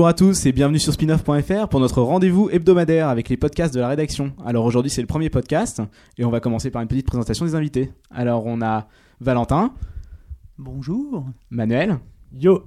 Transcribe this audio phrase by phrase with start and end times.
[0.00, 3.80] Bonjour à tous et bienvenue sur spinoff.fr pour notre rendez-vous hebdomadaire avec les podcasts de
[3.80, 4.32] la rédaction.
[4.46, 5.82] Alors aujourd'hui c'est le premier podcast
[6.16, 7.92] et on va commencer par une petite présentation des invités.
[8.10, 8.88] Alors on a
[9.20, 9.74] Valentin,
[10.56, 11.26] Bonjour.
[11.50, 11.98] Manuel,
[12.32, 12.64] Yo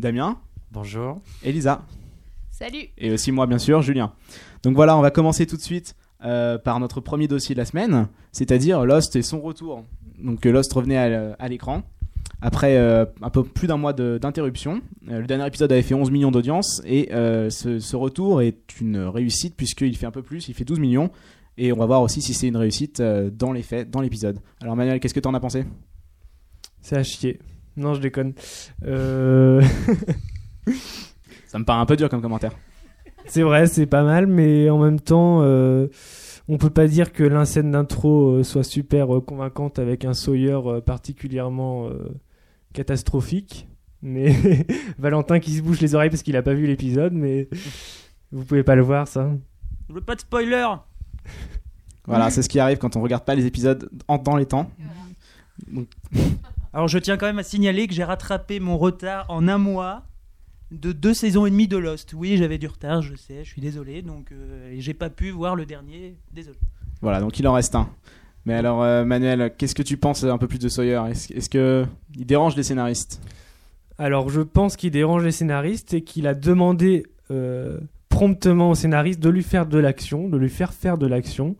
[0.00, 0.38] Damien,
[0.72, 1.20] Bonjour.
[1.42, 1.82] Elisa
[2.50, 4.14] Salut et aussi moi bien sûr Julien.
[4.62, 5.94] Donc voilà on va commencer tout de suite
[6.24, 9.84] euh, par notre premier dossier de la semaine, c'est-à-dire Lost et son retour.
[10.18, 11.82] Donc euh, Lost revenait à, à l'écran
[12.44, 14.82] après euh, un peu plus d'un mois d'interruption.
[15.08, 18.78] Euh, le dernier épisode avait fait 11 millions d'audience et euh, ce, ce retour est
[18.82, 21.10] une réussite puisqu'il fait un peu plus, il fait 12 millions.
[21.56, 24.40] Et on va voir aussi si c'est une réussite dans les faits, dans l'épisode.
[24.60, 25.64] Alors Manuel, qu'est-ce que t'en as pensé?
[26.82, 27.38] C'est à chier.
[27.78, 28.34] Non, je déconne.
[28.84, 29.62] Euh...
[31.46, 32.52] Ça me paraît un peu dur comme commentaire.
[33.26, 35.86] c'est vrai, c'est pas mal, mais en même temps, euh,
[36.48, 42.08] on peut pas dire que l'inscène d'intro soit super convaincante avec un Sawyer particulièrement euh,
[42.74, 43.66] catastrophique.
[44.02, 44.66] Mais
[44.98, 47.48] Valentin qui se bouche les oreilles parce qu'il a pas vu l'épisode, mais
[48.30, 49.30] vous pouvez pas le voir ça.
[49.88, 50.66] Je veux pas de spoiler.
[52.06, 54.70] Voilà, c'est ce qui arrive quand on regarde pas les épisodes en dans les temps.
[56.74, 60.04] Alors je tiens quand même à signaler que j'ai rattrapé mon retard en un mois
[60.70, 62.12] de deux saisons et demie de Lost.
[62.14, 64.02] Oui, j'avais du retard, je sais, je suis désolé.
[64.02, 66.16] Donc euh, j'ai pas pu voir le dernier.
[66.32, 66.58] Désolé.
[67.00, 67.88] Voilà, donc il en reste un.
[68.46, 71.00] Mais alors euh, Manuel, qu'est-ce que tu penses un peu plus de Sawyer?
[71.10, 73.20] Est-ce est-ce que il dérange les scénaristes?
[73.96, 77.78] Alors, je pense qu'il dérange les scénaristes et qu'il a demandé euh,
[78.08, 81.56] promptement aux scénaristes de lui faire de l'action, de lui faire faire de l'action,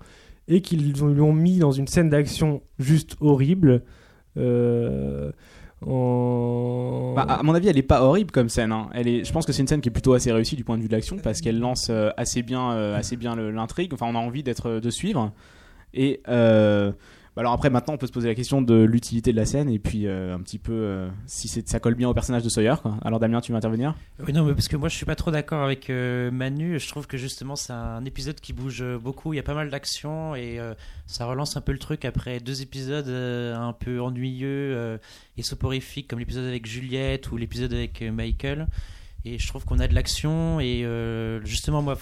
[0.48, 3.82] et qu'ils lui ont mis dans une scène d'action juste horrible.
[4.36, 5.30] euh,
[5.86, 7.14] en...
[7.14, 8.72] Bah, à mon avis, elle est pas horrible comme scène.
[8.72, 8.90] hein.
[8.94, 10.76] Elle est, je pense que c'est une scène qui est plutôt assez réussie du point
[10.76, 13.94] de vue de l'action parce qu'elle lance euh, assez bien, assez bien l'intrigue.
[13.94, 15.32] Enfin, on a envie d'être, de suivre.
[15.94, 16.90] Et euh,
[17.36, 19.68] bah alors après, maintenant, on peut se poser la question de l'utilité de la scène
[19.68, 22.74] et puis euh, un petit peu euh, si ça colle bien au personnage de Sawyer.
[23.02, 23.94] Alors Damien, tu veux intervenir?
[24.24, 26.78] Oui, non, mais parce que moi je suis pas trop d'accord avec Manu.
[26.78, 29.32] Je trouve que justement c'est un épisode qui bouge beaucoup.
[29.32, 30.58] Il y a pas mal d'action et
[31.06, 34.98] ça relance un peu le truc après deux épisodes un peu ennuyeux
[35.36, 38.66] et soporifiques comme l'épisode avec Juliette ou l'épisode avec Michael.
[39.26, 41.96] Et je trouve qu'on a de l'action et euh, justement moi,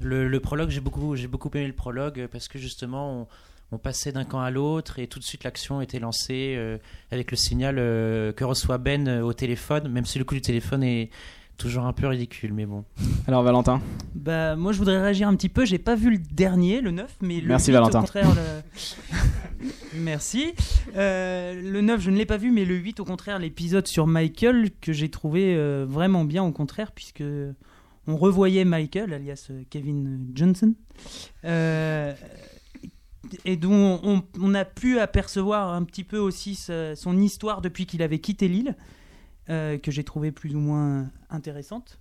[0.00, 3.26] le, prologue j'ai beaucoup j'ai beaucoup aimé le prologue parce que justement
[3.72, 6.78] on, passait d'un camp à l'autre et tout de suite l'action était lancée euh,
[7.10, 10.84] avec le signal euh, que reçoit Ben au téléphone, même si le coup du téléphone
[10.84, 11.10] est
[11.60, 12.84] toujours un peu ridicule, mais bon.
[13.28, 13.80] Alors Valentin
[14.14, 15.64] Bah moi je voudrais réagir un petit peu.
[15.64, 17.98] J'ai pas vu le dernier, le 9, mais le Merci, 8, Valentin.
[17.98, 18.28] au contraire.
[18.34, 19.68] Le...
[20.00, 20.52] Merci.
[20.96, 24.06] Euh, le 9 je ne l'ai pas vu, mais le 8 au contraire l'épisode sur
[24.06, 27.22] Michael que j'ai trouvé euh, vraiment bien au contraire puisque
[28.06, 30.74] on revoyait Michael alias euh, Kevin Johnson.
[31.44, 32.12] Euh,
[33.44, 37.84] et dont on, on a pu apercevoir un petit peu aussi sa- son histoire depuis
[37.86, 38.74] qu'il avait quitté l'île,
[39.50, 41.98] euh, que j'ai trouvé plus ou moins intéressante.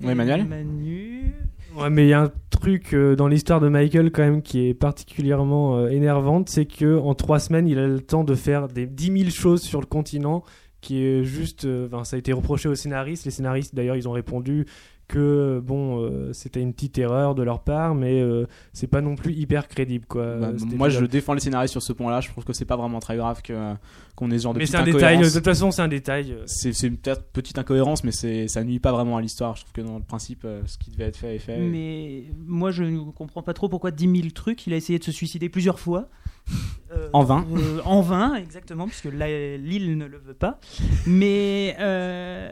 [0.00, 1.34] Oui, Manuel Manu.
[1.76, 4.68] Ouais, mais il y a un truc euh, dans l'histoire de Michael quand même qui
[4.68, 8.68] est particulièrement euh, énervante, c'est que en trois semaines, il a le temps de faire
[8.68, 10.44] des 10 000 choses sur le continent,
[10.80, 13.24] qui est juste, euh, enfin, ça a été reproché aux scénaristes.
[13.24, 14.66] Les scénaristes, d'ailleurs, ils ont répondu
[15.08, 19.16] que bon, euh, c'était une petite erreur de leur part, mais euh, c'est pas non
[19.16, 20.36] plus hyper crédible, quoi.
[20.36, 22.20] Bah, euh, Moi, je défends les scénaristes sur ce point-là.
[22.20, 23.74] Je trouve que c'est pas vraiment très grave que,
[24.14, 25.00] qu'on ait ce genre de Mais petite c'est un détail.
[25.00, 25.32] De incohérence.
[25.32, 26.32] toute façon, c'est un détail.
[26.32, 26.42] euh.
[26.46, 29.56] C'est, peut-être petite incohérence, mais c'est, ça nuit pas vraiment à l'histoire.
[29.56, 31.58] Je trouve que dans le principe, euh, ce qui devait être fait est fait.
[31.58, 34.66] Mais moi, je ne comprends pas trop pourquoi 10 000 trucs.
[34.66, 36.08] Il a essayé de se suicider plusieurs fois.
[36.90, 37.44] Euh, En vain.
[37.54, 40.58] euh, en vain, exactement, puisque l'île ne le veut pas.
[41.06, 42.50] Mais euh,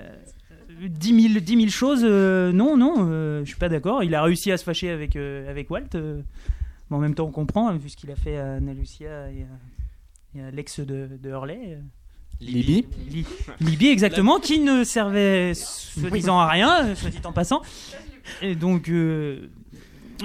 [0.81, 4.03] 10, 000, 10 000 choses, euh, non, non, euh, je suis pas d'accord.
[4.04, 5.82] Il a réussi à se fâcher avec, euh, avec Walt.
[5.94, 6.20] euh,
[6.91, 9.31] mais en même temps, on comprend, hein, vu ce qu'il a fait à Anna Lucia
[9.31, 11.59] et à, et à l'ex de, de Hurley.
[11.65, 11.80] euh,
[12.41, 13.24] Libye Li-
[13.60, 17.62] Libye, exactement, qui ne servait soi-disant à rien, soit dit en passant.
[18.42, 19.48] Et donc, euh,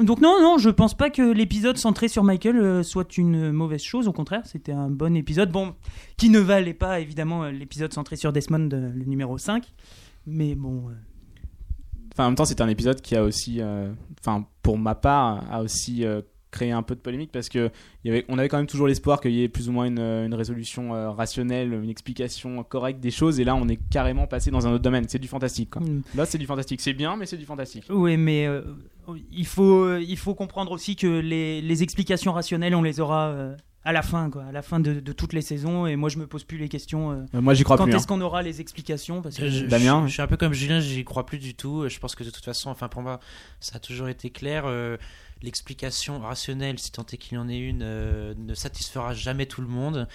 [0.03, 3.81] donc non, non, je pense pas que l'épisode centré sur Michael euh, soit une mauvaise
[3.81, 4.09] chose.
[4.09, 5.51] Au contraire, c'était un bon épisode.
[5.51, 5.73] Bon,
[6.17, 9.63] qui ne valait pas évidemment euh, l'épisode centré sur Desmond, euh, le numéro 5.
[10.25, 10.93] Mais bon, euh,
[12.13, 13.89] Enfin, en même temps, c'est un épisode qui a aussi, euh,
[14.19, 16.21] enfin, pour ma part, a aussi euh,
[16.51, 17.71] créé un peu de polémique parce que
[18.03, 19.99] y avait, on avait quand même toujours l'espoir qu'il y ait plus ou moins une,
[19.99, 23.39] une résolution rationnelle, une explication correcte des choses.
[23.39, 25.05] Et là, on est carrément passé dans un autre domaine.
[25.07, 25.69] C'est du fantastique.
[25.69, 25.81] Quoi.
[25.81, 26.01] hmm.
[26.15, 26.81] Là, c'est du fantastique.
[26.81, 27.85] C'est bien, mais c'est du fantastique.
[27.89, 28.45] oui, mais
[29.31, 33.91] il, faut, il faut comprendre aussi que les, les explications rationnelles, on les aura à
[33.91, 35.87] la fin, quoi, à la fin de, de toutes les saisons.
[35.87, 37.11] Et moi, je me pose plus les questions.
[37.11, 37.93] euh, Euh, moi, j'y crois quand plus.
[37.93, 37.97] hein.
[37.97, 40.37] est-ce qu'on aura les explications parce que Je, je- Damien je, je suis un peu
[40.37, 41.87] comme Julien, j'y crois plus du tout.
[41.89, 43.19] Je pense que de toute façon, enfin pour moi,
[43.59, 44.63] ça a toujours été clair.
[44.65, 44.97] Euh,
[45.41, 49.61] l'explication rationnelle, si tant est qu'il y en ait une, euh, ne satisfera jamais tout
[49.61, 50.07] le monde.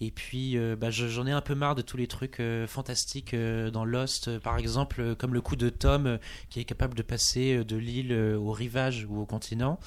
[0.00, 2.66] Et puis, euh, bah, je- j'en ai un peu marre de tous les trucs euh,
[2.66, 6.18] fantastiques euh, dans Lost, par exemple, comme le coup de Tom
[6.50, 9.78] qui est capable de passer de l'île au rivage ou au continent.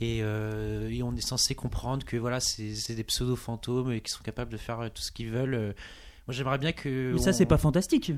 [0.00, 4.50] Et, et on est censé comprendre que voilà, c'est des pseudo-fantômes et qui sont capables
[4.50, 5.74] de faire tout ce qu'ils veulent.
[6.26, 7.12] Moi, j'aimerais bien que.
[7.12, 8.12] Mais ça, on- c'est pas fantastique.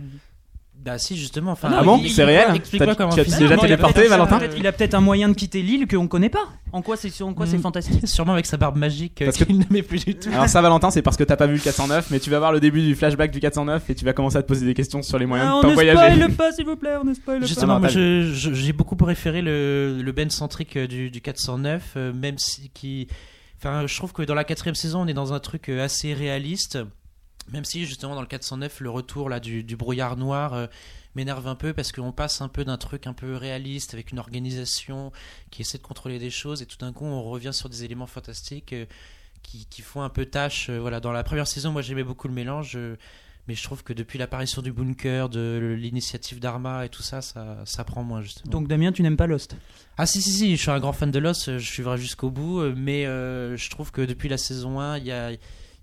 [0.85, 1.51] Bah, si, justement.
[1.51, 4.39] Enfin, Ah bon C'est réel Explique-moi comment tu as déjà il a téléporté, peut-être- Valentin
[4.57, 6.45] Il a peut-être un moyen de quitter l'île qu'on connaît pas.
[6.73, 7.63] En quoi c'est en quoi c'est Mm.
[7.63, 10.29] fantastique Sûrement avec sa barbe magique euh, Parce qu'il n'aimait plus du tout.
[10.33, 12.53] Alors ça Valentin c'est parce que t'as pas vu le 409 mais tu vas voir
[12.53, 15.03] le début du flashback du 409 et tu vas commencer à te poser des questions
[15.03, 16.15] sur les moyens Ah, de On t'en ne voyager.
[16.15, 17.47] spoil pas, s'il vous plaît, on ne spoil pas.
[17.47, 22.71] Justement, j'ai beaucoup préféré le, le Ben centrique euh, du, du 409, euh, même si
[22.75, 23.09] qui,
[23.59, 26.79] enfin, je trouve que dans la quatrième saison, on est dans un truc assez réaliste,
[27.53, 30.67] même si justement dans le 409, le retour là du, du brouillard noir euh,
[31.15, 34.19] m'énerve un peu parce qu'on passe un peu d'un truc un peu réaliste avec une
[34.19, 35.13] organisation
[35.51, 38.07] qui essaie de contrôler des choses et tout d'un coup on revient sur des éléments
[38.07, 38.87] fantastiques euh,
[39.43, 40.69] qui, qui font un peu tâche.
[40.71, 42.77] euh, voilà, dans la première saison, moi j'aimais beaucoup le mélange.
[43.47, 47.63] mais je trouve que depuis l'apparition du bunker, de l'initiative d'Arma et tout ça, ça,
[47.65, 48.51] ça prend moins justement.
[48.51, 49.57] Donc Damien, tu n'aimes pas Lost?
[49.99, 52.61] Ah si si si, je suis un grand fan de Lost, je suivrai jusqu'au bout,
[52.75, 55.31] mais je trouve que depuis la saison 1, il y a,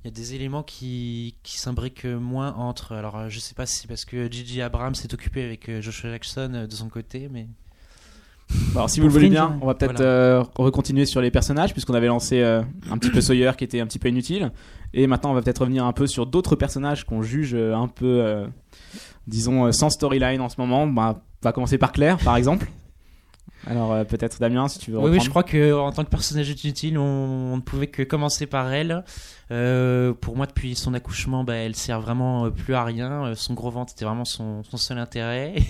[0.04, 2.92] il y a des éléments qui, qui s'imbriquent moins entre.
[2.94, 5.82] Alors euh, je sais pas si c'est parce que Gigi Abrams s'est occupé avec euh,
[5.82, 7.48] Joshua Jackson euh, de son côté, mais...
[8.74, 10.12] Bon, alors si vous le voulez bien, on va peut-être Voilà.
[10.12, 12.62] euh, recontinuer sur les personnages puisqu'on avait lancé euh,
[12.92, 14.52] un petit peu Sawyer qui était un petit peu inutile
[14.94, 18.06] et maintenant on va peut-être revenir un peu sur d'autres personnages qu'on juge un peu
[18.22, 18.46] euh,
[19.28, 20.86] disons sans storyline en ce moment.
[20.86, 22.68] Bah, on va commencer par Claire par exemple.
[23.66, 26.10] Alors euh, peut-être Damien si tu veux Oui, oui, je crois que en tant que
[26.10, 29.04] personnage inutile, on, on ne pouvait que commencer par elle.
[29.52, 33.34] Euh, pour moi, depuis son accouchement, bah, elle sert vraiment euh, plus à rien.
[33.36, 35.56] Son gros ventre était vraiment son, son seul intérêt.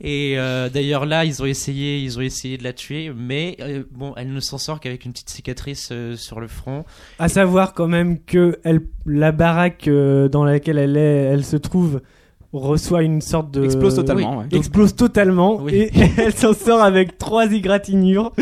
[0.00, 3.84] Et euh, d'ailleurs là, ils ont essayé, ils ont essayé de la tuer, mais euh,
[3.90, 6.84] bon, elle ne s'en sort qu'avec une petite cicatrice euh, sur le front.
[7.18, 11.56] À savoir quand même que elle, la baraque euh, dans laquelle elle est, elle se
[11.56, 12.00] trouve
[12.60, 14.38] reçoit une sorte de Explose totalement.
[14.38, 14.46] ouais.
[14.52, 15.72] explose totalement Oui.
[15.74, 18.32] et elle s'en sort avec trois égratignures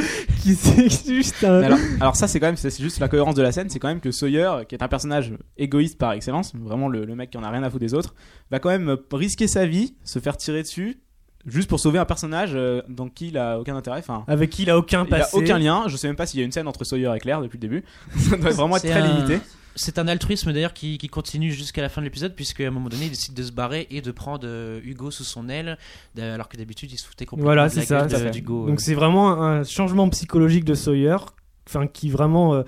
[0.42, 3.08] qui c'est juste un Mais alors, alors ça c'est quand même c'est c'est juste la
[3.08, 6.12] cohérence de la scène, c'est quand même que Sawyer, qui est un personnage égoïste par
[6.12, 8.14] excellence, vraiment le, le mec qui en a rien à foutre des autres,
[8.50, 10.98] va quand même risquer sa vie, se faire tirer dessus,
[11.46, 13.98] juste pour sauver un personnage euh, dans qui il a aucun intérêt.
[14.00, 15.36] Enfin, avec qui il a aucun il y a passé.
[15.36, 15.84] aucun lien.
[15.86, 17.60] Je sais même pas s'il y a une scène entre Sawyer et Claire depuis le
[17.62, 17.84] début.
[18.16, 19.38] Ça doit vraiment être très un- limité.
[19.76, 22.70] C'est un altruisme d'ailleurs qui, qui continue jusqu'à la fin de l'épisode, puisque à un
[22.70, 25.78] moment donné, il décide de se barrer et de prendre euh, Hugo sous son aile,
[26.18, 28.66] euh, alors que d'habitude, il se foutait complètement Voilà, de la ça, gueule d'Hugo.
[28.66, 31.16] Donc c'est vraiment un changement psychologique de Sawyer,
[31.66, 32.64] enfin qui vraiment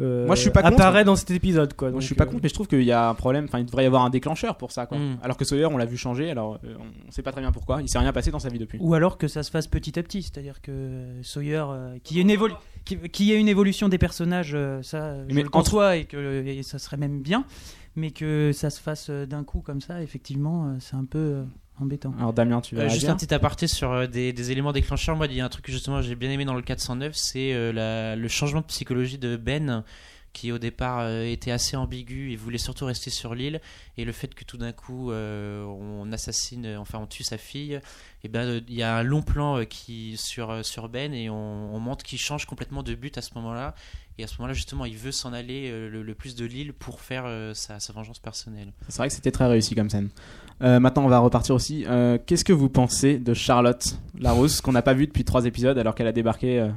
[0.00, 0.74] euh, euh, Moi, je suis pas contre.
[0.74, 1.88] apparaît dans cet épisode quoi.
[1.88, 3.44] Moi, Donc, je suis pas euh, contre, mais je trouve qu'il y a un problème.
[3.44, 4.98] Enfin, il devrait y avoir un déclencheur pour ça, quoi.
[4.98, 5.18] Mm.
[5.22, 6.30] Alors que Sawyer, on l'a vu changer.
[6.30, 6.74] Alors, euh,
[7.06, 7.82] on sait pas très bien pourquoi.
[7.82, 8.78] Il s'est rien passé dans sa vie depuis.
[8.80, 12.20] Ou alors que ça se fasse petit à petit, c'est-à-dire que Sawyer, euh, qu'il y
[12.20, 12.54] ait une évolu-
[12.84, 15.58] qu'il qu'il y ait une évolution des personnages, euh, ça, euh, je Mais le entre-
[15.58, 17.44] conçois et que et ça serait même bien,
[17.96, 21.18] mais que ça se fasse euh, d'un coup comme ça, effectivement, euh, c'est un peu
[21.18, 21.44] euh,
[21.80, 22.12] embêtant.
[22.18, 25.16] Alors, Damien, tu vas Euh, juste un petit aparté sur euh, des, des éléments déclencheurs.
[25.16, 27.52] Moi, il y a un truc que justement j'ai bien aimé dans le 409, c'est
[27.52, 29.84] euh, la- le changement de psychologie de Ben,
[30.32, 33.60] qui au départ euh, était assez ambigu et voulait surtout rester sur l'île,
[33.96, 37.80] et le fait que tout d'un coup euh, on assassine, enfin on tue sa fille,
[38.22, 41.12] et ben euh, il y a un long plan euh, qui sur euh, sur Ben
[41.14, 43.74] et on, on montre qu'il change complètement de but à ce moment-là.
[44.20, 46.74] Et à ce moment-là, justement, il veut s'en aller euh, le, le plus de l'île
[46.74, 48.72] pour faire euh, sa, sa vengeance personnelle.
[48.88, 50.10] C'est vrai que c'était très réussi comme scène.
[50.60, 51.86] Euh, maintenant, on va repartir aussi.
[51.88, 55.78] Euh, Qu'est-ce que vous pensez de Charlotte Larousse, qu'on n'a pas vue depuis trois épisodes
[55.78, 56.68] alors qu'elle a débarqué euh,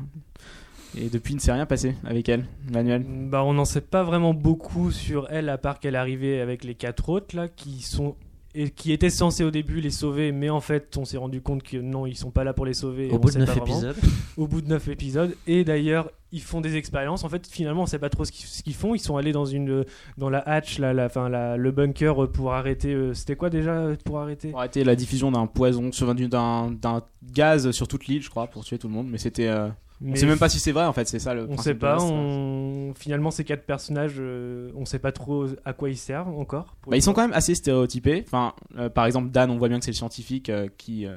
[0.97, 3.03] et depuis il ne s'est rien passé avec elle, Manuel?
[3.05, 6.63] Bah, on n'en sait pas vraiment beaucoup sur elle, à part qu'elle est arrivée avec
[6.63, 8.15] les quatre autres là, qui sont
[8.55, 11.63] et qui étaient censés au début les sauver, mais en fait, on s'est rendu compte
[11.63, 13.09] que non, ils sont pas là pour les sauver.
[13.09, 13.73] Au bout de sait 9 pas vraiment.
[13.73, 13.95] épisodes.
[14.37, 15.35] Au bout de 9 épisodes.
[15.47, 17.23] Et d'ailleurs, ils font des expériences.
[17.23, 18.93] En fait, finalement, on sait pas trop ce qu'ils font.
[18.95, 19.85] Ils sont allés dans une
[20.17, 22.93] dans la hatch, là, la, enfin, la, le bunker pour arrêter.
[22.93, 24.49] euh, C'était quoi déjà euh, pour arrêter?
[24.49, 25.91] Pour arrêter la diffusion d'un poison,
[26.27, 29.07] d'un gaz sur toute l'île, je crois, pour tuer tout le monde.
[29.09, 29.47] Mais c'était.
[29.47, 29.69] euh,
[30.05, 31.63] On Mais sait même pas si c'est vrai en fait, c'est ça le On principe
[31.63, 31.97] sait pas.
[32.01, 32.93] On...
[32.97, 36.75] Finalement, ces quatre personnages, euh, on sait pas trop à quoi ils servent encore.
[36.87, 38.23] Bah, ils sont quand même assez stéréotypés.
[38.27, 41.15] Enfin, euh, par exemple, Dan, on voit bien que c'est le scientifique euh, qui, euh,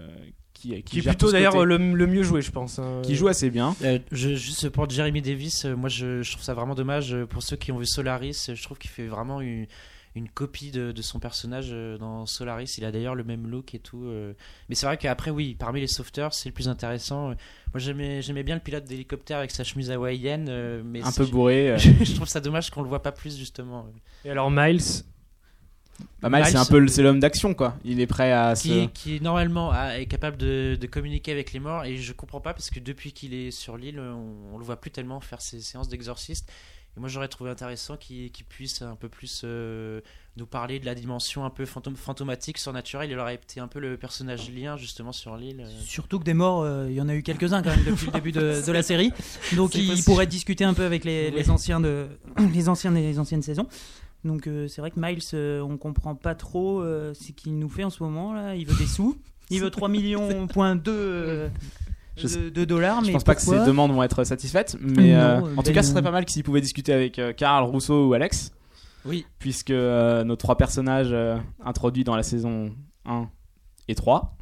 [0.54, 2.78] qui, Qui est gère plutôt d'ailleurs le, le mieux joué, je pense.
[2.78, 3.00] hein.
[3.02, 3.74] qui joue assez bien.
[3.82, 7.26] Euh, je, juste pour Jeremy Davis, euh, moi je, je trouve ça vraiment dommage euh,
[7.26, 8.46] pour ceux qui ont vu Solaris.
[8.48, 9.66] euh, Je trouve qu'il fait vraiment une,
[10.16, 12.74] une copie de, de son personnage euh, dans Solaris.
[12.78, 14.04] Il a d'ailleurs le même look et tout.
[14.06, 14.32] euh.
[14.68, 17.30] Mais c'est vrai qu'après, oui, parmi les sauveteurs, c'est le plus intéressant.
[17.30, 17.34] Euh,
[17.74, 21.74] Moi j'aimais bien le pilote d'hélicoptère avec sa chemise hawaïenne, mais Un peu bourré.
[21.78, 23.86] je, je trouve ça dommage qu'on le voit pas plus justement.
[24.24, 24.80] Et alors Miles,
[26.20, 27.76] Bah, Miles, c'est un peu le- c'est l'homme d'action, quoi.
[27.84, 28.86] Il est prêt à qui, se.
[28.88, 32.52] qui normalement a- est capable de, de communiquer avec les morts et je comprends pas
[32.52, 35.60] parce que depuis qu'il est sur l'île on, on le voit plus tellement faire ses
[35.60, 36.50] séances d'exorciste
[36.96, 40.00] et moi j'aurais trouvé intéressant qu'il puisse un peu plus euh,
[40.36, 43.80] nous parler de la dimension un peu fantôme, fantomatique surnaturelle il aurait été un peu
[43.80, 45.80] le personnage lien justement sur l'île euh.
[45.84, 48.12] Surtout que des morts, euh, il y en a eu quelques-uns quand même depuis le
[48.12, 49.12] début de, de la série.
[49.54, 50.04] Donc il possible.
[50.04, 52.06] pourrait discuter un peu avec les, anciens de
[52.54, 53.66] les anciens anciennes saisons.
[54.24, 57.90] Donc euh, c'est vrai que Miles, on comprend pas trop ce qu'il nous fait en
[57.90, 58.54] ce moment là.
[58.56, 59.16] Il veut des sous.
[59.50, 61.85] Il veut 3 millions point deux, euh, Je sais-
[62.22, 63.02] de, de dollars.
[63.02, 65.72] Je mais pense pas que ces demandes vont être satisfaites, mais Non, euh, en tout
[65.72, 68.52] cas, ce serait pas mal s'ils pouvaient discuter avec euh, Karl, Rousseau ou Alex,
[69.04, 72.72] oui puisque euh, nos trois personnages euh, introduits dans la saison
[73.04, 73.28] 1
[73.88, 74.36] et 3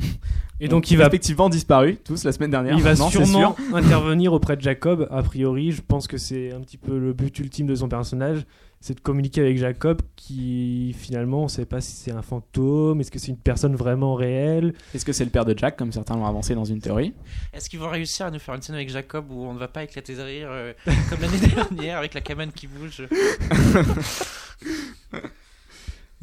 [0.61, 2.77] Et donc il va, effectivement disparu tous la semaine dernière.
[2.77, 3.57] il va sûrement sûr.
[3.75, 5.09] intervenir auprès de Jacob.
[5.11, 8.45] A priori, je pense que c'est un petit peu le but ultime de son personnage,
[8.81, 13.11] c'est de communiquer avec Jacob, qui finalement, on sait pas si c'est un fantôme, est-ce
[13.11, 14.75] que c'est une personne vraiment réelle?
[14.95, 17.15] Est-ce que c'est le père de Jack, comme certains l'ont avancé dans une théorie?
[17.53, 19.69] Est-ce qu'ils vont réussir à nous faire une scène avec Jacob où on ne va
[19.69, 20.73] pas éclater de rire euh,
[21.09, 23.07] comme l'année dernière avec la cabane qui bouge?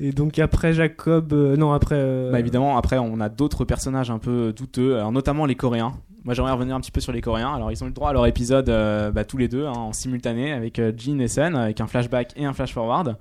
[0.04, 1.96] Et donc après Jacob, euh, non après.
[1.96, 5.94] euh, Bah évidemment, après on a d'autres personnages un peu douteux, alors notamment les Coréens.
[6.24, 7.54] Moi j'aimerais revenir un petit peu sur les Coréens.
[7.54, 9.74] Alors ils ont eu le droit à leur épisode euh, bah, tous les deux hein,
[9.74, 13.16] en simultané avec euh, Jin et Sun, avec un flashback et un flash forward.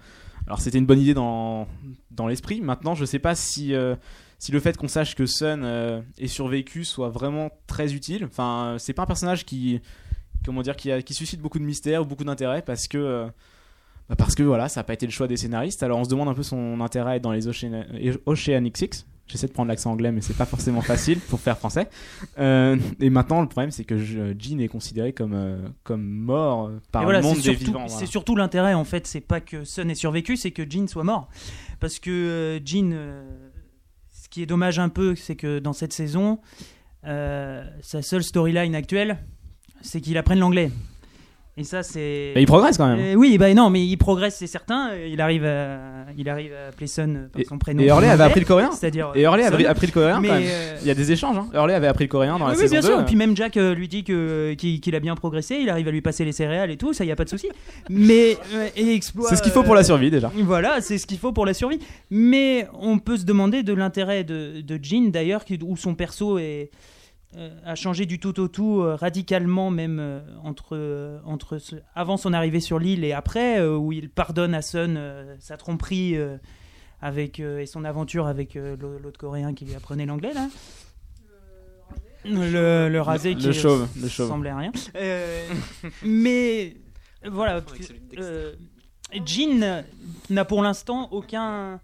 [0.47, 1.67] Alors c'était une bonne idée dans,
[2.13, 2.63] dans l'esprit.
[2.63, 3.95] Maintenant je sais pas si, euh,
[4.39, 8.25] si le fait qu'on sache que Sun euh, ait survécu soit vraiment très utile.
[8.25, 9.81] Enfin euh, c'est pas un personnage qui,
[10.47, 13.27] comment dire, qui, a- qui suscite beaucoup de mystère ou beaucoup d'intérêt parce que...
[14.17, 15.83] parce que voilà, ça n'a pas été le choix des scénaristes.
[15.83, 17.85] Alors on se demande un peu son intérêt dans les Ocean-
[18.26, 19.07] Oceanic Six.
[19.26, 21.88] J'essaie de prendre l'accent anglais, mais c'est pas forcément facile pour faire français.
[22.40, 26.69] Euh, et maintenant, le problème, c'est que je- Jean est considéré comme, euh, comme mort
[26.90, 27.87] par voilà, le monde des surtout, vivants.
[27.87, 31.05] c'est surtout l'intérêt en fait, c'est pas que Sun ait survécu, c'est que Jean soit
[31.05, 31.29] mort.
[31.79, 33.23] Parce que euh, Jean, euh,
[34.12, 36.40] ce qui est dommage un peu, c'est que dans cette saison,
[37.05, 39.19] sa seule storyline actuelle,
[39.81, 40.71] c'est qu'il apprenne l'anglais.
[41.61, 42.33] Et ça, c'est.
[42.35, 42.99] Mais il progresse quand même.
[42.99, 44.93] Euh, oui, bah non, mais il progresse, c'est certain.
[44.97, 45.79] Il arrive à,
[46.17, 47.83] il arrive à appeler Sun par Et- son prénom.
[47.83, 48.71] Et Hurley avait appris le coréen.
[48.73, 49.12] C'est-à-dire.
[49.14, 50.43] Et Hurley avait appris le coréen quand même.
[50.43, 51.37] euh, Il y a des échanges.
[51.37, 51.49] Hein.
[51.52, 52.87] Hurley avait appris le coréen dans la oui, saison bien 2.
[52.87, 53.00] sûr.
[53.00, 55.90] Et puis même Jack euh, lui dit que qu'il a bien progressé, il arrive à
[55.90, 57.49] lui passer les céréales et tout, ça y a pas de souci.
[57.90, 59.29] Mais euh, et exploit.
[59.29, 60.33] C'est ce qu'il faut pour la euh, survie déjà.
[60.38, 61.79] Voilà, c'est ce qu'il faut pour la survie.
[62.11, 66.71] Mais on peut se demander de l'intérêt de, de Jean d'ailleurs, où son perso est,
[66.73, 66.76] euh,
[67.65, 72.17] a changé du tout au tout euh, radicalement, même euh, entre, euh, entre ce- avant
[72.17, 76.17] son arrivée sur l'île et après, euh, où il pardonne à Sun euh, sa tromperie
[76.17, 76.39] euh,
[77.01, 80.49] avec, euh, et son aventure avec euh, l'au- l'autre coréen qui lui apprenait l'anglais là.
[82.25, 84.29] Le, le rasé Le qui chauve, euh, le chauve.
[84.29, 84.73] semblait à rien.
[84.97, 85.49] Euh,
[86.05, 86.77] mais
[87.25, 87.63] voilà,
[88.19, 88.53] euh,
[89.25, 89.85] Jean
[90.29, 91.81] n'a pour l'instant aucun,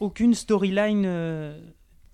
[0.00, 1.58] aucune storyline euh,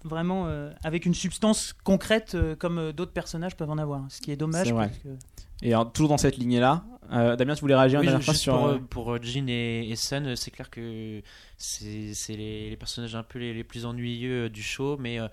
[0.08, 4.02] vraiment euh, avec une substance concrète euh, comme euh, d'autres personnages peuvent en avoir.
[4.08, 4.66] Ce qui est dommage.
[4.66, 4.88] C'est vrai.
[4.88, 5.24] parce que-
[5.66, 8.32] Et alors, toujours dans cette lignée-là, euh, Damien, tu voulais réagir une Oui, dernière fois
[8.34, 8.78] juste sur.
[8.88, 11.20] pour, pour Jean et, et Sun, c'est clair que
[11.56, 15.26] c'est c'est les, les personnages un peu les, les plus ennuyeux du show, mais euh,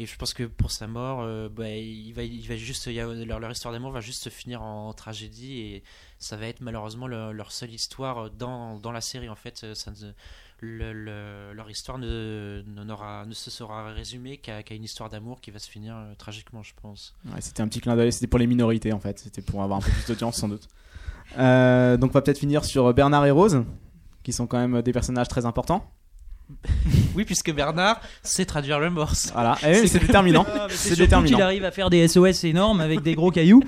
[0.00, 2.92] et je pense que pour sa mort, euh, bah, il va, il va juste, il
[2.92, 5.82] y a- leur, leur histoire d'amour va juste se finir en, tragédie et
[6.20, 9.66] ça va être malheureusement leur, leur seule histoire dans, dans la série en fait.
[9.74, 10.12] Ça ne-
[10.60, 15.50] le- le- leur histoire ne, ne, se sera résumée qu'à qu'à une histoire d'amour qui
[15.50, 17.14] va se finir euh, tragiquement, je pense.
[17.26, 19.78] Ouais, c'était un petit clin d'œil, c'était pour les minorités en fait, c'était pour avoir
[19.78, 20.68] un peu plus d'audience sans doute.
[21.38, 23.62] Euh, donc on va peut-être finir sur Bernard et Rose,
[24.22, 25.84] qui sont quand même des personnages très importants.
[27.14, 29.30] Oui, puisque Bernard sait traduire le morse.
[29.34, 30.46] Voilà, et oui, c'est déterminant.
[30.54, 31.36] Ah, C'est déterminant.
[31.36, 33.62] qu'il arrive à faire des SOS énormes avec des gros cailloux.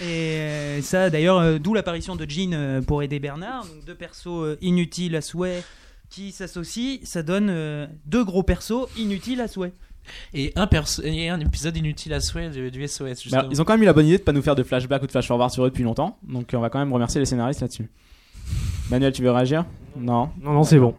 [0.00, 0.04] Et
[0.40, 3.64] euh, ça, d'ailleurs, d'où l'apparition de Jean pour aider Bernard.
[3.64, 5.62] Donc, deux persos inutiles à souhait
[6.14, 6.98] qui s'associent.
[7.02, 9.72] Ça donne euh, deux gros persos inutiles à souhait.
[10.34, 13.22] Et un, perso- et un épisode inutile à souhait du, du SOS.
[13.22, 13.40] Justement.
[13.40, 15.02] alors, ils ont quand même eu la bonne idée de pas nous faire de flashback
[15.02, 17.24] ou de flash forward sur eux depuis longtemps, donc on va quand même remercier les
[17.24, 17.88] scénaristes là-dessus.
[18.90, 19.64] Manuel, tu veux réagir?
[19.96, 20.94] Non Non, non, c'est bon.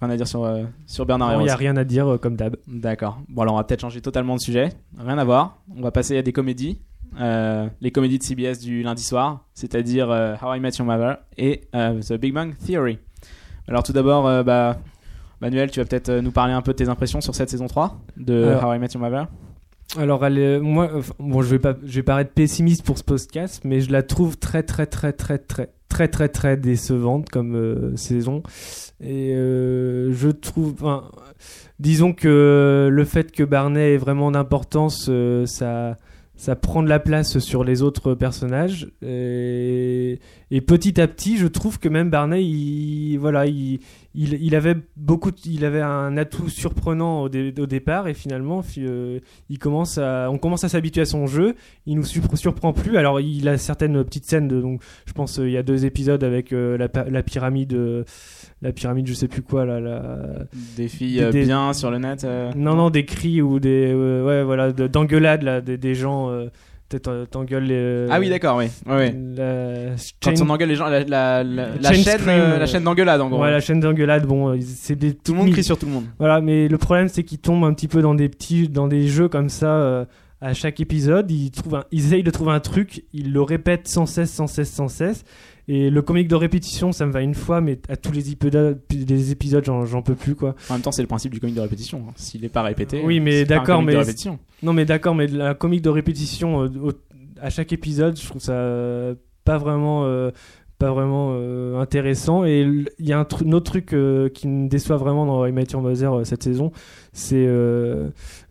[0.00, 2.18] Rien à dire sur, euh, sur Bernard et Il n'y a rien à dire euh,
[2.18, 2.56] comme d'hab.
[2.68, 3.18] D'accord.
[3.30, 4.68] Bon, alors on va peut-être changer totalement de sujet.
[4.98, 5.62] Rien à voir.
[5.74, 6.78] On va passer à des comédies.
[7.18, 11.16] Euh, les comédies de CBS du lundi soir, c'est-à-dire euh, How I Met Your Mother
[11.38, 12.98] et euh, The Big Bang Theory.
[13.70, 14.76] Alors tout d'abord, euh, bah,
[15.40, 17.66] Manuel, tu vas peut-être euh, nous parler un peu de tes impressions sur cette saison
[17.68, 19.26] 3 de Alors- How I Met Your Mother.
[19.98, 23.02] Alors, elle est- moi, enfin, bon, je vais pas, je vais paraître pessimiste pour ce
[23.02, 27.56] podcast, mais je la trouve très, très, très, très, très, très, très, très décevante comme
[27.56, 28.42] euh, saison.
[29.00, 31.04] Et euh, je trouve, enfin,
[31.80, 35.96] disons que le fait que Barney ait vraiment d'importance, euh, ça,
[36.36, 38.88] ça prend de la place sur les autres personnages.
[39.02, 40.20] Et,
[40.52, 43.78] Et petit à petit, je trouve que même Barney, il, voilà, il,
[44.16, 48.14] il, il avait beaucoup, de- il avait un atout surprenant au, dé- au départ et
[48.14, 51.54] finalement, fi- euh, il commence à, on commence à s'habituer à son jeu.
[51.86, 52.96] Il nous surpre- surprend plus.
[52.96, 54.48] Alors, il a certaines petites scènes.
[54.48, 58.02] De, donc, je pense euh, il y a deux épisodes avec euh, la, pyramide, euh,
[58.60, 60.18] la pyramide, je sais plus quoi, là, la,
[60.76, 62.26] Des filles Des- des- bien sur le net.
[62.56, 66.28] non, non, des cris ou des, ouais, voilà, de- d'engueulades là, des, des gens.
[67.08, 68.06] Euh, t'engueules les.
[68.10, 68.66] Ah oui, d'accord, oui.
[68.86, 69.14] Ouais, ouais.
[69.36, 72.84] La Quand chain- on engueule les gens, la, la, la, chaîne, Scream, euh, la chaîne
[72.84, 73.40] d'engueulade en gros.
[73.42, 75.92] Ouais, la chaîne d'engueulade, bon, euh, c'est des Tout le monde crie sur tout le
[75.92, 76.04] monde.
[76.18, 79.06] Voilà, mais le problème c'est qu'ils tombent un petit peu dans des petits, dans des
[79.08, 80.04] jeux comme ça euh,
[80.40, 81.30] à chaque épisode.
[81.30, 84.46] Ils trouvent, un- ils essayent de trouver un truc, ils le répètent sans cesse, sans
[84.46, 85.24] cesse, sans cesse.
[85.72, 88.80] Et le comique de répétition, ça me va une fois, mais à tous les épisodes,
[88.90, 90.56] les épisodes, j'en, peux plus quoi.
[90.68, 92.06] En même temps, c'est le principe du comique de répétition.
[92.08, 92.12] hein.
[92.16, 93.94] S'il n'est pas répété, Oui, mais d'accord, mais-.
[94.64, 96.92] Non, mais d'accord, mais la comique de répétition euh, au-
[97.40, 100.32] à chaque épisode, je trouve ça euh, pas vraiment, euh,
[100.80, 102.44] pas vraiment euh, intéressant.
[102.44, 102.62] Et
[102.98, 105.82] il y a un, autre truc euh, qui me déçoit vraiment dans I Met Your
[105.82, 106.72] Mother euh, cette saison,
[107.12, 107.46] c'est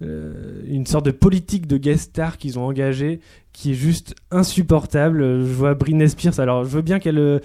[0.02, 3.20] une sorte de politique de guest star qu'ils ont engagé
[3.60, 5.20] qui est juste insupportable.
[5.20, 6.40] Je vois Britney Spears.
[6.40, 7.18] Alors, je veux bien qu'elle.
[7.18, 7.40] euh,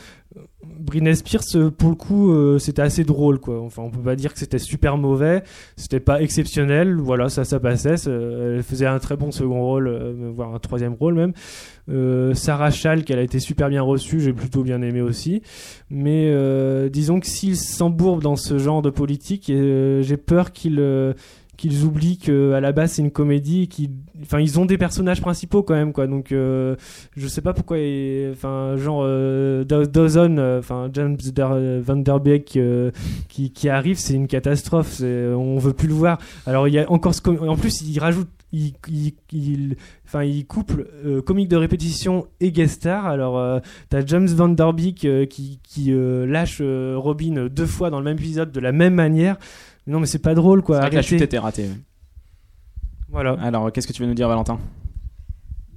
[0.79, 3.61] Britney Spears, euh, pour le coup, euh, c'était assez drôle, quoi.
[3.61, 5.43] Enfin, on peut pas dire que c'était super mauvais.
[5.77, 6.95] C'était pas exceptionnel.
[6.95, 7.97] Voilà, ça, ça passait.
[8.07, 9.89] elle faisait un très bon second rôle,
[10.33, 11.33] voire un troisième rôle même.
[12.35, 14.21] Sarah Schalk, elle a été super bien reçue.
[14.21, 15.43] J'ai plutôt bien aimé aussi.
[15.91, 16.33] Mais
[16.91, 21.13] disons que s'ils s'embourbent dans ce genre de politique, j'ai peur qu'ils euh,
[21.57, 23.91] qu'ils oublient qu'à la base c'est une comédie qu'ils
[24.23, 26.07] enfin ils ont des personnages principaux quand même quoi.
[26.07, 26.77] Donc euh,
[27.17, 27.77] je sais pas pourquoi
[28.33, 31.17] enfin genre euh, Dawson euh, enfin James
[31.83, 32.91] Van Der Beek euh,
[33.29, 36.19] qui, qui arrive c'est une catastrophe on veut plus le voir.
[36.47, 38.75] Alors il y a encore en plus il rajoute il,
[39.33, 39.77] il,
[40.47, 43.07] couple euh, comique de répétition et guest star.
[43.07, 48.19] Alors t'as James Van Der Beek qui, qui lâche Robin deux fois dans le même
[48.19, 49.37] épisode de la même manière
[49.87, 51.69] non mais c'est pas drôle quoi C'est vrai que la chute était ratée.
[53.09, 54.59] voilà Alors, qu'est-ce que tu veux nous dire, Valentin?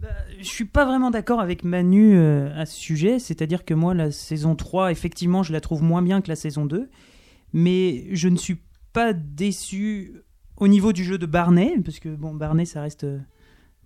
[0.02, 0.08] Bah,
[0.40, 4.12] je suis pas vraiment d'accord avec Manu euh, à ce sujet, c'est-à-dire que moi la
[4.12, 6.90] saison 3 effectivement je la trouve moins bien que la saison 2,
[7.54, 8.58] mais je ne suis
[8.94, 10.14] pas déçu
[10.58, 13.20] au niveau du jeu de Barney parce que bon Barney ça reste euh,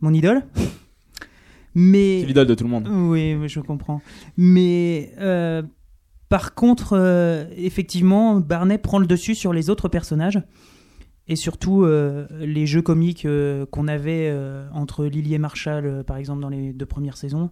[0.02, 0.44] mon idole.
[1.74, 2.90] Mais C'est l'idole de tout le monde.
[2.90, 4.02] oui, oui, je comprends.
[4.36, 5.62] Mais euh,
[6.32, 10.42] par contre, euh, effectivement, Barney prend le dessus sur les autres personnages.
[11.28, 14.34] Et surtout, euh, les jeux comiques euh, qu'on avait
[14.74, 17.52] entre Lily et Marshall, par exemple, dans les deux premières saisons.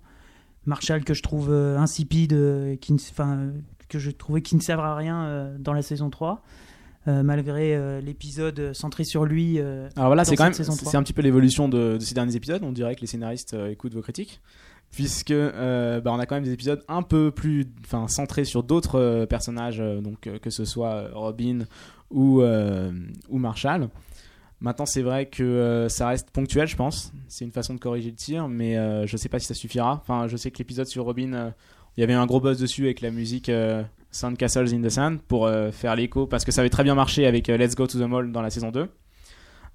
[0.65, 3.49] Marshall que je trouve insipide, qui ne, enfin,
[3.89, 6.41] que je trouvais qui ne servent à rien dans la saison 3.
[7.07, 9.55] euh, malgré euh, l'épisode centré sur lui.
[9.57, 10.75] euh, Alors voilà, c'est quand même c'est 3.
[10.75, 12.61] c'est un petit peu l'évolution de, de ces derniers épisodes.
[12.63, 14.41] On dirait que les scénaristes écoutent vos critiques,
[14.91, 17.67] puisque euh, bah, on a quand même des épisodes un peu plus,
[18.07, 21.65] centrés sur d'autres euh, personnages, euh, donc que ce soit Robin
[22.11, 23.89] ou ou Marshall.
[24.61, 27.13] Maintenant, c'est vrai que ça reste ponctuel, je pense.
[27.29, 28.75] C'est une façon de corriger le tir, mais
[29.07, 30.01] je sais pas si ça suffira.
[30.01, 31.53] Enfin, je sais que l'épisode sur Robin,
[31.95, 34.89] il y avait un gros buzz dessus avec la musique euh, Sound Castles in the
[34.89, 37.99] Sand pour faire l'écho, parce que ça avait très bien marché avec Let's Go to
[37.99, 38.89] the Mall dans la saison 2.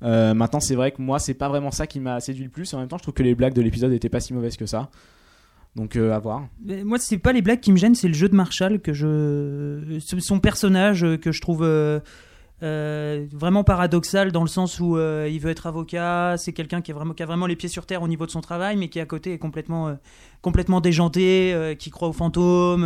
[0.03, 2.73] Euh, maintenant, c'est vrai que moi, c'est pas vraiment ça qui m'a séduit le plus.
[2.75, 4.67] En même temps, je trouve que les blagues de l'épisode étaient pas si mauvaises que
[4.67, 4.91] ça.
[5.77, 6.47] Donc, euh, à voir.
[6.65, 8.93] Mais Moi, c'est pas les blagues qui me gênent, c'est le jeu de Marshall que
[8.93, 11.67] je, son personnage euh, que je trouve
[12.61, 17.47] vraiment paradoxal dans le sens où il veut être avocat, c'est quelqu'un qui, a vraiment
[17.47, 19.99] les pieds sur terre au niveau de son travail, mais qui à côté est complètement,
[20.41, 22.85] complètement déjanté, qui croit aux fantômes.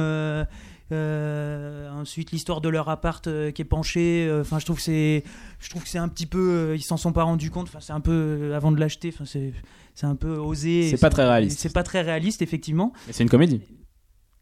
[0.92, 4.26] Euh, ensuite, l'histoire de leur appart euh, qui est penché.
[4.28, 5.22] euh, Enfin, je trouve que c'est,
[5.60, 7.68] je trouve que c'est un petit peu, ils s'en sont pas rendus compte.
[7.68, 9.10] Enfin, c'est un peu avant de l'acheter.
[9.12, 9.52] Enfin, c'est,
[9.94, 10.88] c'est un peu osé.
[10.90, 11.58] C'est pas très réaliste.
[11.60, 12.92] C'est pas très réaliste, effectivement.
[13.06, 13.60] Mais c'est une comédie.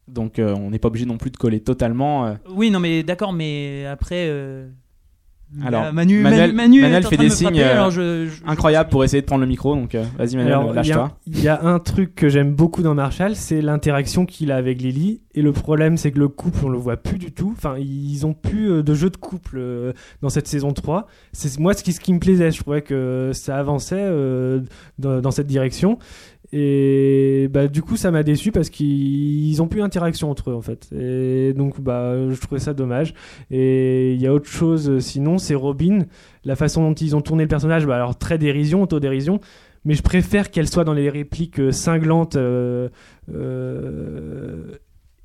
[0.09, 2.37] Donc, on n'est pas obligé non plus de coller totalement.
[2.49, 4.31] Oui, non, mais d'accord, mais après.
[5.65, 9.21] Alors, Manu, Manuel- Manu, fait de des signes, euh, alors je- je- Incroyable pour essayer
[9.21, 9.75] de prendre le micro.
[9.77, 11.19] Donc, euh, vas-y, Manuel, Alors, il y, a- lâche-toi.
[11.27, 14.83] il y a un truc que j'aime beaucoup dans Marshall, c'est l'interaction qu'il a avec
[14.83, 15.21] Lily.
[15.35, 17.53] Et le problème, c'est que le couple, on le voit plus du tout.
[17.57, 21.07] Enfin, ils ont plus euh, de jeu de couple euh, dans cette saison 3.
[21.33, 22.51] C'est moi ce qui, ce qui me plaisait.
[22.51, 24.61] Je trouvais que ça avançait euh,
[24.99, 25.99] dans, dans cette direction.
[26.53, 30.63] Et bah, du coup, ça m'a déçu parce qu'ils ont plus d'interaction entre eux en
[30.63, 30.89] fait.
[30.93, 33.15] Et donc, bah, je trouvais ça dommage.
[33.51, 36.07] Et il y a autre chose, sinon, c'est Robin.
[36.45, 39.41] La façon dont ils ont tourné le personnage, bah, alors très dérision, autodérision
[39.87, 42.89] mais je préfère qu'elle soit dans les répliques euh, cinglantes euh,
[43.33, 44.65] euh,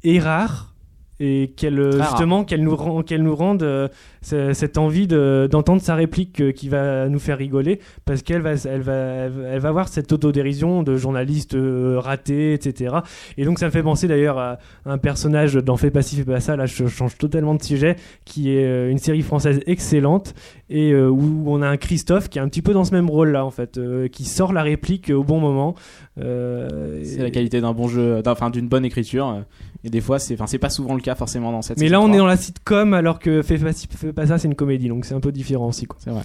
[0.03, 0.75] et rares
[1.19, 3.87] et qu'elle justement qu'elle nous rend qu'elle nous rende euh,
[4.23, 8.51] cette envie de- d'entendre sa réplique euh, qui va nous faire rigoler parce qu'elle va
[8.65, 12.97] elle va elle va- avoir cette autodérision de journaliste euh, raté etc
[13.37, 16.23] et donc ça me fait penser d'ailleurs à un personnage dans Fais pas ci fais
[16.23, 20.35] pas ça là je change totalement de sujet qui est euh, une série française excellente
[20.69, 23.31] et où on a un Christophe qui est un petit peu dans ce même rôle
[23.31, 23.79] là en fait
[24.11, 25.75] qui sort la réplique au bon moment
[26.19, 29.43] Euh, C'est et- la qualité d'un bon jeu, enfin d'une bonne écriture.
[29.83, 31.79] Et des fois, c'est, enfin, c'est pas souvent le cas forcément dans cette.
[31.79, 32.17] mais là on est 3.
[32.19, 35.05] dans la sitcom alors que fais pas, ci, fais pas ça c'est une comédie donc
[35.05, 35.97] c'est un peu différent aussi quoi.
[36.01, 36.23] C'est vrai.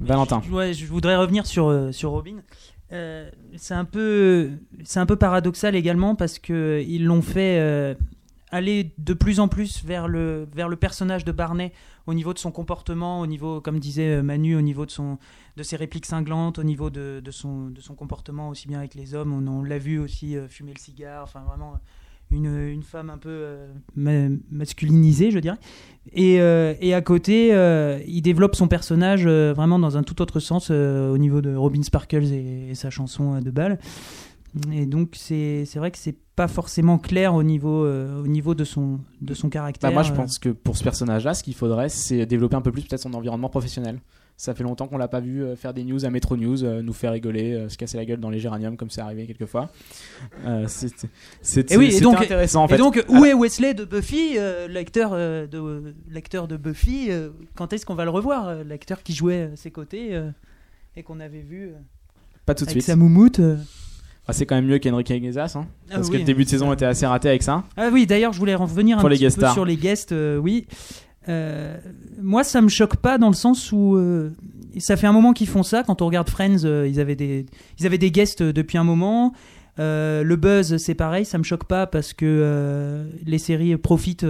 [0.00, 0.42] Valentin.
[0.44, 2.36] Je, ouais, je voudrais revenir sur, euh, sur Robin.
[2.92, 4.50] Euh, c'est un peu
[4.84, 7.94] c'est un peu paradoxal également parce que ils l'ont fait euh,
[8.50, 11.72] aller de plus en plus vers le vers le personnage de Barney
[12.06, 15.18] au niveau de son comportement au niveau comme disait Manu au niveau de son
[15.56, 18.94] de ses répliques cinglantes au niveau de, de son de son comportement aussi bien avec
[18.94, 21.78] les hommes on, on l'a vu aussi euh, fumer le cigare enfin vraiment
[22.32, 25.58] une, une femme un peu euh, ma- masculinisée je dirais
[26.12, 30.40] et, euh, et à côté, euh, il développe son personnage vraiment dans un tout autre
[30.40, 33.78] sens au niveau de Robin Sparkles et, et sa chanson de balle.
[34.72, 38.54] Et donc c'est c'est vrai que c'est pas forcément clair au niveau euh, au niveau
[38.54, 39.88] de son de son caractère.
[39.90, 42.70] Bah, moi, je pense que pour ce personnage-là, ce qu'il faudrait, c'est développer un peu
[42.72, 43.98] plus peut-être son environnement professionnel.
[44.36, 46.82] Ça fait longtemps qu'on l'a pas vu euh, faire des news à Metro News, euh,
[46.82, 49.70] nous faire rigoler, euh, se casser la gueule dans les géraniums comme c'est arrivé quelquefois.
[50.66, 52.74] C'est- oui, donc- intéressant en fait.
[52.74, 54.36] Et donc où est Wesley de Buffy,
[54.68, 57.10] l'acteur de l'acteur de Buffy
[57.54, 60.20] Quand est-ce qu'on va le revoir L'acteur qui jouait à ses côtés
[60.96, 61.72] et qu'on avait vu
[62.44, 62.86] pas tout de avec suite.
[62.86, 63.40] sa moumoute.
[64.28, 66.72] Ah, c'est quand même mieux qu'Enrique Iglesias, hein, Ah parce que le début de saison
[66.72, 67.64] était assez raté avec ça.
[67.76, 69.52] Ah oui, d'ailleurs, je voulais revenir un Pour petit peu stars.
[69.52, 70.12] sur les guests.
[70.12, 70.66] euh, oui,
[71.28, 71.76] Euh,
[72.20, 74.30] moi, ça me choque pas dans le sens où euh,
[74.78, 75.82] ça fait un moment qu'ils font ça.
[75.82, 77.46] Quand on regarde Friends, euh, ils avaient des
[77.78, 79.32] ils avaient des guests depuis un moment.
[79.78, 84.26] Le buzz, c'est pareil, ça me choque pas parce que les séries profitent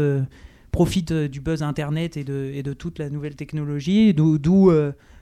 [0.70, 4.14] profitent du buzz internet et de et de toute la nouvelle technologie.
[4.14, 4.72] D'où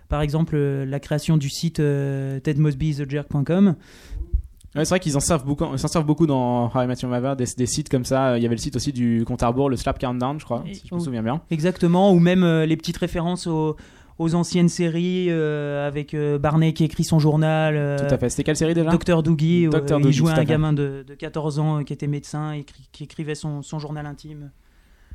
[0.09, 3.77] par exemple la création du site tedmosbythejerk.com.
[4.77, 7.35] Ouais, c'est vrai qu'ils en servent beaucoup, ils s'en servent beaucoup dans Met Your Mother,
[7.35, 8.39] des, des sites comme ça.
[8.39, 10.63] Il y avait le site aussi du compte à rebours, le Slap Countdown, je crois,
[10.69, 11.41] Et- si je me souviens bien.
[11.51, 13.77] Exactement, ou même euh, les petites références aux,
[14.19, 18.29] aux anciennes séries euh, avec euh, Barney qui écrit son journal, euh, Tout à fait.
[18.29, 18.91] C'était quelle série déjà?
[18.91, 19.71] Dr Doogie, euh,
[20.05, 23.05] il jouait un gamin de, de 14 ans euh, qui était médecin et qui, qui
[23.05, 24.53] écrivait son, son journal intime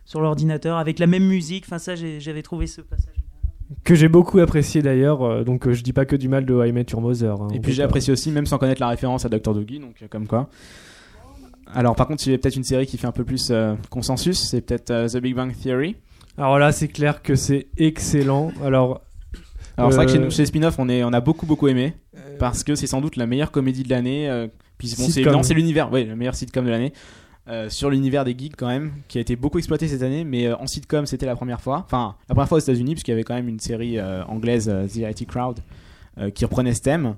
[0.04, 1.64] sur l'ordinateur avec la même musique.
[1.66, 3.14] Enfin ça, j'avais trouvé ce passage.
[3.84, 6.66] Que j'ai beaucoup apprécié d'ailleurs euh, donc euh, je dis pas que du mal de
[6.66, 8.90] I Met Your Mother hein, Et puis j'ai pas- apprécié aussi, même sans connaître la
[8.90, 9.54] référence à Dr.
[9.54, 10.50] Doogie, donc euh, comme quoi.
[11.74, 13.74] Alors par contre, il y a peut-être une série qui fait un peu plus euh,
[13.90, 15.96] consensus, c'est peut-être euh, The Big Bang Theory.
[16.38, 19.02] alors là c'est clair que c'est excellent alors
[19.78, 21.68] Alors c'est vrai que chez Euh, nous, chez Spin-off, on, est, on a beaucoup beaucoup
[21.68, 21.94] aimé,
[22.40, 24.30] parce que c'est sans doute la meilleure comédie de l'année.
[24.30, 24.48] euh,
[24.78, 25.08] puis bon,
[25.44, 26.94] c'est l'univers, oui, le meilleur sitcom de l'année.
[27.48, 30.48] Euh, sur l'univers des geeks quand même, qui a été beaucoup exploité cette année, mais
[30.48, 31.84] euh, en sitcom c'était la première fois.
[31.86, 34.66] Enfin, la première fois aux États-Unis, puisqu'il y avait quand même une série euh, anglaise,
[34.94, 35.60] The IT Crowd,
[36.34, 37.16] qui reprenait ce thème.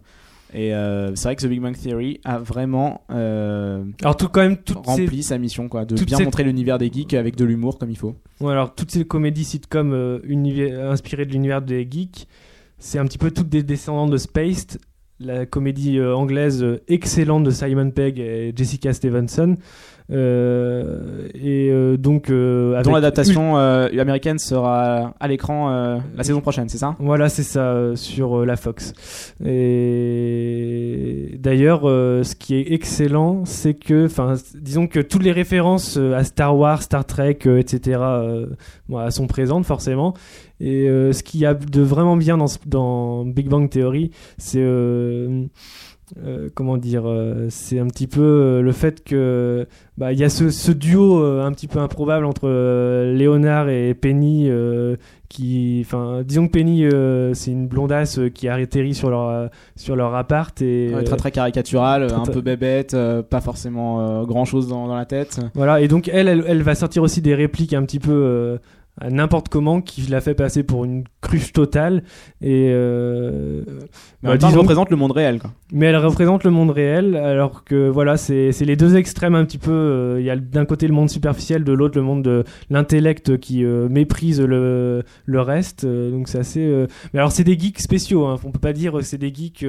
[0.54, 0.70] Et
[1.16, 5.22] c'est vrai que The Big Bang Theory a vraiment alors tout quand même ces rempli
[5.22, 7.98] sa mission, quoi, de bien ces- montrer l'univers des geeks avec de l'humour comme il
[7.98, 8.16] faut.
[8.40, 9.94] Ouais, alors toutes ces comédies sitcom
[10.90, 12.28] inspirées de l'univers des geeks,
[12.80, 14.80] c'est un petit peu toutes des descendants de Spaced,
[15.20, 19.58] la comédie euh, anglaise euh, excellente de Simon Pegg et Jessica Stevenson.
[20.10, 25.70] Euh, et euh, donc euh, dont l'adaptation américaine sera à l'écran
[26.16, 26.96] la saison prochaine, c'est ça?
[27.00, 28.94] Voilà, c'est ça, sur la Fox.
[29.46, 36.24] Et d'ailleurs, ce qui est excellent, c'est que, enfin, disons que toutes les références à
[36.24, 38.00] Star Wars, Star Trek, etc.,
[39.10, 40.14] sont présentes forcément.
[40.60, 45.46] Et euh, ce qu'il y a de vraiment bien dans, Big Bang Theory, c'est euh,
[46.24, 47.04] euh, comment dire,
[47.50, 49.68] c'est un petit peu le fait que
[49.98, 52.48] bah, il y a ce, ce duo un petit peu improbable entre
[53.14, 54.50] Léonard et Penny
[55.30, 59.28] qui enfin disons que Penny euh, c'est une blondasse euh, qui a atterri sur leur
[59.28, 62.96] euh, sur leur appart et Ouais, Très très caricatural, très, un peu bébête,
[63.30, 65.40] pas forcément grand chose dans, dans la tête.
[65.54, 68.58] voilà et donc elle, elle elle va sortir aussi des répliques un petit peu
[69.10, 72.04] n'importe comment qui la fait passer pour une cruche totale
[72.42, 73.62] et euh,
[74.24, 75.40] Mais bah, disons- représente le monde réel.
[75.40, 75.52] Quoi.
[75.72, 79.58] mais elle représente le monde réel alors que voilà c'est les deux extrêmes un petit
[79.58, 82.44] peu euh, il y a d'un côté le monde superficiel de l'autre le monde de
[82.70, 87.58] l'intellect qui euh, méprise le le reste euh, donc c'est assez mais alors c'est des
[87.58, 88.38] geeks spéciaux hein.
[88.46, 89.66] on peut pas dire que c'est des geeks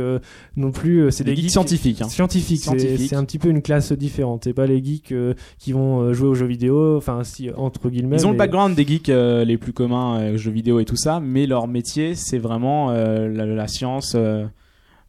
[0.57, 2.01] non plus c'est Des des, geeks scientifiques.
[2.03, 2.09] hein.
[2.09, 5.15] scientifiques c'est- un petit peu une classe différente c'est pas les geeks
[5.59, 8.87] qui vont jouer aux jeux vidéo enfin si entre guillemets Ils ont le background des
[8.87, 12.39] geeks euh, les plus communs, euh, jeux vidéo et tout ça, mais leur métier c'est
[12.39, 14.17] vraiment euh, la, la science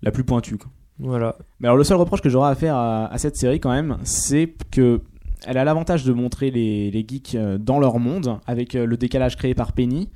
[0.02, 0.58] la plus pointue.
[0.58, 0.70] quoi.
[1.00, 3.72] voilà Mais alors le seul reproche que j'aurais à faire à, à cette série quand
[3.72, 5.02] même, c'est que
[5.48, 9.54] elle a l'avantage de montrer les, les geeks dans leur monde, avec le décalage créé
[9.56, 10.10] par Penny,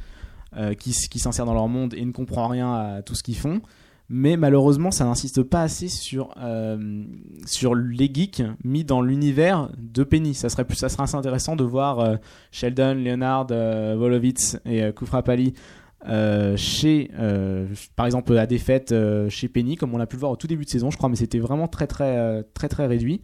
[0.77, 3.61] qui, qui s'insère dans leur monde et ne comprend rien à tout ce qu'ils font.
[4.15, 7.03] Mais malheureusement, ça n'insiste pas assez sur, euh,
[7.47, 10.35] sur les geeks mis dans l'univers de Penny.
[10.35, 12.17] Ça serait, plus, ça serait assez intéressant de voir euh,
[12.51, 15.55] Sheldon, Leonard, euh, Volovitz et euh, Kufrapali
[16.07, 17.09] euh, chez,
[17.95, 18.93] par exemple, à des fêtes
[19.29, 21.09] chez Penny, comme on l'a pu le voir au tout début de saison, je crois,
[21.09, 23.23] mais c'était vraiment très très très très réduit.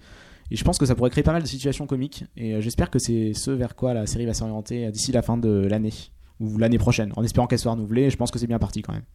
[0.49, 2.25] Et je pense que ça pourrait créer pas mal de situations comiques.
[2.35, 5.67] Et j'espère que c'est ce vers quoi la série va s'orienter d'ici la fin de
[5.69, 5.93] l'année
[6.39, 8.09] ou l'année prochaine, en espérant qu'elle soit renouvelée.
[8.09, 9.05] Je pense que c'est bien parti quand même.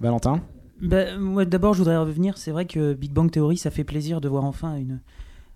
[0.00, 0.40] Valentin?
[0.80, 2.38] Bah, d'abord, je voudrais revenir.
[2.38, 4.78] C'est vrai que Big Bang Theory, ça fait plaisir de voir enfin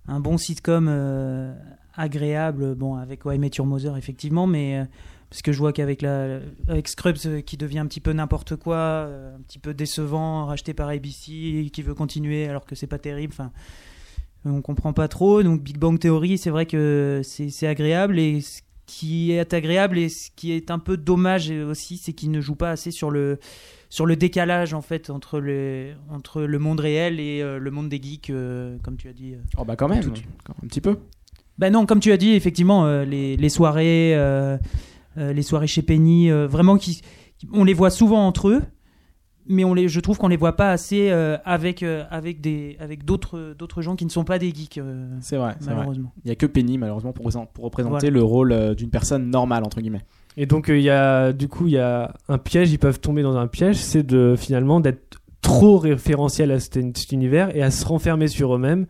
[0.07, 1.55] un bon sitcom euh,
[1.95, 2.75] agréable.
[2.75, 4.85] Bon, avec Why Met Your Mother, effectivement, mais euh,
[5.31, 6.05] parce que je vois qu'avec
[6.87, 10.89] Scrubs euh, qui devient un petit peu n'importe quoi, un petit peu décevant, racheté par
[10.89, 13.33] ABC, qui veut continuer alors que c'est pas terrible.
[13.33, 13.51] Enfin,
[14.45, 15.43] on comprend pas trop.
[15.43, 20.11] Donc Big Bang Theory, c'est vrai que c'est agréable et ce qui est agréable et
[20.11, 23.39] ce qui est un peu dommage aussi, c'est qu'il ne joue pas assez sur le
[23.95, 27.89] sur le décalage en fait entre le entre le monde réel et euh, le monde
[27.89, 29.35] des geeks, euh, comme tu as dit.
[29.35, 29.39] euh.
[29.57, 30.21] Oh bah quand même, Tout-
[30.63, 30.97] un petit peu.
[31.59, 34.17] Ben non, comme tu as dit, effectivement, les, les soirées,
[35.17, 37.01] les soirées chez Penny, vraiment, qui,
[37.53, 38.63] on les voit souvent entre eux,
[39.47, 41.11] mais on les, je trouve qu'on les voit pas assez
[41.45, 44.81] avec avec des avec d'autres d'autres gens qui ne sont pas des geeks,
[45.21, 46.13] C'est vrai, malheureusement.
[46.25, 48.15] Il y a que Penny malheureusement pour, représenter- pour représenter Voilà.
[48.15, 50.03] le rôle d'une personne normale entre guillemets.
[50.37, 53.01] Et donc euh, il y a du coup il y a un piège, ils peuvent
[53.01, 56.77] tomber dans un piège, c'est de finalement d'être trop référentiel à cet,
[57.13, 58.87] univers et à se renfermer sur eux-mêmes.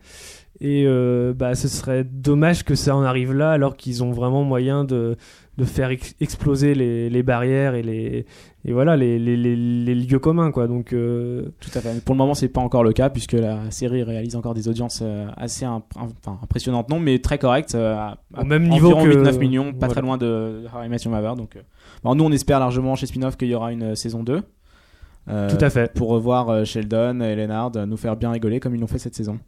[0.61, 4.43] Et euh, bah ce serait dommage que ça en arrive là alors qu'ils ont vraiment
[4.43, 5.17] moyen de,
[5.57, 8.25] de faire ex- exploser les, les barrières et les
[8.67, 10.67] et voilà les, les, les, les lieux communs quoi.
[10.67, 11.93] Donc euh, Tout à fait.
[11.93, 14.67] Mais pour le moment, c'est pas encore le cas puisque la série réalise encore des
[14.67, 17.75] audiences euh, assez imp- enfin, impressionnantes, non, mais très correctes.
[17.75, 19.93] euh, à, à Au même niveau environ que- 8-9 millions, pas voilà.
[19.93, 21.35] très loin de Met Your Mother.
[21.35, 21.57] Donc,
[22.03, 24.41] bon, nous, on espère largement chez Spin-off qu'il y aura une saison 2.
[25.29, 25.93] euh, tout à fait.
[25.93, 29.15] Pour revoir Sheldon et Leonard euh, nous faire bien rigoler comme ils l'ont fait cette
[29.15, 29.39] saison.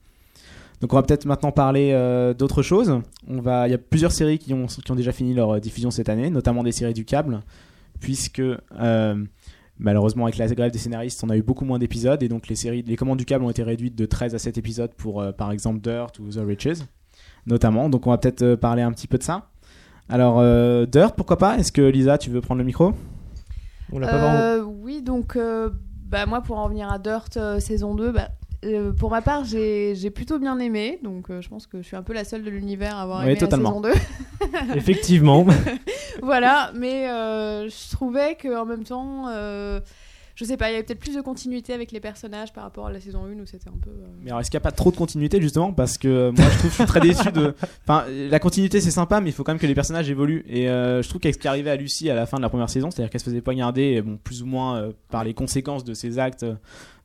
[0.82, 3.00] Donc on va peut-être maintenant parler euh, d'autres choses.
[3.28, 5.60] On va, il y a plusieurs séries qui ont, qui ont déjà fini leur euh,
[5.60, 7.40] diffusion cette année, notamment des séries du câble,
[8.00, 9.26] puisque euh,
[9.80, 12.56] malheureusement avec la grève des scénaristes, on a eu beaucoup moins d'épisodes et donc les
[12.56, 15.32] séries, les commandes du câble ont été réduites de 13 à 7 épisodes pour euh,
[15.32, 16.80] par exemple Dirt ou The Riches,
[17.48, 17.90] notamment.
[17.90, 19.50] Donc on va peut-être parler un petit peu de ça.
[20.10, 21.58] Alors euh, Dirt, pourquoi pas?
[21.58, 22.94] Est-ce que Lisa, tu veux prendre le micro?
[23.92, 25.70] On l'a pas vraiment- oui, donc euh,
[26.06, 28.30] bah, moi pour en revenir à Dirt euh, saison 2, bah,
[28.66, 31.88] euh, pour ma part j'ai j'ai plutôt bien aimé, donc euh, je pense que je
[31.88, 33.82] suis un peu la seule de l'univers à avoir Oui, aimé totalement.
[33.82, 34.00] la saison
[34.72, 34.76] 2.
[34.76, 35.46] Effectivement.
[36.22, 39.80] voilà, mais euh, je trouvais qu'en même temps, euh,
[40.38, 42.86] je sais pas, il y avait peut-être plus de continuité avec les personnages par rapport
[42.88, 43.90] à la saison 1 où c'était un peu...
[43.90, 45.74] euh, Mais alors, est-ce qu'il n'y a pas trop de continuité justement?
[45.74, 47.56] Parce que euh, moi, je trouve, je suis très déçu de.
[47.88, 50.46] Enfin, la continuité c'est sympa, mais il faut quand même que les personnages évoluent.
[50.48, 52.50] Et euh, je trouve qu'avec ce qui arrivait à Lucie à la fin de la
[52.50, 55.84] première saison, c'est-à-dire qu'elle se faisait poignarder, bon, plus ou moins euh, par les conséquences
[55.84, 56.46] de ses actes,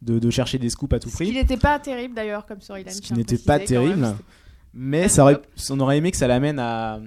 [0.03, 1.33] de, de chercher des scoops à tout Ce qui prix.
[1.33, 2.93] n'était pas terrible d'ailleurs comme storyline.
[2.93, 4.15] Ce qui à n'était pas même, terrible.
[4.75, 7.01] Mais ça aurait, on aurait aimé que ça l'amène à,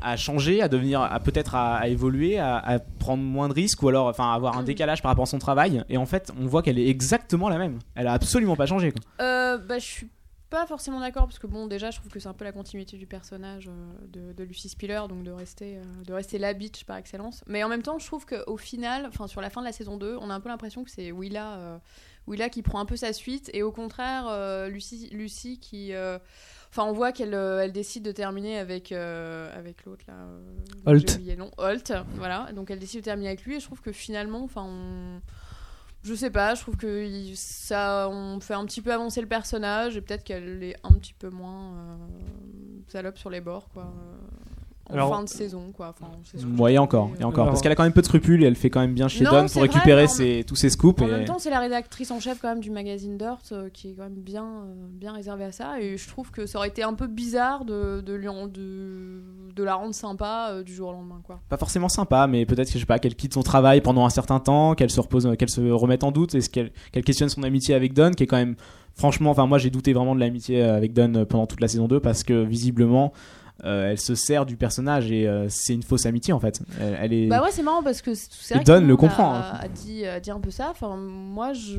[0.00, 3.82] à changer, à devenir, à peut-être à, à évoluer, à, à prendre moins de risques
[3.82, 5.84] ou alors, enfin, avoir un décalage par rapport à son travail.
[5.88, 7.78] Et en fait, on voit qu'elle est exactement la même.
[7.94, 8.92] Elle a absolument pas changé.
[8.92, 9.02] Quoi.
[9.24, 10.08] Euh, bah, je suis
[10.50, 12.96] pas forcément d'accord parce que bon déjà je trouve que c'est un peu la continuité
[12.96, 16.84] du personnage euh, de, de Lucy Spiller donc de rester euh, de rester la bitch
[16.84, 19.66] par excellence mais en même temps je trouve qu'au final enfin sur la fin de
[19.66, 21.78] la saison 2 on a un peu l'impression que c'est Willa euh,
[22.26, 25.92] Willa qui prend un peu sa suite et au contraire Lucy Lucy qui
[26.70, 30.14] Enfin, on voit qu'elle euh, elle décide de terminer avec, euh, avec l'autre là.
[30.14, 30.40] euh,
[30.86, 31.10] Holt.
[31.14, 31.36] oublié.
[31.58, 32.52] Holt, voilà.
[32.52, 35.20] Donc elle décide de terminer avec lui et je trouve que finalement, enfin, on...
[36.04, 39.26] je sais pas, je trouve que il- ça, on fait un petit peu avancer le
[39.26, 41.96] personnage et peut-être qu'elle est un petit peu moins euh,
[42.86, 43.92] salope sur les bords, quoi.
[44.90, 45.94] En Alors- fin de saison, quoi.
[45.98, 46.10] Enfin,
[46.46, 47.26] Moyen j'ai encore, et euh.
[47.26, 47.46] encore.
[47.46, 49.24] Parce qu'elle a quand même peu de scrupules et elle fait quand même bien chez
[49.24, 51.00] Non, Don pour récupérer ses- tous ses scoops.
[51.02, 51.10] En et...
[51.10, 53.92] même temps, c'est la rédactrice en chef quand même du magazine Dirt euh, qui est
[53.94, 55.80] quand même bien, euh, bien réservée à ça.
[55.80, 59.22] Et je trouve que ça aurait été un peu bizarre de, de, lui en- de,
[59.54, 61.20] de la rendre sympa euh, du jour au lendemain.
[61.24, 61.40] Quoi.
[61.48, 64.10] Pas forcément sympa, mais peut-être que je sais pas, qu'elle quitte son travail pendant un
[64.10, 66.70] certain temps, qu'elle se repose, qu'elle se remette en doute, est-ce qu'elle
[67.04, 68.56] questionne son amitié avec Don, qui est quand même,
[68.94, 72.00] franchement, enfin moi j'ai douté vraiment de l'amitié avec Don pendant toute la saison 2
[72.00, 73.12] parce que visiblement.
[73.64, 76.60] Euh, elle se sert du personnage et euh, c'est une fausse amitié en fait.
[76.80, 77.26] Elle, elle est...
[77.28, 79.58] Bah ouais, c'est marrant parce que c'est vrai Don le comprend, A, hein.
[79.60, 80.68] a dit, a dit un peu ça.
[80.70, 81.76] Enfin, moi, je,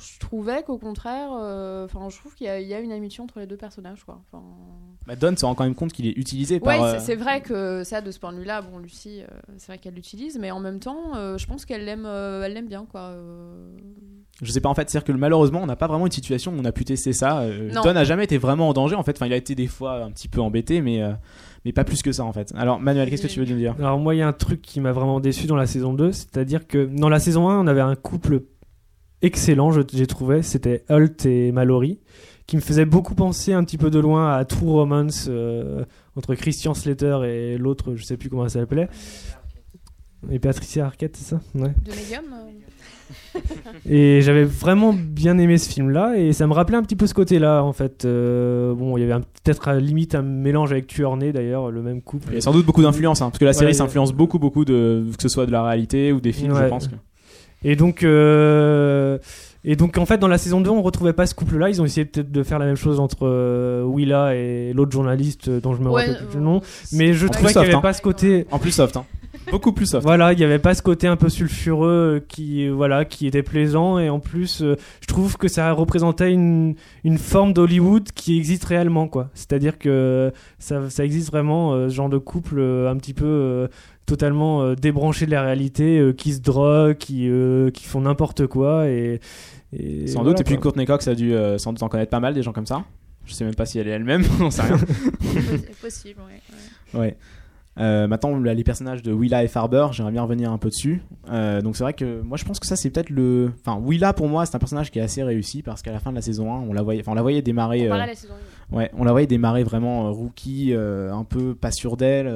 [0.00, 2.92] je trouvais qu'au contraire, euh, enfin, je trouve qu'il y, a- il y a une
[2.92, 4.04] amitié entre les deux personnages.
[4.04, 4.20] Quoi.
[4.32, 4.44] Enfin,
[5.06, 6.90] Bah, Don se rend quand même compte qu'il est utilisé Ouais, par.
[6.90, 9.22] c'est- euh, c'est vrai que ça, de ce point de vue-là, bon, Lucie,
[9.56, 12.86] c'est vrai qu'elle l'utilise, mais en même temps, je pense qu'elle l'aime, elle l'aime bien,
[12.90, 13.14] quoi.
[14.40, 16.56] Je sais pas en fait, c'est-à-dire que malheureusement on n'a pas vraiment une situation où
[16.60, 17.40] on a pu tester ça.
[17.40, 17.70] Euh.
[17.82, 19.16] Don n'a jamais été vraiment en danger en fait.
[19.16, 21.12] Enfin, il a été des fois un petit peu embêté, mais euh,
[21.64, 22.52] mais pas plus que ça en fait.
[22.56, 23.74] Alors Manuel, qu'est-ce que tu veux nous dire?
[23.80, 26.12] Alors moi, il y a un truc qui m'a vraiment déçu dans la saison 2,
[26.12, 28.42] c'est-à-dire que dans la saison 1, on avait un couple
[29.22, 31.98] excellent, je- j'ai trouvé, c'était Holt et Mallory,
[32.46, 36.36] qui me faisait beaucoup penser un petit peu de loin à True Romance euh, entre
[36.36, 38.88] Christian Slater et l'autre, je sais plus comment elle s'appelait.
[40.30, 41.40] Et Patricia Arquette, c'est ça?
[41.56, 41.74] Ouais.
[41.84, 42.50] De médium euh.
[43.88, 47.14] Et j'avais vraiment bien aimé ce film-là, et ça me rappelait un petit peu ce
[47.14, 48.04] côté-là, en fait.
[48.04, 51.70] Euh, bon, il y avait peut-être à la limite un mélange avec Tueur Né, d'ailleurs,
[51.70, 52.28] le même couple.
[52.30, 54.12] Il y a sans doute beaucoup d'influence, hein, parce que la série Ouais, a- s'influence
[54.12, 56.88] beaucoup, beaucoup de que ce soit de la réalité ou des films, je pense.
[56.88, 56.94] que-
[57.64, 59.18] Et donc, euh,
[59.64, 61.68] et donc en fait, dans la saison 2, on retrouvait pas ce couple-là.
[61.68, 65.50] Ils ont essayé peut-être de faire la même chose entre euh, Willa et l'autre journaliste
[65.50, 66.60] dont je me Ouais, rappelle plus le nom.
[66.92, 67.80] Mais je trouvais plus qu'il n'y soft, avait hein.
[67.80, 68.46] pas ce côté.
[68.52, 69.04] En plus soft, hein.
[69.50, 70.04] Beaucoup plus soft.
[70.04, 73.26] Voilà, il n'y avait pas ce côté un peu sulfureux euh, qui, euh, voilà, qui
[73.26, 73.98] était plaisant.
[73.98, 78.64] Et en plus, euh, je trouve que ça représentait une, une forme d'Hollywood qui existe
[78.64, 79.30] réellement, quoi.
[79.34, 83.24] C'est-à-dire que ça, ça existe vraiment, euh, ce genre de couple euh, un petit peu
[83.26, 83.68] euh,
[84.06, 88.46] totalement euh, débranché de la réalité, euh, qui se droguent, qui, euh, qui font n'importe
[88.46, 88.88] quoi.
[88.88, 89.20] Et,
[89.72, 90.40] et Sans voilà, doute.
[90.40, 90.62] Et puis quoi.
[90.62, 92.84] Courtney Cox a dû euh, sans doute en connaître pas mal des gens comme ça.
[93.26, 94.78] Je sais même pas si elle est elle-même, on sait rien.
[95.20, 96.98] C'est possible, ouais.
[96.98, 97.00] ouais.
[97.00, 97.16] Ouais.
[97.78, 101.02] Euh, maintenant, là, les personnages de Willa et Farber, j'aimerais bien revenir un peu dessus.
[101.30, 103.52] Euh, donc c'est vrai que moi je pense que ça c'est peut-être le.
[103.60, 106.10] Enfin, Willa pour moi c'est un personnage qui est assez réussi parce qu'à la fin
[106.10, 107.88] de la saison 1, on la voyait, enfin, on la voyait démarrer.
[107.88, 108.34] Euh, la saison
[108.70, 112.30] Ouais, on la voyait démarrer vraiment rookie, un peu pas sûre d'elle,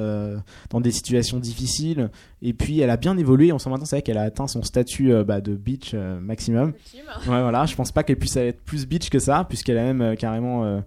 [0.71, 2.09] dans des situations difficiles.
[2.41, 3.51] Et puis elle a bien évolué.
[3.51, 6.73] On sent maintenant, c'est vrai qu'elle a atteint son statut bah, de bitch maximum.
[7.27, 7.67] Ouais, voilà.
[7.67, 10.81] Je pense pas qu'elle puisse être plus bitch que ça, puisqu'elle a même carrément,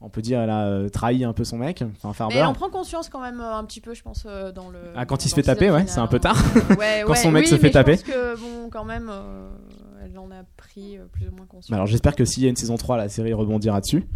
[0.00, 2.36] on peut dire, elle a euh, trahi un peu son mec, enfin Mais Farber.
[2.36, 4.78] elle en prend conscience quand même euh, un petit peu, je pense, euh, dans le.
[4.94, 6.20] Ah, quand il se fait taper, ouais, c'est un peu hein.
[6.20, 6.42] tard.
[6.78, 7.96] Ouais, Quand ouais, son mec oui, se fait mais taper.
[7.96, 9.10] Je pense que, bon, quand même,
[10.04, 11.70] elle en a pris plus ou moins conscience.
[11.70, 14.06] Bah, alors j'espère que s'il y a une saison 3, la série rebondira dessus.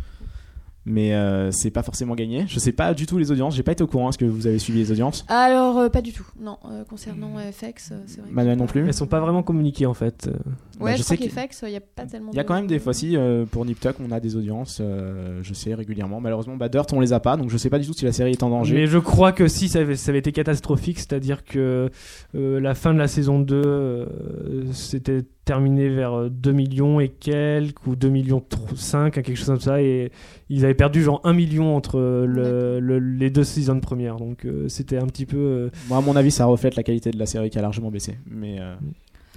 [0.87, 2.47] Mais euh, c'est pas forcément gagné.
[2.49, 3.55] Je sais pas du tout les audiences.
[3.55, 4.09] J'ai pas été au courant.
[4.09, 5.27] Est-ce que vous avez suivi les audiences?
[5.29, 6.27] Alors, euh, pas du tout.
[6.41, 8.31] Non, euh, concernant FX, euh, c'est vrai.
[8.31, 10.29] Manuel non plus Elles sont pas vraiment communiquées en fait.
[10.29, 10.33] Euh,
[10.81, 12.41] Ouais, Bah, je, je sais crois qu'il- qu'FX, il n'y a pas tellement Il y
[12.41, 14.79] a de- quand même des fois si euh, pour Nip Tuck on a des audiences,
[14.81, 16.21] euh, je sais régulièrement.
[16.23, 18.13] Malheureusement, bah, Dirt on les a pas, donc je sais pas du tout si la
[18.13, 18.75] série est en danger.
[18.75, 21.91] Mais je crois que si ça avait, ça avait été catastrophique, c'est-à-dire que
[22.35, 24.07] euh, la fin de la saison 2 euh,
[24.73, 28.43] c'était terminé vers euh, 2 millions et quelques ou 2 millions
[28.75, 30.13] 5, quelque chose comme ça, et
[30.49, 34.45] ils avaient perdu genre 1 million entre euh, le- le- les deux saisons premières, donc
[34.45, 37.19] euh, c'était un petit peu euh, Moi, à mon avis, ça reflète la qualité de
[37.19, 38.19] la série qui a largement baissé.
[38.31, 38.75] Mais euh,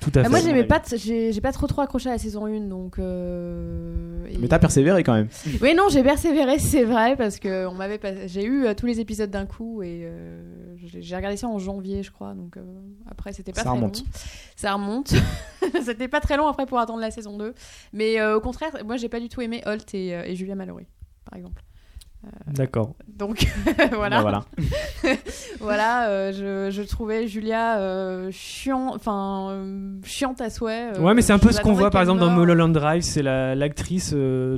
[0.04, 0.30] tout à Ah, fait.
[0.30, 3.00] moi, j'aimais pas, j'ai pas trop trop accroché à la saison 1, donc.
[3.00, 5.28] euh, et- mais t'as persévéré quand même.
[5.62, 8.28] Oui, non, j'ai persévéré, c'est vrai, parce que on m'avait pas...
[8.28, 11.60] j'ai eu euh, tous les épisodes d'un coup et euh, j'ai j'ai regardé ça en
[11.60, 12.34] janvier, je crois.
[12.34, 12.62] Donc euh,
[13.10, 14.00] après, c'était pas Ça très remonte.
[14.00, 14.06] long.
[14.56, 15.13] Ça remonte.
[15.84, 17.54] c'était pas très long après pour attendre la saison 2.
[17.94, 20.56] Mais euh, au contraire, moi, j'ai pas du tout aimé Holt et, euh, et Julia
[20.56, 20.86] Mallory,
[21.30, 21.62] par exemple.
[22.48, 22.94] D'accord.
[23.08, 23.48] Donc
[23.94, 24.22] voilà.
[24.24, 24.44] Bah,
[25.02, 25.16] voilà.
[25.60, 26.32] Voilà, euh,
[26.70, 30.98] je, je trouvais Julia euh, chiant, enfin euh, chiante à souhait.
[31.00, 32.36] Ouais, mais c'est un peu ce qu'on voit par exemple dans.
[32.36, 34.14] Mulholland Drive, c'est la- l'actrice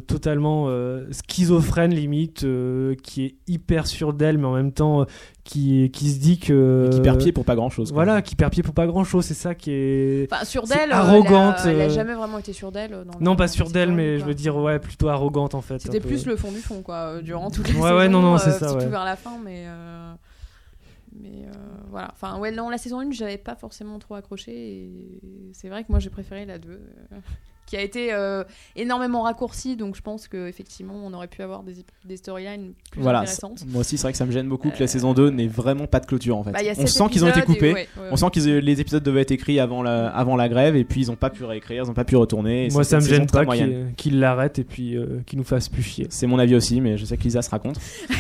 [0.08, 0.68] totalement
[1.12, 2.46] schizophrène limite,
[3.04, 5.06] qui est hyper sûre d'elle, mais en même temps
[5.46, 6.90] qui, qui se dit que.
[6.92, 7.94] Qui perd pied pour pas grand chose.
[7.94, 10.28] Voilà, qui perd pied pour pas grand chose, c'est ça qui est.
[10.34, 12.94] Enfin, sur d'elle, euh, arrogante, Elle a, elle a euh, jamais vraiment été sûre d'elle.
[12.94, 15.80] euh, Non, pas la d'elle, saison mais je veux dire, ouais, plutôt arrogante en fait.
[15.80, 17.96] C'était plus le fond du fond, quoi, durant toutes les Ouais, saisons.
[17.98, 18.90] ouais, non, non, c'est euh, ça, Surtout ouais.
[18.90, 19.66] vers la fin, mais.
[19.68, 20.14] euh,
[21.22, 21.52] Mais euh,
[21.92, 22.10] voilà.
[22.12, 24.52] Enfin, ouais, dans la saison 1, j'avais pas forcément trop accroché.
[24.52, 25.22] Et
[25.54, 26.82] c'est vrai que moi, j'ai préféré la 2.
[27.66, 28.44] Qui a été euh,
[28.76, 31.74] énormément raccourcie, donc je pense qu'effectivement, on aurait pu avoir des,
[32.06, 33.64] des storylines plus Voilà, intéressantes.
[33.68, 35.48] moi aussi c'est vrai que ça me gêne beaucoup que la Euh, saison 2 n'ait
[35.48, 36.52] vraiment pas de clôture en fait.
[36.52, 39.02] Bah, on sent qu'ils ont été et coupés, ouais, ouais, on sent que les épisodes
[39.04, 41.84] devaient être écrits avant la, avant la grève et puis ils ont pas pu réécrire,
[41.86, 42.68] ils ont pas pu retourner.
[42.68, 43.94] et Moi, ça me gêne pas moyenne.
[43.96, 46.08] qu'il qu'il l'arrête et puis euh, qu'il nous fasse plus chier.
[46.10, 47.78] C'est mon avis aussi, mais je sais que Lisa se raconte.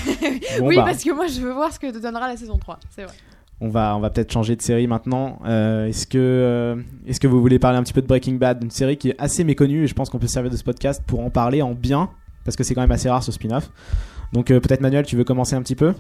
[0.59, 2.79] Bon, oui, bah, parce que moi, je veux voir ce que donnera la saison 3.
[2.95, 3.13] C'est vrai.
[3.61, 5.39] On va, on va peut-être changer de série maintenant.
[5.45, 6.75] Euh, est-ce que, euh,
[7.07, 9.15] est-ce que vous voulez parler un petit peu de Breaking Bad, une série qui est
[9.17, 11.61] assez méconnue et je pense qu'on peut se servir de ce podcast pour en parler
[11.61, 12.09] en bien
[12.43, 13.71] parce que c'est quand même assez rare ce spin-off.
[14.33, 15.93] Donc euh, peut-être Manuel, tu veux commencer un petit peu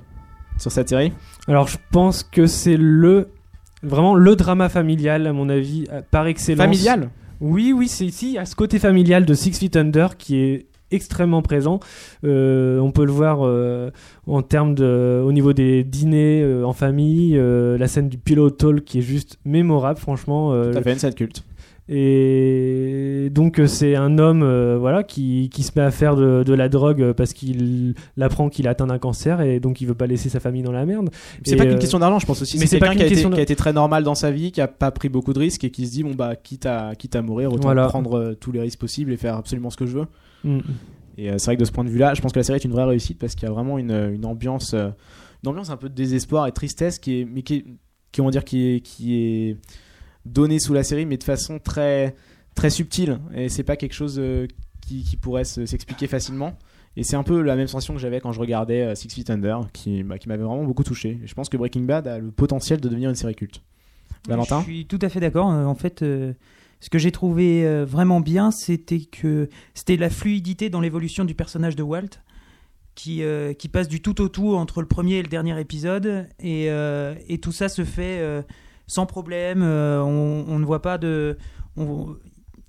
[0.57, 1.11] sur cette série?
[1.47, 3.29] Alors, je pense que c'est le.
[3.83, 6.65] Vraiment le drama familial, à mon avis, par excellence.
[6.65, 7.09] Familial?
[7.39, 8.37] Oui, oui, c'est ici.
[8.37, 11.79] A ce côté familial de Six Feet Under qui est extrêmement présent.
[12.23, 13.89] Euh, on peut le voir euh,
[14.27, 18.83] en termes de, au niveau des dîners euh, en famille, la scène du pillow talk
[18.83, 20.53] qui est juste mémorable, franchement.
[20.73, 21.43] Ça fait une scène culte.
[21.87, 26.53] Et donc c'est un homme euh, voilà qui, qui se met à faire de, de
[26.53, 30.07] la drogue parce qu'il apprend qu'il a atteint d'un cancer et donc il veut pas
[30.07, 31.09] laisser sa famille dans la merde.
[31.43, 32.57] C'est pas qu'une euh, question d'argent, je pense aussi.
[32.57, 34.31] mais C'est quelqu'un qui, a qu'une été- de- qui a été très normal dans sa
[34.31, 36.65] vie, qui a pas pris beaucoup de risques et qui se dit bon bah quitte
[36.65, 37.85] à quitte à mourir, autant Voilà.
[37.87, 40.05] prendre tous les risques possibles et faire absolument ce que je veux.
[40.45, 40.59] Mm.
[41.17, 42.57] Et euh, c'est vrai que de ce point de vue-là, je pense que la série
[42.59, 44.89] est une vraie réussite parce qu'il y a vraiment une, une ambiance, euh,
[45.43, 47.65] une ambiance un peu de désespoir et de tristesse qui est, mais qui, est-
[48.11, 49.57] qui on va dire qui est, qui est
[50.25, 52.15] donnée sous la série, mais de façon très,
[52.55, 53.19] très subtile.
[53.33, 54.47] Et c'est pas quelque chose euh,
[54.81, 56.57] qui, qui pourrait se- s'expliquer facilement.
[56.97, 59.29] Et c'est un peu la même sensation que j'avais quand je regardais euh, Six Feet
[59.29, 61.19] Under, qui, bah, qui m'avait vraiment beaucoup touché.
[61.23, 63.61] Et je pense que Breaking Bad a le potentiel de devenir une série culte.
[64.27, 65.51] Valentin Je suis tout à fait d'accord.
[65.51, 66.33] Euh, En fait, euh,
[66.79, 71.33] ce que j'ai trouvé euh, vraiment bien, c'était que c'était la fluidité dans l'évolution du
[71.33, 72.21] personnage de Walt,
[72.93, 76.27] qui, euh, qui passe du tout au tout entre le premier et le dernier épisode,
[76.39, 78.21] et, euh, et tout ça se fait
[78.87, 79.63] sans problème.
[79.63, 81.37] on, ne voit pas de.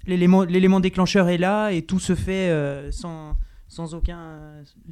[0.07, 2.50] L'élément déclencheur est là et tout se fait
[2.92, 3.36] sans,
[3.68, 4.38] sans, aucun,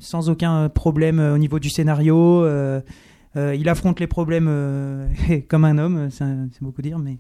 [0.01, 2.47] sans aucun problème au niveau du scénario.
[3.37, 5.09] il affronte les problèmes
[5.49, 7.19] comme un homme, c'est beaucoup dire, mais.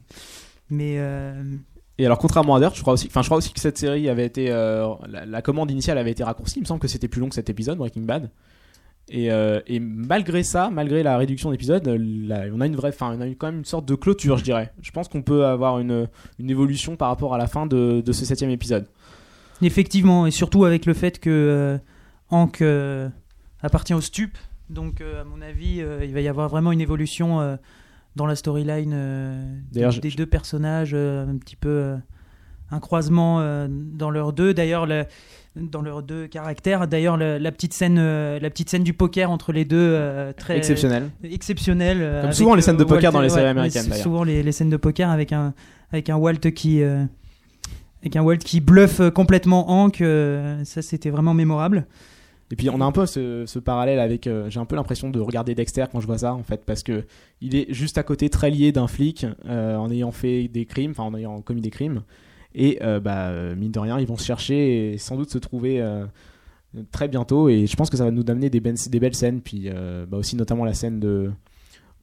[1.98, 4.08] Et alors, contrairement à Dirt, je crois aussi, enfin, je crois aussi que cette série
[4.08, 6.58] avait été, euh, la, commande initiale avait été raccourcie.
[6.58, 8.30] Il me semble que c'était plus long que cet épisode, Breaking Bad.
[9.08, 13.28] Et, euh, malgré ça, malgré la réduction d'épisodes, on a une vraie, enfin, on a
[13.28, 14.72] eu quand même une sorte de clôture, je dirais.
[14.82, 16.08] Je pense qu'on peut avoir une,
[16.40, 18.86] évolution par rapport à la fin de, ce septième épisode.
[19.62, 21.78] effectivement, et surtout avec le fait que euh,
[22.30, 22.64] Hank
[23.62, 24.36] appartient au stup,
[24.68, 27.56] donc à mon avis, il va y avoir vraiment une évolution
[28.16, 31.96] dans la storyline euh, des, je- deux personnages, euh, un petit peu euh,
[32.70, 34.54] un croisement dans leurs deux.
[34.54, 35.04] D'ailleurs, le-
[35.56, 36.88] dans leurs deux caractères.
[36.88, 41.10] D'ailleurs, le- la petite scène, la petite scène du poker entre les deux, très Exceptionnel.
[41.22, 41.98] exceptionnel.
[42.00, 43.92] euh, Comme avec, souvent les scènes de poker dans les séries américaines.
[43.94, 45.54] Souvent les, les scènes de poker avec un
[45.92, 50.02] avec un Walt qui avec un Walt qui bluffe complètement Hank.
[50.64, 51.86] ça, c'était vraiment mémorable.
[52.52, 54.26] Et puis on a un peu ce, ce parallèle avec.
[54.26, 56.82] euh, J'ai un peu l'impression de regarder Dexter quand je vois ça en fait, parce
[56.82, 57.04] que
[57.40, 60.90] il est juste à côté très lié d'un flic euh, en ayant fait des crimes,
[60.92, 62.02] enfin en ayant commis des crimes.
[62.54, 65.82] Et euh, bah, mine de rien, ils vont se chercher et sans doute se trouver
[66.92, 67.48] très bientôt.
[67.48, 69.40] Et je pense que ça va nous amener des, ben- des belles scènes.
[69.40, 69.68] Puis
[70.08, 71.30] bah, aussi notamment la scène de.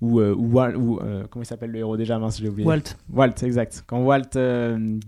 [0.02, 2.18] Où, où où, comment il s'appelle le héros déjà?
[2.18, 2.98] Mince j'ai oublié Walt.
[3.14, 4.36] Walt exact quand Walt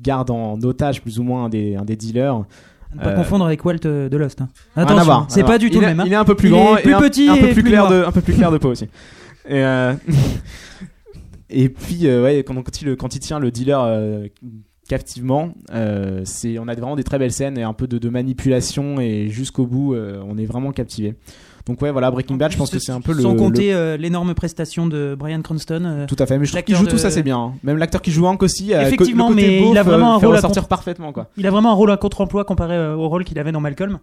[0.02, 2.46] garde en otage plus ou moins un des, un des dealers
[2.96, 4.42] ne pas Euh, confondre avec Walt euh, de Lost.
[4.42, 4.50] hein.
[4.76, 6.00] Attention, c'est pas du tout il le est- même.
[6.02, 6.04] hein.
[6.08, 7.62] Il est un peu plus Il grand et plus un, petit un peu et plus
[7.62, 7.92] plus clair noir.
[8.02, 8.86] de, un peu plus clair de peau aussi.
[9.48, 9.94] Et, euh,
[11.50, 14.30] et puis euh, ouais, quand, quand il, quand il tient le dealer
[14.88, 15.54] captivement,
[16.26, 19.30] c'est, on a vraiment des très belles scènes et un peu de, de manipulation et
[19.30, 21.16] jusqu'au bout, on est vraiment captivé.
[21.66, 23.96] Donc ouais, voilà Breaking Bad, je pense que c'est un peu le, Sans compter euh,
[23.96, 25.84] l'énorme prestation de Brian Cranston.
[25.86, 26.38] euh, tout à fait.
[26.38, 27.38] Mais je trouve qu'il joue tout ça c'est bien.
[27.38, 27.54] hein.
[27.64, 30.42] Même l'acteur qui joue Hank aussi, euh, Effectivement, mais il a vraiment un rôle à
[30.42, 31.30] parfaitement quoi.
[31.38, 34.00] Il a vraiment un rôle à contre-emploi comparé au rôle qu'il avait dans Malcolm,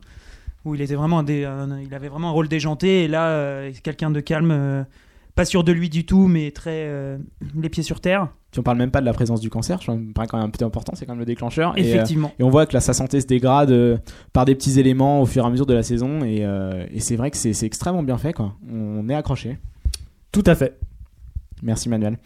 [0.64, 3.04] où il était vraiment il avait vraiment un rôle déjanté.
[3.04, 4.86] Et là, quelqu'un de calme,
[5.34, 6.88] pas sûr de lui du tout, mais très
[7.60, 8.28] les pieds sur terre.
[8.50, 10.46] Puis on parle même pas de la présence du cancer, je me paraît quand même
[10.46, 11.72] un peu important, c'est quand même le déclencheur.
[11.76, 12.32] Et, euh, Effectivement.
[12.38, 13.96] Et on voit que là, sa santé se dégrade euh,
[14.32, 16.24] par des petits éléments au fur et à mesure de la saison.
[16.24, 18.32] Et, euh, et c'est vrai que c'est extrêmement bien fait.
[18.32, 18.54] Quoi.
[18.72, 19.58] On est accroché.
[20.32, 20.78] Tout à fait.
[21.62, 22.18] Merci Manuel.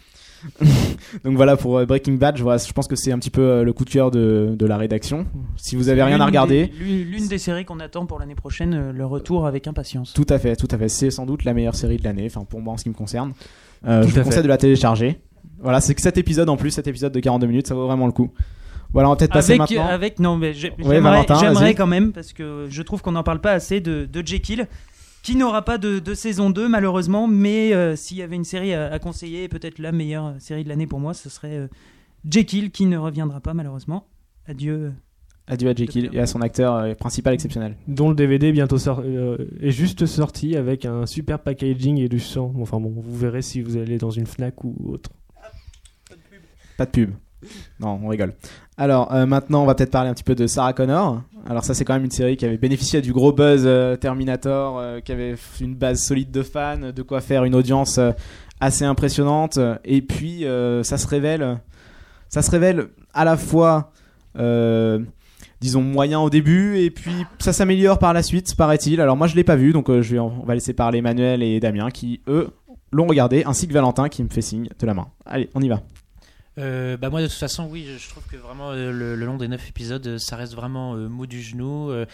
[1.24, 2.36] Donc voilà pour Breaking Bad.
[2.36, 4.66] Je, vois, je pense que c'est un petit peu le coup de cœur de, de
[4.66, 5.26] la rédaction.
[5.56, 9.06] Si vous avez rien à regarder, L'une des séries qu'on attend pour l'année prochaine, le
[9.06, 10.12] retour avec impatience.
[10.12, 10.88] tout à fait, tout à fait.
[10.88, 12.26] C'est sans doute la meilleure série de l'année.
[12.26, 13.32] Enfin pour moi en ce qui me concerne.
[13.86, 14.42] Euh, je vous conseille fait.
[14.42, 15.20] de la télécharger.
[15.64, 18.06] Voilà, c'est que cet épisode en plus, cet épisode de 42 minutes, ça vaut vraiment
[18.06, 18.30] le coup.
[18.92, 19.86] Voilà, on va peut-être passer Avec, maintenant.
[19.88, 20.52] avec non mais
[20.84, 21.00] Ouais,
[21.40, 24.68] j'aimerais quand même parce que je trouve qu'on n'en parle pas assez de, de Jekyll
[25.24, 28.72] qui n'aura pas de, de saison 2 malheureusement mais euh, s'il y avait une série
[28.72, 31.66] à, à conseiller peut-être la meilleure série de l'année pour moi ce serait euh,
[32.30, 34.06] Jekyll qui ne reviendra pas malheureusement
[34.46, 34.92] adieu
[35.48, 37.76] Adieu à Jekyll et à son acteur euh, principal exceptionnel.
[37.88, 42.18] Dont le DVD bientôt sort- euh, est juste sorti avec un super packaging et du
[42.20, 42.54] sang.
[42.60, 45.10] Enfin bon, vous verrez si vous allez dans une Fnac ou autre.
[46.76, 47.10] Pas de pub.
[47.80, 48.34] Non, on rigole.
[48.76, 51.22] Alors euh, maintenant, on va peut-être parler un petit peu de Sarah Connor.
[51.46, 54.78] Alors ça, c'est quand même une série qui avait bénéficié du gros buzz euh, Terminator,
[54.78, 58.00] euh, qui avait une base solide de fans, de quoi faire une audience
[58.60, 59.58] assez impressionnante.
[59.84, 60.44] Et puis,
[60.82, 61.60] ça se révèle,
[62.28, 63.92] ça se révèle à la fois,
[65.60, 69.00] disons moyen au début, et puis ça s'améliore par la suite, paraît-il.
[69.00, 71.90] Alors moi, je l'ai pas vu, donc je on va laisser parler Emmanuel et Damien,
[71.90, 72.48] qui eux
[72.90, 75.08] l'ont regardé, ainsi que Valentin, qui me fait signe de la main.
[75.26, 75.82] Allez, on y va.
[76.58, 79.48] Euh, bah moi de toute façon oui je, trouve que vraiment euh, le, long des
[79.48, 82.06] 9 épisodes euh, ça reste vraiment euh, mou du genou euh,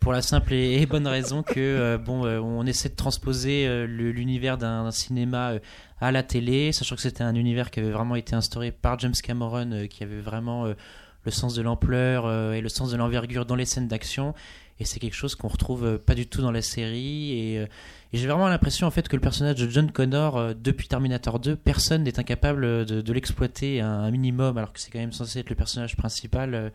[0.00, 5.54] pour la simple et, bonne raison que bon, on essaie de transposer l'univers d'un cinéma
[6.02, 9.14] à la télé, sachant que c'était un univers qui avait vraiment été instauré par James
[9.14, 13.64] Cameron, qui avait vraiment le sens de l'ampleur et le sens de l'envergure dans les
[13.64, 14.34] scènes d'action.
[14.78, 17.32] Et c'est quelque chose qu'on retrouve pas du tout dans la série.
[17.32, 17.66] Et,
[18.12, 21.38] et j'ai vraiment l'impression en fait que le personnage de John Connor euh, depuis Terminator
[21.40, 25.12] 2, personne n'est incapable de, de l'exploiter un, un minimum, alors que c'est quand même
[25.12, 26.54] censé être le personnage principal.
[26.54, 26.70] euh,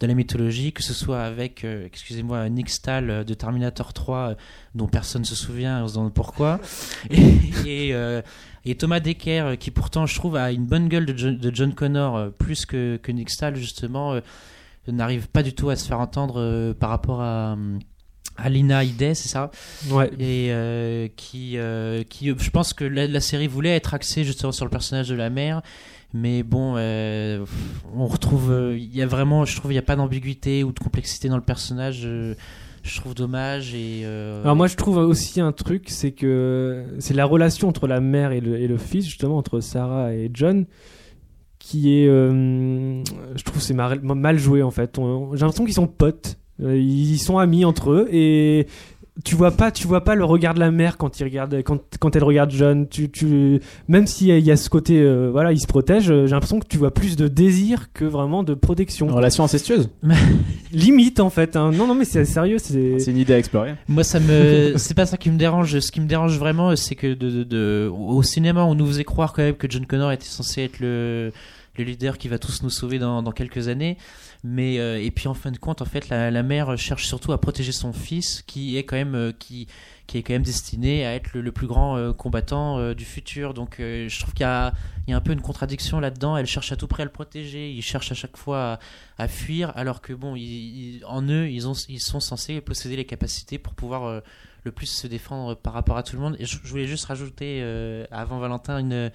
[0.00, 4.18] de la mythologie, que ce soit avec, euh, excusez-moi, Nick Stahl euh, de Terminator 3,
[4.18, 4.34] euh,
[4.74, 6.60] dont personne se souvient, on se demande pourquoi,
[7.10, 7.18] et,
[7.66, 8.22] et, euh,
[8.64, 11.54] et Thomas Decker, euh, qui pourtant, je trouve, a une bonne gueule de John, de
[11.54, 14.20] John Connor, euh, plus que, que Nick Stahl, justement, euh,
[14.86, 17.56] n'arrive pas du tout à se faire entendre euh, par rapport à,
[18.38, 19.50] hum, à Lina Headey, c'est ça
[19.90, 20.10] Ouais.
[20.18, 24.52] et euh, qui, euh, qui, je pense que la, la série voulait être axée justement
[24.52, 25.62] sur le personnage de la mère,
[26.14, 27.44] mais bon, euh,
[27.94, 30.72] on retrouve, euh, il y a vraiment, je trouve, il n'y a pas d'ambiguïté ou
[30.72, 32.02] de complexité dans le personnage.
[32.04, 32.34] euh,
[32.84, 34.02] je trouve dommage et.
[34.04, 38.00] euh, Alors moi je trouve aussi un truc, c'est que c'est la relation entre la
[38.00, 40.64] mère et le, et le fils, justement entre Sarah et John,
[41.58, 43.02] qui est, euh,
[43.36, 44.96] je trouve c'est mal, mal joué en fait.
[44.96, 48.66] J'ai l'impression qu'ils sont potes, Euh, ils sont amis entre eux et
[49.24, 51.80] tu vois pas, tu vois pas le regard de la mère quand il regarde, quand,
[51.98, 52.86] quand elle regarde John.
[52.88, 56.08] Tu, tu, même s'il y, y a ce côté, euh, voilà, il se protège.
[56.08, 59.06] euh, J'ai l'impression que tu vois plus de désir que vraiment de protection.
[59.06, 59.90] Une relation incestueuse.
[60.72, 61.56] Limite en fait.
[61.56, 61.72] hein.
[61.72, 62.98] Non non mais c'est sérieux, c'est.
[63.00, 63.74] C'est une idée à explorer.
[63.88, 65.80] Moi, ça me, c'est pas ça qui me dérange.
[65.80, 69.04] Ce qui me dérange vraiment, c'est que de, de- de- au cinéma, on nous faisait
[69.04, 71.32] croire quand même que John Connor était censé être le,
[71.78, 73.96] le leader qui va tous nous sauver dans, quelques années.
[74.44, 77.40] Mais euh, et puis en fin de compte, en fait, la, mère cherche surtout à
[77.40, 79.66] protéger son fils, qui est quand même euh, qui
[80.06, 83.52] qui est quand même destiné à être le, plus grand euh, combattant du futur.
[83.52, 84.72] Donc, je trouve qu'il y a
[85.06, 86.36] y a un peu une contradiction là-dedans.
[86.36, 87.70] Elle cherche à tout près à le protéger.
[87.70, 88.78] Il cherche à chaque fois
[89.18, 90.34] à, fuir, alors que bon,
[91.06, 94.22] en eux, ils ont ils sont censés posséder les capacités pour pouvoir
[94.64, 96.36] le plus se défendre par rapport à tout le monde.
[96.38, 97.62] Et je, voulais juste rajouter
[98.10, 99.10] avant Valentin une,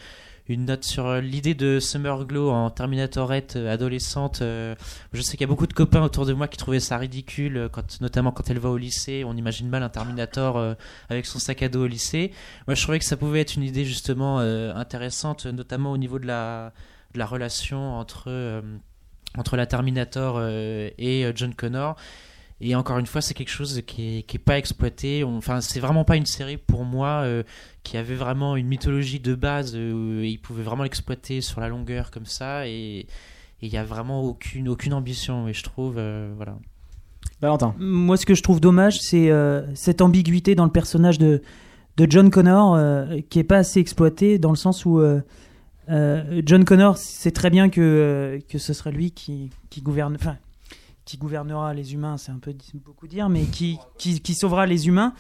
[0.48, 4.41] une note sur euh, l'idée de Summer Glow en Terminatorette euh, adolescente.
[4.41, 4.76] euh,
[5.14, 7.70] je sais qu'il y a beaucoup de copains autour de moi qui trouvaient ça ridicule,
[8.02, 9.24] notamment quand elle va au lycée.
[9.26, 10.76] On imagine mal un Terminator
[11.10, 12.32] avec son sac à dos au lycée.
[12.68, 16.26] Moi, je trouvais que ça pouvait être une idée justement intéressante, notamment au niveau de
[16.26, 16.74] la,
[17.14, 18.64] de la relation entre,
[19.38, 21.96] entre la Terminator et John Connor.
[22.66, 25.26] Et encore une fois, c'est quelque chose qui est, qui est pas exploité.
[25.26, 27.43] Enfin, c'est vraiment pas une série pour moi euh,
[27.84, 29.74] qui avait vraiment une mythologie de base.
[29.76, 32.66] Euh, et ils pouvaient vraiment l'exploiter sur la longueur comme ça.
[32.66, 33.05] Et
[33.61, 35.49] il y a vraiment aucune aucune ambition.
[35.49, 36.57] Et je trouve, euh, voilà.
[37.41, 37.76] Valentin.
[37.80, 41.41] Moi, ce que je trouve dommage, c'est euh, cette ambiguïté dans le personnage de,
[41.97, 45.22] de John Connor euh, qui est pas assez exploité dans le sens où euh,
[45.89, 50.16] euh, John Connor sait très bien que, euh, que ce sera lui qui, qui gouverne,
[50.16, 50.38] enfin,
[51.06, 52.54] qui gouvernera les humains, c'est un peu
[52.86, 55.14] beaucoup dire, mais qui, qui, sauvera les humains.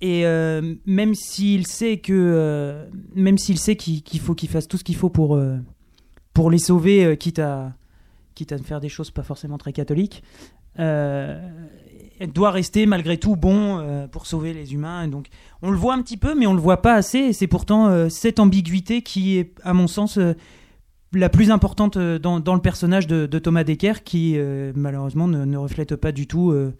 [0.00, 4.76] Et euh, même s'il sait que, euh, même s'il sait qu'il faut qu'il fasse tout
[4.76, 5.56] ce qu'il faut pour euh,
[6.34, 7.72] pour les sauver, quitte à
[8.34, 10.22] quitte à faire des choses pas forcément très catholiques,
[10.76, 15.08] elle doit rester malgré tout bon pour sauver les humains.
[15.08, 15.28] Donc,
[15.62, 17.32] on le voit un petit peu, mais on le voit pas assez.
[17.32, 20.18] C'est pourtant cette ambiguïté qui est, à mon sens,
[21.16, 25.96] la plus importante euh, dans, le personnage de, Thomas Decker, qui euh, malheureusement ne, reflète
[25.96, 26.74] pas du tout euh,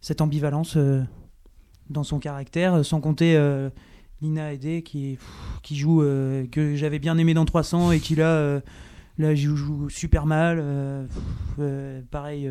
[0.00, 0.76] cette ambivalence
[1.90, 3.38] dans son caractère, sans compter
[4.20, 5.18] Lina Headey qui,
[5.70, 6.00] joue,
[6.50, 8.62] que j'avais bien aimé dans 300 et qui là,
[9.34, 11.06] joue, super mal.
[12.10, 12.50] pareil,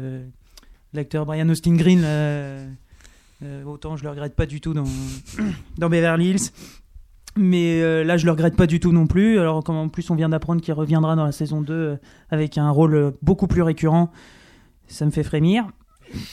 [0.93, 2.05] l'acteur Brian Austin Green,
[3.65, 4.87] autant je le regrette pas du tout dans,
[5.77, 6.51] dans Beverly Hills.
[7.37, 9.39] Mais euh, là, je le regrette pas du tout non plus.
[9.39, 11.95] Alors, comme en plus on vient d'apprendre qu'il reviendra dans la saison 2 euh,
[12.29, 14.11] avec un rôle euh, beaucoup plus récurrent,
[14.87, 15.67] ça me fait frémir.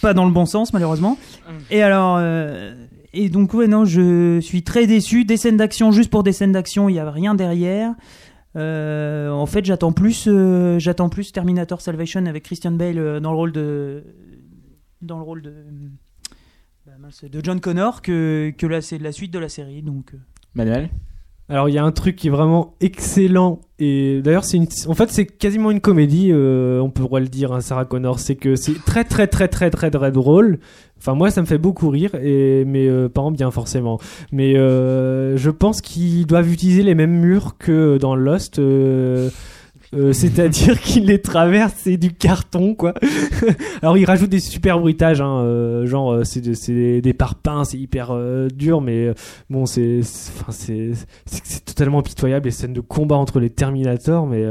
[0.02, 1.16] Pas dans le bon sens, malheureusement.
[1.70, 2.74] Et alors, euh,
[3.12, 5.24] et donc, ouais, non, je suis très déçu.
[5.24, 7.94] Des scènes d'action, juste pour des scènes d'action, il n'y a rien derrière.
[8.56, 10.28] Euh, en fait, j'attends plus,
[10.78, 14.02] j'attends plus Terminator Salvation avec Christian Bale dans le rôle de,
[15.00, 15.54] dans le rôle de,
[16.84, 19.82] bah, mince, de John Connor que que là, c'est la suite de la série.
[19.82, 20.12] Donc,
[20.54, 20.90] Manuel.
[21.50, 24.66] Alors il y a un truc qui est vraiment excellent et d'ailleurs c'est une...
[24.86, 28.36] en fait c'est quasiment une comédie euh, on pourrait le dire hein, Sarah Connor c'est
[28.36, 30.58] que c'est très très très très très drôle
[30.98, 33.98] enfin moi ça me fait beaucoup rire et mes euh, parents bien forcément
[34.30, 38.60] mais euh, je pense qu'ils doivent utiliser les mêmes murs que dans Lost
[39.94, 42.94] euh, c'est-à-dire qu'il les traverse, c'est du carton, quoi.
[43.82, 47.64] Alors, il rajoute des super bruitages, hein, euh, genre, euh, c'est de- c'est des parpaings,
[47.64, 49.14] c'est hyper euh, dur, mais euh,
[49.50, 50.92] bon, c'est c'est- c'est
[51.26, 54.44] c'est- totalement pitoyable, les scènes de combat entre les Terminators, mais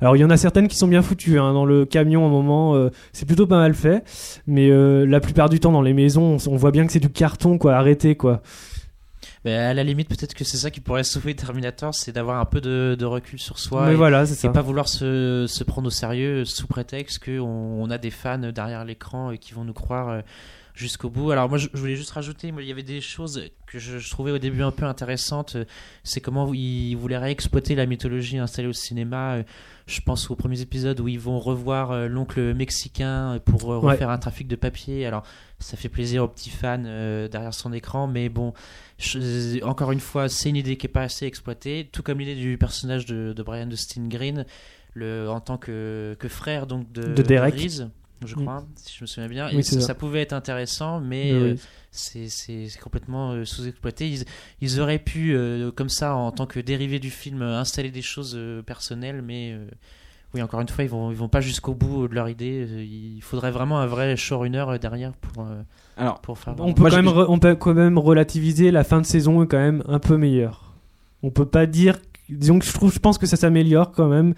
[0.00, 2.28] alors, il y en a certaines qui sont bien foutues, hein, dans le camion, à
[2.28, 4.02] un moment, c'est plutôt pas mal fait,
[4.46, 4.70] mais
[5.06, 7.58] la plupart du temps, dans les maisons, on, on voit bien que c'est du carton,
[7.58, 8.40] quoi, arrêtez, quoi.
[9.44, 12.44] Mais à la limite, peut-être que c'est ça qui pourrait sauver Terminator, c'est d'avoir un
[12.44, 13.86] peu de, de recul sur soi.
[13.86, 14.48] mais et, voilà, c'est et ça.
[14.50, 18.84] pas vouloir se, se prendre au sérieux sous prétexte qu'on on a des fans derrière
[18.84, 20.20] l'écran et qui vont nous croire euh,
[20.74, 21.30] jusqu'au bout.
[21.30, 24.10] Alors moi je, voulais juste rajouter, moi, il y avait des choses que je, je
[24.10, 25.56] trouvais au début un peu intéressantes.
[26.04, 29.36] C'est comment ils voulaient réexploiter la mythologie installée au cinéma.
[29.36, 29.42] Euh,
[29.86, 33.92] Je pense aux premiers épisodes où ils vont revoir euh, l'oncle mexicain pour Ouais.
[33.92, 35.06] refaire un trafic de papier.
[35.06, 35.22] Alors
[35.60, 38.54] ça fait plaisir aux petits fans derrière son écran, mais bon,
[39.00, 42.36] je- encore une fois, c'est une idée qui est pas assez exploitée, tout comme l'idée
[42.36, 44.44] du personnage de, de Brian Dustin Green,
[44.94, 47.54] le, en tant que, que frère donc de, De Derek.
[47.54, 47.88] Reese,
[48.26, 49.48] je crois, si je me souviens bien.
[49.48, 51.60] Oui, Et c'est ça, pouvait être intéressant, mais euh, oui.
[51.90, 54.08] c'est complètement euh, sous-exploité.
[54.10, 54.24] Ils,
[54.60, 58.38] ils auraient pu, euh, comme ça, en tant que dérivé du film, installer des choses
[58.66, 59.56] personnelles, mais
[60.34, 62.66] oui, encore une fois, ils vont, ils vont pas jusqu'au bout de leur idée.
[62.68, 65.62] Euh, Il faudrait vraiment un vrai showrunner euh, derrière pour, euh,
[65.96, 66.54] Alors, pour faire.
[66.58, 69.42] On peut, Moi, quand même re- on peut quand même relativiser, la fin de saison
[69.42, 70.74] est quand même un peu meilleure.
[71.22, 71.96] On peut pas dire.
[72.28, 74.34] Disons que je, trouve, je pense que ça s'améliore quand même.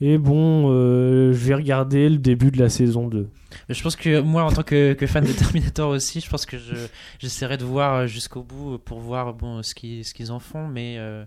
[0.00, 3.28] Et bon, euh, je vais regarder le début de la saison 2.
[3.68, 6.46] Mais Je pense que moi, en tant que, que fan de Terminator aussi, je pense
[6.46, 6.74] que je,
[7.18, 10.66] j'essaierai de voir jusqu'au bout pour voir bon, ce, qu'ils, ce qu'ils en font.
[10.66, 11.24] Mais euh,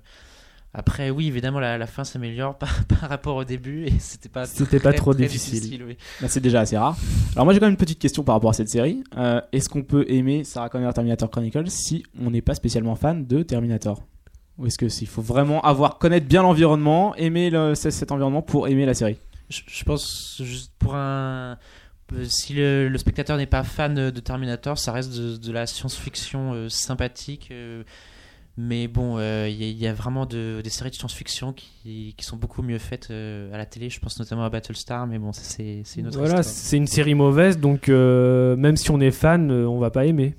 [0.78, 4.46] après, oui, évidemment, la, la fin s'améliore par, par rapport au début et c'était pas,
[4.46, 5.84] C'était pas trop très difficile.
[5.88, 5.98] oui.
[6.22, 6.96] Bah, c'est déjà assez rare.
[7.34, 9.04] Alors moi j'ai quand même une petite question par rapport à cette série.
[9.18, 13.26] Euh, Est-ce qu'on peut aimer Sarah Connor Terminator Chronicles si on n'est pas spécialement fan
[13.26, 14.04] de Terminator?
[14.58, 18.68] Ou est-ce que s'il faut vraiment avoir connaître bien l'environnement, aimer le- cet environnement pour
[18.70, 19.18] aimer la série?
[19.50, 21.58] Je, je pense juste pour un.
[22.26, 26.54] Si le, le spectateur n'est pas fan de Terminator, ça reste de, de la science-fiction
[26.54, 27.50] euh, sympathique.
[27.52, 27.84] euh,
[28.58, 31.54] mais bon, euh, il y, a- il y a vraiment de- des séries de science-fiction
[31.54, 33.90] qui, qui sont beaucoup mieux faites euh, à la télé.
[33.90, 37.60] Je pense notamment à Battlestar, mais bon, c'est une autre Voilà, c'est une série mauvaise,
[37.60, 40.36] donc euh, même si on est fan, euh, on va pas aimer.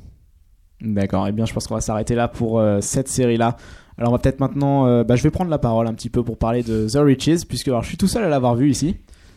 [0.81, 3.57] D'accord, et bien je pense qu'on va s'arrêter là pour euh, cette série-là.
[3.99, 6.23] Alors on va peut-être maintenant, euh, bah, je vais prendre la parole un petit peu
[6.23, 8.97] pour parler de The Riches, puisque alors, je suis tout seul à l'avoir vu ici.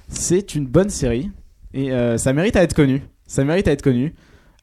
[0.09, 1.31] C'est une bonne série,
[1.73, 3.03] et euh, ça mérite à être connu.
[3.27, 4.15] Ça mérite à être connu.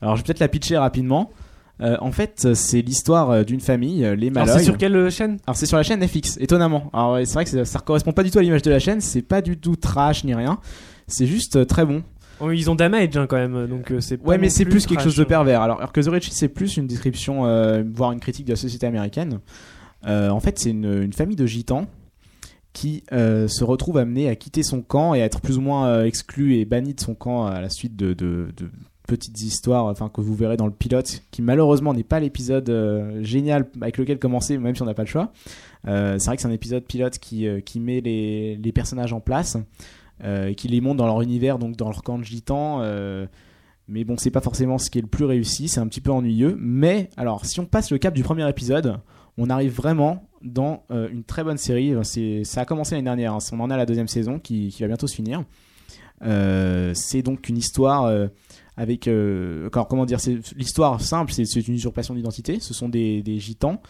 [0.02, 1.30] Alors je vais peut-être la pitcher rapidement.
[1.82, 4.58] Euh, en fait, c'est l'histoire euh, d'une famille, euh, les Alors Malloy.
[4.58, 5.38] c'est sur quelle chaîne?
[5.46, 6.88] Alors c'est sur la chaîne FX, étonnamment.
[6.94, 9.00] Alors c'est vrai que ça, ça correspond pas du tout à l'image de la chaîne,
[9.02, 10.58] c'est pas du tout trash ni rien.
[11.06, 12.02] C'est juste très bon.
[12.40, 15.02] Oh, Ils ont Damage hein, quand même, donc euh, c'est Ouais, mais c'est plus quelque
[15.02, 15.26] chose de hein.
[15.26, 15.60] pervers.
[15.62, 18.56] Alors, alors que The Riches, c'est plus une description, euh, voire une critique de la
[18.56, 19.40] société américaine.
[20.06, 21.86] En fait, c'est une, une famille de gitans
[22.72, 26.04] qui se retrouve amenée à quitter son camp et à être plus ou moins euh,
[26.04, 28.70] exclu et banni de son camp à la suite de, de- de
[29.06, 33.22] petites histoires enfin que vous verrez dans le pilote qui malheureusement n'est pas l'épisode euh,
[33.22, 35.32] génial avec lequel commencer même si on n'a pas le choix
[35.86, 39.20] Euh, c'est vrai que c'est un épisode pilote qui, euh, qui met les, personnages en
[39.20, 39.56] place
[40.56, 43.26] qui les montre dans leur univers donc dans leur camp de gitans euh,
[43.86, 46.10] mais bon c'est pas forcément ce qui est le plus réussi c'est un petit peu
[46.10, 48.98] ennuyeux mais alors si on passe le cap du premier épisode
[49.38, 51.92] on arrive vraiment dans une très bonne série.
[52.04, 53.38] C'est, ça a commencé l'année dernière, hein.
[53.52, 55.44] on en à la deuxième saison qui, qui va bientôt se finir.
[56.22, 58.28] C'est donc une histoire
[58.76, 59.08] avec.
[59.08, 62.58] euh, comment dire c'est, L'histoire simple, c'est, une usurpation d'identité.
[62.60, 63.80] Ce sont des, des gitans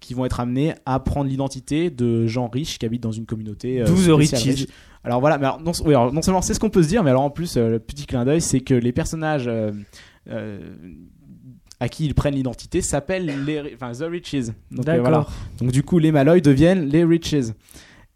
[0.00, 3.80] qui vont être amenés à prendre l'identité de gens riches qui habitent dans une communauté.
[3.80, 4.54] euh, D'où The spéciale Riches.
[4.60, 4.66] riche.
[5.02, 7.02] Alors voilà, mais alors, non, oui, alors, non seulement c'est ce qu'on peut se dire,
[7.04, 9.72] mais alors en plus, euh, le petit clin d'œil, c'est que les personnages euh,
[11.80, 14.46] à qui ils prennent l'identité s'appellent les, enfin, The Riches.
[14.70, 15.26] Donc, voilà.
[15.58, 17.34] Donc du coup, les Malloy deviennent les Riches.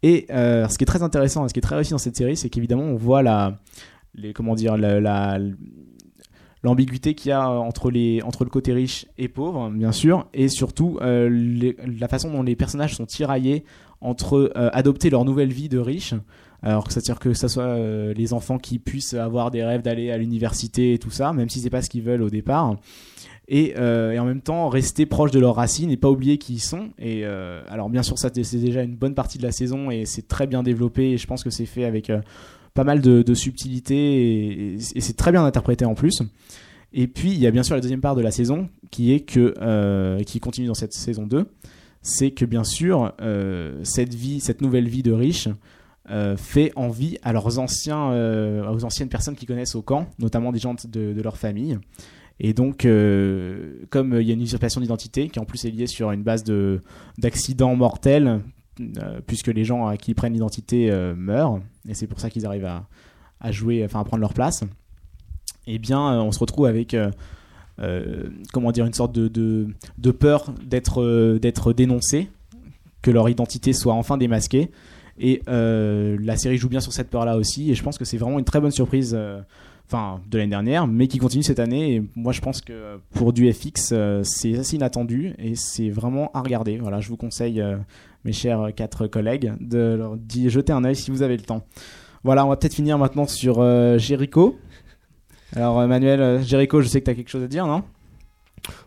[0.01, 2.15] Et euh, ce qui est très intéressant, et ce qui est très réussi dans cette
[2.15, 3.59] série, c'est qu'évidemment, on voit la,
[4.15, 5.39] les, comment dire, la, la-
[6.63, 10.49] l'ambiguïté qu'il y a entre, les, entre le côté riche et pauvre, bien sûr, et
[10.49, 13.63] surtout euh, la façon dont les personnages sont tiraillés
[14.01, 16.13] entre euh, adopter leur nouvelle vie de riche,
[16.61, 20.11] alors que c'est-à-dire que ce soit euh, les enfants qui puissent avoir des rêves d'aller
[20.11, 22.75] à l'université et tout ça, même si c'est pas ce qu'ils veulent au départ,
[23.49, 26.53] et, euh, et en même temps rester proche de leurs racines et pas oublier qui
[26.53, 26.89] ils sont.
[26.99, 30.05] Et euh, alors bien sûr ça c'est déjà une bonne partie de la saison et
[30.05, 32.21] c'est très bien développé et je pense que c'est fait avec euh,
[32.79, 36.21] pas mal de, de subtilité et, c'est très bien interprété en plus.
[36.93, 39.19] Et puis il y a bien sûr la deuxième part de la saison qui est
[39.19, 41.45] que euh, qui continue dans cette saison 2,
[42.01, 45.49] c'est que bien sûr euh, cette vie, cette nouvelle vie de riche
[46.09, 48.11] euh, fait envie à leurs anciens,
[48.71, 51.77] aux anciennes personnes qui connaissent au camp, notamment des gens de, de leur famille.
[52.39, 52.87] Et donc,
[53.89, 56.45] comme il y a une usurpation d'identité qui en plus est liée sur une base
[56.45, 56.79] de
[57.17, 58.39] d'accidents mortels,
[59.27, 62.45] puisque les gens à qui ils prennent l'identité euh, meurent, et c'est pour ça qu'ils
[62.45, 62.69] arrivent
[63.41, 64.63] à, jouer, enfin à prendre leur place.
[65.67, 67.11] Eh bien, euh, on se retrouve avec euh,
[67.79, 72.29] euh, comment dire une sorte de, de, peur d'être euh, d'être dénoncé,
[73.01, 74.71] que leur identité soit enfin démasquée.
[75.19, 78.17] Et euh, la série joue bien sur cette peur-là aussi, et je pense que c'est
[78.17, 79.13] vraiment une très bonne surprise.
[79.15, 79.41] euh,
[79.91, 81.95] Enfin, de l'année dernière, mais qui continue cette année.
[81.95, 86.29] Et moi, je pense que pour du FX, euh, c'est assez inattendu et c'est vraiment
[86.35, 86.77] à regarder.
[86.77, 87.75] Voilà, je vous conseille, euh,
[88.25, 91.65] mes chers quatre collègues, de leur d'y jeter un œil si vous avez le temps.
[92.23, 94.57] Voilà, on va peut-être finir maintenant sur euh, Jericho.
[95.55, 97.83] Alors, euh, Manuel, euh, Jericho, je sais que tu as quelque chose à dire, non?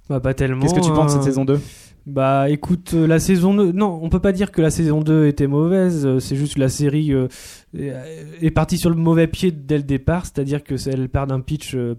[0.08, 0.62] Bah, pas tellement.
[0.62, 1.24] Qu'est-ce que tu penses de cette hein.
[1.24, 1.60] saison 2
[2.06, 5.26] Bah écoute, euh, la saison 2, non, on peut pas dire que la saison 2
[5.26, 7.28] était mauvaise, euh, c'est juste que la série euh,
[7.74, 11.74] est partie sur le mauvais pied dès le départ, c'est-à-dire que elle part d'un pitch
[11.74, 11.94] euh,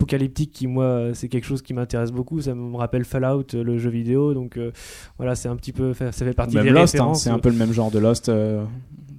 [0.00, 3.62] post-apocalyptique qui, moi, euh, c'est quelque chose qui m'intéresse beaucoup, ça me rappelle Fallout, euh,
[3.62, 4.72] le jeu vidéo, donc euh,
[5.18, 7.50] voilà, c'est un petit peu, ça fait partie Même des Lost, hein, c'est un peu
[7.50, 8.28] le même genre de Lost.
[8.28, 8.64] euh,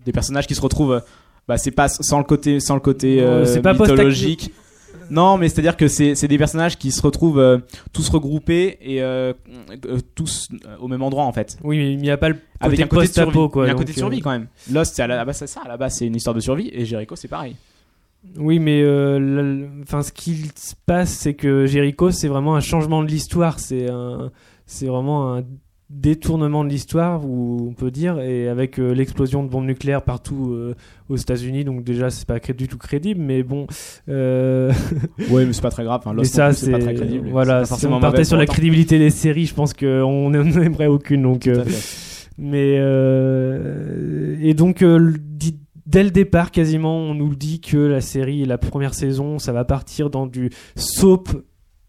[0.05, 1.01] des personnages qui se retrouvent.
[1.47, 4.51] bah, c'est pas sans le côté, sans le côté Euh, c'est pas mythologique.
[5.09, 7.57] Non, mais c'est-à-dire que c'est des personnages qui se retrouvent euh,
[7.91, 9.33] tous regroupés et euh,
[9.85, 10.47] euh, tous
[10.79, 11.57] au même endroit en fait.
[11.63, 13.49] Oui, mais il n'y a pas le côté Avec un côté de survie.
[13.49, 13.65] quoi.
[13.65, 14.47] Il y a un côté de survie quand même.
[14.71, 15.61] Lost, c'est à la base c'est ça.
[15.65, 17.55] À la base, c'est une histoire de survie et Jericho, c'est pareil.
[18.37, 23.01] Oui, mais euh, enfin, ce qui se passe, c'est que Jericho, c'est vraiment un changement
[23.03, 23.59] de l'histoire.
[23.59, 24.31] C'est un,
[24.65, 25.43] c'est vraiment un
[25.89, 30.75] détournement de l'histoire, on peut dire, et avec euh, l'explosion de bombes nucléaires partout euh,
[31.09, 31.65] aux États-Unis.
[31.65, 33.67] Donc déjà, c'est pas du tout crédible, mais bon.
[34.07, 34.71] euh,
[35.29, 36.01] Ouais, mais c'est pas très grave.
[36.05, 37.27] Mais Lost, ça, c'est pas très crédible.
[37.29, 41.23] Voilà, si on partait sur la crédibilité des séries, je pense qu'on n'en aimerait aucune.
[41.23, 41.49] Donc,
[42.37, 42.75] mais
[44.41, 44.83] et donc
[45.91, 49.65] dès le départ quasiment on nous dit que la série la première saison ça va
[49.65, 51.29] partir dans du soap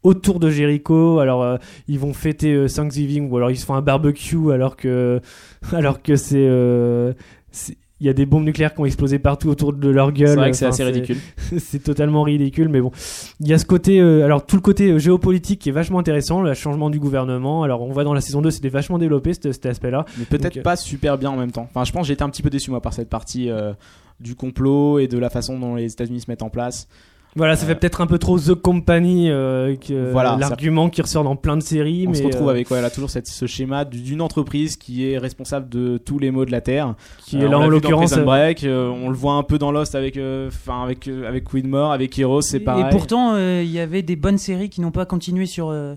[0.02, 1.20] autour de Jericho.
[1.20, 4.76] Alors euh, ils vont fêter euh, Thanksgiving ou alors ils se font un barbecue alors
[4.76, 5.20] que
[5.72, 7.12] alors que c'est euh,
[7.52, 10.30] c'est- il y a des bombes nucléaires qui ont explosé partout autour de leur gueule.
[10.30, 11.18] C'est vrai que c'est assez ridicule.
[11.58, 12.90] c'est totalement ridicule, mais bon.
[13.38, 16.00] Il y a ce côté, euh, alors tout le côté euh, géopolitique qui est vachement
[16.00, 17.62] intéressant, le changement du gouvernement.
[17.62, 20.04] Alors on voit dans la saison 2, c'était vachement développé cet, cet aspect-là.
[20.18, 21.68] Mais peut-être euh, pas super bien en même temps.
[21.70, 23.72] Enfin, je pense que j'ai été un petit peu déçu moi par cette partie euh,
[24.18, 26.88] du complot et de la façon dont les États-Unis se mettent en place.
[27.34, 31.00] Voilà, ça Euh, fait peut-être un peu trop The Company, euh, que- Voilà, l'argument qui
[31.00, 32.04] ressort dans plein de séries.
[32.06, 34.76] On mais se retrouve euh, avec ouais, là, toujours cette, ce schéma du- d'une entreprise
[34.76, 36.94] qui est responsable de tous les maux de la terre.
[37.24, 38.12] qui Euh, est là en l'occurrence.
[38.12, 41.26] Euh, Break, euh, on le voit un peu dans Lost avec, euh, enfin avec euh,
[41.26, 42.84] avec Widmore, avec Heroes, c'est pareil.
[42.86, 45.94] Et pourtant, euh, il y avait des bonnes séries qui n'ont pas continué sur euh,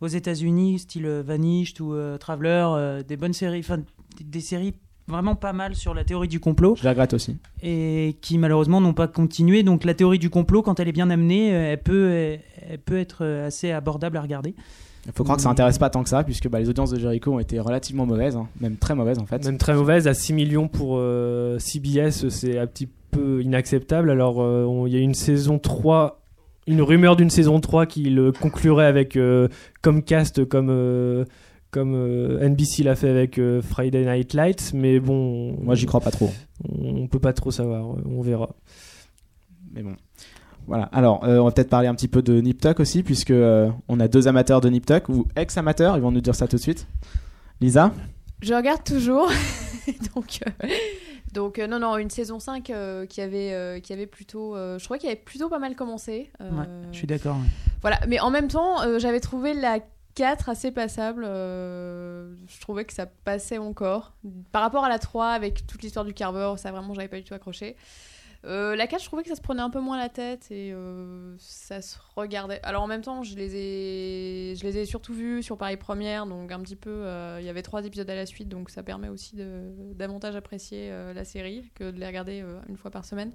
[0.00, 4.72] aux États-Unis, style Vanished ou euh, Traveler, euh, des bonnes séries, enfin des, des séries
[5.10, 7.36] vraiment pas mal sur la théorie du complot je la regrette aussi.
[7.62, 9.62] et qui malheureusement n'ont pas continué.
[9.62, 12.40] Donc la théorie du complot, quand elle est bien amenée, euh, elle peut, elle,
[12.70, 14.54] elle peut être euh, assez abordable à regarder.
[15.06, 16.98] Il faut croire que ça intéresse pas tant que ça, puisque bah, les audiences de
[16.98, 19.44] Jericho ont été relativement mauvaises, hein, même très mauvaises en fait.
[19.44, 24.10] Même très mauvaise, à 6 millions pour euh, CBS, c'est un petit peu inacceptable.
[24.10, 26.20] Alors, euh, il y a une saison 3,
[26.66, 29.48] une rumeur d'une saison 3 qui le conclurait avec euh,
[29.82, 31.24] Comcast comme, euh,
[31.70, 36.00] comme euh, NBC l'a fait avec euh, Friday Night Lights, mais bon, Moi, j'y crois
[36.00, 36.30] pas trop.
[36.68, 38.50] on peut pas trop savoir, on verra.
[39.72, 39.94] Mais bon.
[40.66, 40.84] Voilà.
[40.92, 43.70] Alors, euh, on va peut-être parler un petit peu de Nip Tuck aussi, puisque euh,
[43.88, 45.96] on a deux amateurs de Nip Tuck ou ex-amateurs.
[45.96, 46.86] Ils vont nous dire ça tout de suite.
[47.60, 47.92] Lisa,
[48.42, 49.30] Je regarde toujours.
[50.14, 50.66] donc, euh,
[51.32, 54.54] donc euh, non, non, une saison 5 euh, qui, avait, euh, qui avait plutôt.
[54.56, 56.30] euh, je crois qu'il avait plutôt pas mal commencé.
[56.40, 57.36] euh, Ouais, je suis d'accord.
[57.36, 57.48] ouais.
[57.80, 59.78] Voilà, mais en même temps, euh, j'avais trouvé la
[60.14, 61.24] 4 assez passable.
[61.26, 64.14] euh, je trouvais que ça passait encore.
[64.52, 67.24] Par rapport à la 3, avec toute l'histoire du carveur, ça vraiment, j'avais pas du
[67.24, 67.76] tout accroché.
[68.46, 70.72] Euh, la 4, je trouvais que ça se prenait un peu moins la tête et
[70.72, 72.58] euh, ça se regardait.
[72.62, 76.76] Alors en même temps, je les ai, surtout vus sur Paris Première, donc un petit
[76.76, 77.04] peu.
[77.38, 80.90] Il y avait trois épisodes à la suite, donc ça permet aussi de davantage apprécier
[81.14, 83.32] la série que de les regarder une fois par semaine.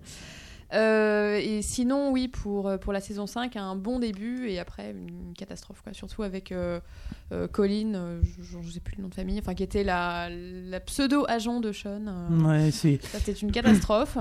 [0.75, 4.91] Euh, et sinon, oui, pour, euh, pour la saison 5, un bon début et après
[4.91, 5.93] une catastrophe, quoi.
[5.93, 6.79] Surtout avec euh,
[7.31, 10.79] euh, Colin, je ne sais plus le nom de famille, enfin qui était la, la
[10.79, 12.01] pseudo-agent de Sean.
[12.43, 13.01] Ouais, c'est.
[13.03, 14.17] Ça, c'était une catastrophe.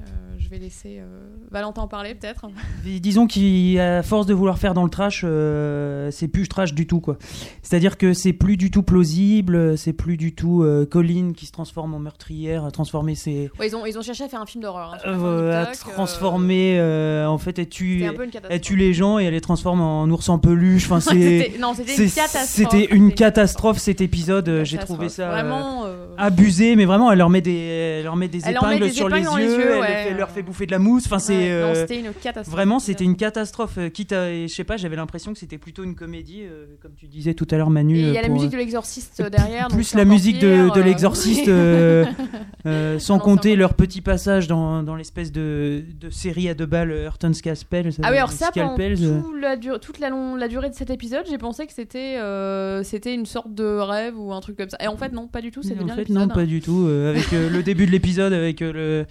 [0.00, 1.04] Euh, je vais laisser euh,
[1.50, 2.46] Valentin en parler, peut-être.
[2.84, 7.00] Disons qu'à force de vouloir faire dans le trash, euh, c'est plus trash du tout
[7.00, 7.18] quoi.
[7.62, 11.52] C'est-à-dire que c'est plus du tout plausible, c'est plus du tout euh, Colin qui se
[11.52, 14.46] transforme en meurtrière, à transformer ses, Ouais, ils, ont, ils ont cherché à faire un
[14.46, 14.94] film d'horreur.
[14.94, 18.04] hein, euh, à TikTok, transformer, euh, en fait, elle tue,
[18.48, 20.86] elle tue les gens et elle les transforme en ours en peluche.
[20.90, 21.10] Enfin, c'est,
[21.44, 22.48] c'était- non, c'était une catastrophe.
[22.48, 24.60] c'était une catastrophe cet épisode.
[24.64, 25.28] J'ai trouvé ça.
[25.28, 25.84] Vraiment.
[26.16, 27.52] abusé, mais vraiment, elle leur met des,
[27.98, 29.54] elle leur met des Elle leur met épingles des sur épingles les dans yeux, les
[29.64, 30.34] yeux, elle ouais, fait- leur ouais.
[30.34, 31.06] fait bouffer de la mousse.
[31.06, 32.54] Enfin, c'est non, euh, c'était une catastrophe.
[32.54, 33.78] vraiment, c'était une catastrophe.
[33.78, 36.92] Euh, Quitte à, je sais pas, j'avais l'impression que c'était plutôt une comédie, euh, comme
[36.96, 37.96] tu disais tout à l'heure, Manu.
[37.96, 39.68] Et il y euh, a la musique euh, de l'exorciste derrière.
[39.68, 42.04] plus la musique de, pire, de euh, l'exorciste, euh,
[42.66, 46.90] euh, sans compter leur petit passage dans, dans l'espèce de, de série à deux balles,
[46.90, 47.90] euh, Hurton Scalpel.
[48.02, 50.70] Ah oui, alors ça, pendant Scalpels, euh, tout la dur- toute la, long- la durée
[50.70, 54.40] de cet épisode, j'ai pensé que c'était euh, c'était une sorte de rêve ou un
[54.40, 54.76] truc comme ça.
[54.80, 56.86] Et en fait, non, pas du tout, c'était en bien fait, non, pas du tout.
[56.88, 59.06] euh, avec euh, le début de l'épisode, avec euh, le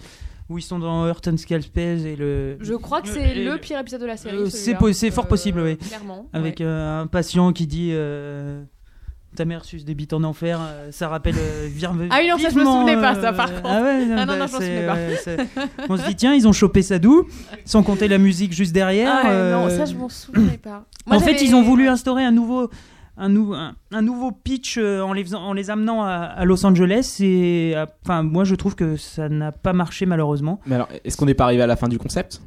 [0.48, 2.56] où ils sont dans Hurton Scalpels et le.
[2.60, 4.36] Je crois que c'est le pire épisode de la série.
[4.36, 5.76] Euh, c'est po- fort possible, oui.
[5.76, 6.26] Clairement.
[6.32, 6.66] Avec ouais.
[6.66, 8.62] euh, un patient qui dit euh,
[9.36, 10.58] Ta mère suce des bites en enfer,
[10.90, 11.34] ça rappelle.
[11.38, 11.68] euh,
[12.10, 13.66] Ah oui, non, ça, je me souvenais pas, ça, par contre.
[13.68, 14.94] Ah ouais, Ah non, bah, non, je c'est- souvenais pas.
[14.94, 15.46] ouais,
[15.90, 17.26] On se dit Tiens, ils ont chopé Sadou,
[17.66, 19.12] sans compter la musique juste derrière.
[19.24, 20.86] Ah euh, non, ça, je m'en souvenais pas.
[21.06, 22.70] Moi, en fait, ils ont voulu instaurer un nouveau.
[23.20, 26.44] Un, nou- un, un nouveau pitch euh, en, les faisant- en les amenant à, à
[26.44, 30.60] Los Angeles et euh, enfin moi je trouve que ça n'a pas marché malheureusement.
[30.66, 32.40] Mais alors, est-ce qu'on n'est pas arrivé à la fin du concept?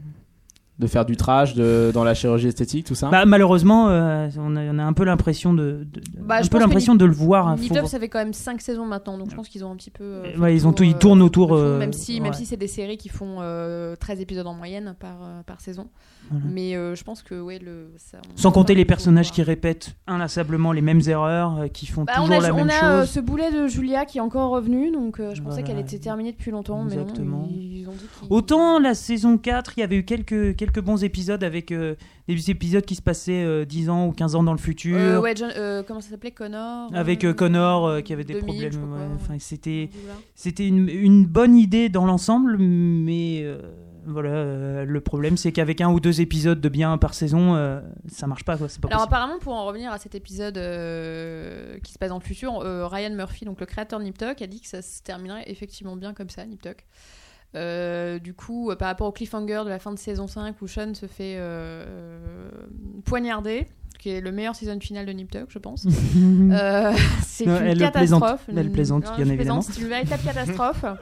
[0.81, 4.55] De faire du trash de, dans la chirurgie esthétique, tout ça Bah, malheureusement euh, on,
[4.55, 7.55] a, on a un peu l'impression de, de- Bah, un peu l'impression de le voir.
[7.55, 9.91] Tuck, ça fait quand même 5 saisons maintenant, donc je pense qu'ils ont un petit
[9.91, 10.03] peu.
[10.03, 12.37] euh, ouais, ils ont tout- ils tournent autour, euh, même si, même ouais.
[12.37, 15.87] si c'est des séries qui font euh, 13 épisodes en moyenne par, euh, par saison.
[16.31, 16.45] Voilà.
[16.49, 17.91] Mais euh, je pense que, ouais, le.
[17.97, 21.85] ça- on- Sans compter on les personnages qui répètent inlassablement les mêmes erreurs, euh, qui
[21.85, 23.09] font Bah, toujours on a, la on même a euh, chose.
[23.11, 25.61] ce boulet de Julia qui est encore revenu, donc euh, je pensais Voilà.
[25.63, 27.45] qu'elle était terminée depuis longtemps, Exactement.
[27.49, 30.55] mais non, ils ont dit qu'ils- Autant la saison 4, il y avait eu quelques,
[30.55, 31.95] quelques bons épisodes avec euh,
[32.27, 34.97] des épisodes qui se passaient euh, 10 ans ou 15 ans dans le futur.
[34.97, 38.77] Euh, ouais, John- euh, comment ça s'appelait Connor Avec Connor qui avait des 2000, je
[38.79, 39.01] problèmes.
[39.11, 43.45] ouais, enfin, c'était une, une bonne idée dans l'ensemble, mais
[44.05, 47.55] voilà, le problème c'est qu'avec un ou deux épisodes de bien par saison,
[48.07, 48.67] ça marche pas quoi.
[48.69, 49.13] C'est pas Alors possible.
[49.15, 50.55] apparemment, pour en revenir à cet épisode
[51.83, 54.47] qui se passe dans le futur, Ryan Murphy, donc le créateur de Nip Tuck, a
[54.47, 56.85] dit que ça se terminerait effectivement bien comme ça, Nip Tuck.
[57.55, 60.67] Euh, du coup, euh, par rapport au cliffhanger de la fin de saison 5 où
[60.67, 62.49] Sean se fait euh, euh,
[63.03, 63.67] poignarder,
[63.99, 65.85] qui est le meilleur season final de Nip Tuck, je pense.
[66.51, 66.93] Euh,
[67.25, 68.45] c'est une elle catastrophe.
[68.45, 68.57] plaisante.
[68.65, 69.61] Elle plaisante, non, bien je évidemment.
[69.61, 70.85] C'est une véritable catastrophe.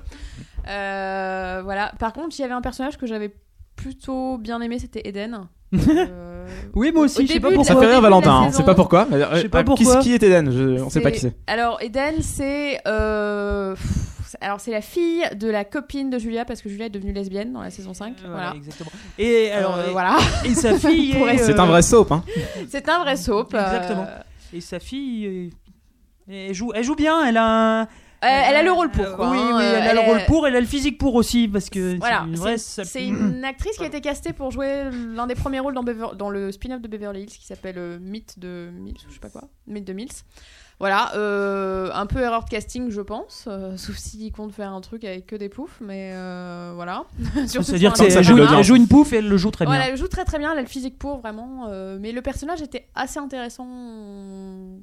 [0.67, 1.93] Euh, voilà.
[1.97, 3.33] Par contre, il y avait un personnage que j'avais
[3.75, 5.47] plutôt bien aimé, c'était Eden.
[5.73, 6.45] Euh,
[6.75, 7.63] Oui, moi aussi, au je sais pas pourquoi.
[7.63, 9.07] Ça fait rire Valentin, hein, c'est pas pourquoi.
[9.09, 9.97] Je sais pas pourquoi.
[9.97, 10.51] Qui, qui est Eden?
[10.51, 11.33] Je- On sait pas qui c'est.
[11.47, 13.75] Alors Eden, c'est euh,
[14.41, 17.53] alors c'est la fille de la copine de Julia parce que Julia est devenue lesbienne
[17.53, 18.15] dans la saison 5.
[18.23, 18.53] Euh, voilà.
[18.55, 18.91] exactement.
[19.17, 20.17] Et alors, Euh, et, voilà.
[20.45, 22.23] et sa fille, C'est un vrai soap, hein.
[22.69, 23.53] C'est un vrai soap.
[23.53, 24.07] euh, Exactement.
[24.53, 25.51] Et sa fille,
[26.29, 27.25] elle joue, elle joue bien.
[27.25, 27.81] Elle a.
[27.81, 27.87] un-
[28.21, 29.15] euh, elle a le rôle pour.
[29.15, 30.45] Quoi, oui, hein, oui, elle a le rôle est- pour.
[30.45, 32.25] Elle a le physique pour aussi parce que Voilà,
[32.57, 35.83] c'est une une actrice qui a été castée pour jouer l'un des premiers rôles dans,
[35.85, 39.19] Bever- dans le spin-off de Beverly Hills qui s'appelle euh, Mythe de Mills, je sais
[39.21, 40.09] pas quoi, Mythe de Mills.
[40.79, 44.79] Voilà, euh, un peu erreur de casting, je pense, euh, sauf s'ils comptent faire un
[44.79, 47.03] truc avec que des poufs, mais euh, voilà.
[47.47, 49.81] C'est-à-dire qu'elle ça joue, elle joue une pouffe et elle le joue très bien.
[49.81, 51.67] Elle joue très très bien, elle a le physique pour vraiment.
[51.99, 53.67] mais le personnage était assez intéressant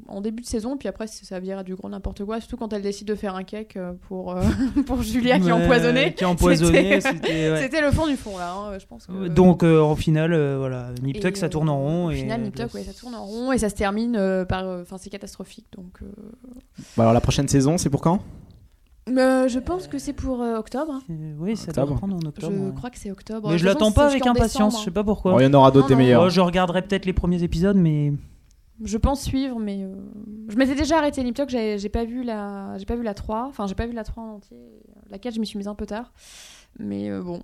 [0.08, 2.72] en début de saison, puis après ça vire à du gros n'importe quoi, surtout quand
[2.72, 3.78] elle décide de faire un cake
[4.08, 4.36] pour,
[4.86, 6.12] pour Julia qui est empoisonnée.
[6.12, 7.00] Qui est empoisonnée.
[7.00, 7.86] C'était- ouais.
[7.86, 9.06] Le fond du fond là, hein, je pense.
[9.06, 9.28] Que...
[9.28, 12.06] Donc, en final, euh, voilà, Nip Tuck, ça tourne en rond.
[12.06, 14.64] Au et final, Nip Tuck, ça tourne en rond et ça se termine par.
[14.66, 15.85] Enfin, c'est catastrophique donc.
[16.02, 16.06] Euh,
[16.96, 18.20] Bon, alors la prochaine saison, c'est pour quand?
[19.08, 21.00] Euh, je pense que c'est pour euh, octobre.
[21.10, 21.86] Euh, Oui, ça Octobre.
[21.86, 22.52] doit reprendre en octobre.
[22.52, 22.74] Je ouais.
[22.74, 23.50] crois que c'est octobre.
[23.50, 25.32] Mais je l'attends pas avec impatience, décembre, je sais pas pourquoi.
[25.32, 26.24] Bon, Il y en aura d'autres des meilleurs.
[26.24, 28.12] Oh, je regarderai peut-être les premiers épisodes, mais
[28.84, 29.94] Je pense suivre, mais euh,
[30.48, 33.14] je m'étais déjà arrêté Nip Tuck, j'ai j'ai pas vu la, j'ai pas vu la
[33.14, 34.58] 3, enfin j'ai pas vu la 3 en entier,
[35.08, 36.12] la 4 je m'y suis mise un peu tard,
[36.80, 37.40] mais euh, bon,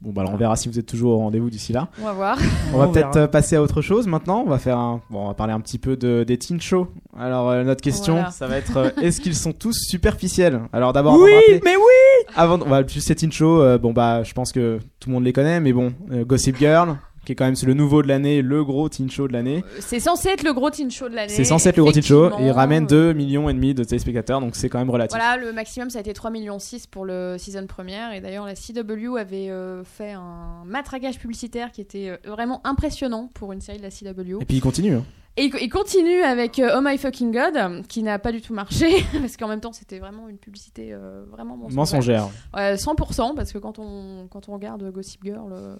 [0.00, 1.88] Bon, bah alors on verra si vous êtes toujours au rendez-vous d'ici là.
[2.00, 2.38] on va voir.
[2.72, 4.44] On va peut-être euh, passer à autre chose maintenant.
[4.46, 5.00] On va faire un...
[5.10, 6.86] bon, on va parler un petit peu de, des teen shows.
[7.18, 8.30] Alors euh, notre question, Voilà.
[8.30, 10.60] ça va être euh, est-ce qu'ils sont tous superficiels?
[10.72, 12.26] Alors d'abord, oui, rappeler- mais oui.
[12.36, 13.60] avant, de- on va plus ces teen shows.
[13.60, 16.56] euh, bon bah, je pense que tout le monde les connaît, mais bon, euh, Gossip
[16.58, 16.96] Girl,
[17.28, 19.62] qui est quand même le nouveau de l'année, le gros teen show de l'année.
[19.80, 21.28] C'est censé être le gros teen show de l'année.
[21.28, 23.84] C'est censé être le gros teen show et il ramène 2 millions et demi de
[23.84, 25.14] téléspectateurs, donc c'est quand même relatif.
[25.14, 28.46] Voilà, le maximum ça a été 3 millions 6 pour le season première et d'ailleurs
[28.46, 33.60] la CW avait euh, fait un matraquage publicitaire qui était euh, vraiment impressionnant pour une
[33.60, 34.40] série de la CW.
[34.40, 34.94] Et puis il continue.
[34.94, 35.04] hein.
[35.40, 38.52] Et il, continue avec euh, Oh My Fucking God, euh, qui n'a pas du tout
[38.54, 38.88] marché,
[39.20, 41.76] parce qu'en même temps c'était vraiment une publicité euh, vraiment mensongère.
[41.76, 42.28] Mensongère.
[42.52, 45.76] Ouais, 100%, parce que quand on, quand on regarde Gossip Girl, euh,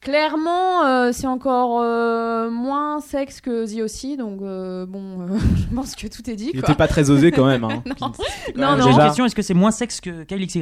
[0.00, 5.74] clairement euh, c'est encore euh, moins sexe que The aussi, donc euh, bon, euh, je
[5.74, 6.50] pense que tout est dit.
[6.54, 6.70] Il Quoi.
[6.70, 7.64] était pas très osé quand même.
[7.64, 7.82] Hein.
[7.86, 7.94] Non.
[7.96, 8.12] Quand
[8.56, 8.84] Non, même non.
[8.86, 10.60] J'ai une question est-ce que c'est moins sexe que Kyle XY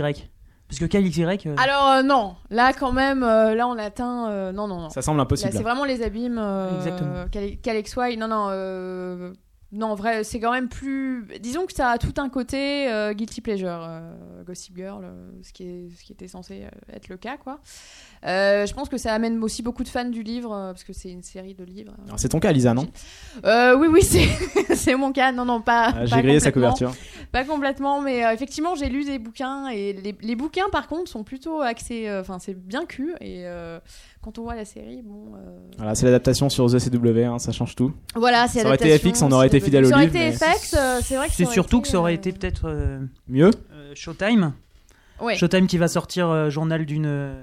[0.68, 1.24] Parce que Kyle XY.
[1.24, 4.30] euh, Alors euh, non, là quand même, euh, là on atteint...
[4.30, 4.90] euh, non, non, non.
[4.90, 5.52] Ça semble Là impossible.
[5.52, 6.38] c'est vraiment les abîmes.
[6.40, 7.24] euh, Exactement.
[7.30, 9.32] Cal- Cal XY, non, non.
[9.72, 11.26] Non, en vrai, c'est quand même plus.
[11.40, 15.52] Disons que ça a tout un côté euh, guilty pleasure, euh, Gossip Girl, euh, ce,
[15.52, 17.58] qui est, ce qui était censé être le cas, quoi.
[18.22, 21.24] Je pense que ça amène aussi beaucoup de fans du livre, parce que c'est une
[21.24, 21.94] série de livres.
[22.16, 22.86] C'est ton cas, Lisa, non?
[23.44, 24.02] Oui, oui,
[24.74, 25.32] c'est mon cas.
[25.32, 25.92] Non, non, pas.
[25.96, 26.92] Ah, J'ai grillé sa couverture.
[27.32, 31.24] Pas complètement, mais effectivement, j'ai lu des bouquins et les, les bouquins, par contre, sont
[31.24, 32.08] plutôt axés.
[32.20, 33.46] Enfin, c'est bien cul et
[34.26, 35.34] quand on voit la série, bon.
[35.36, 35.38] euh,
[35.78, 37.92] Voilà, c'est l'adaptation sur The CW, hein, ça change tout.
[38.16, 40.16] Voilà, c'est Ça aurait été FX, on aurait été c'est fidèle au Ça aurait livre,
[40.16, 42.98] été FX, euh, c'est vrai que C'est surtout que ça aurait euh, été peut-être euh,
[43.28, 43.52] Mieux
[43.94, 44.52] Showtime.
[45.20, 45.36] Ouais.
[45.36, 47.34] Showtime qui va sortir euh, journal d'une.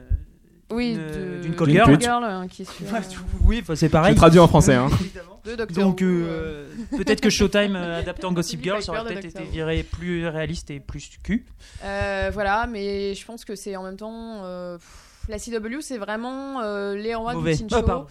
[0.72, 0.94] Oui,
[1.42, 2.00] d'une- call girl.
[2.00, 2.02] girl.
[2.02, 4.14] girl, qui est sur, Ouais, euh, oui, c'est pareil.
[4.16, 4.76] traduit en français.
[4.76, 4.90] Hein.
[5.76, 6.68] Donc euh,
[6.98, 10.80] peut-être que Showtime euh, adaptant Gossip Girl, ça aurait peut-être été viré plus réaliste et
[10.80, 11.46] plus cul.
[11.84, 14.42] Euh, voilà, mais je pense que c'est en même temps.
[14.44, 17.54] euh, pff, la CW, c'est vraiment euh, les rois Mauvais.
[17.56, 18.08] du teen show.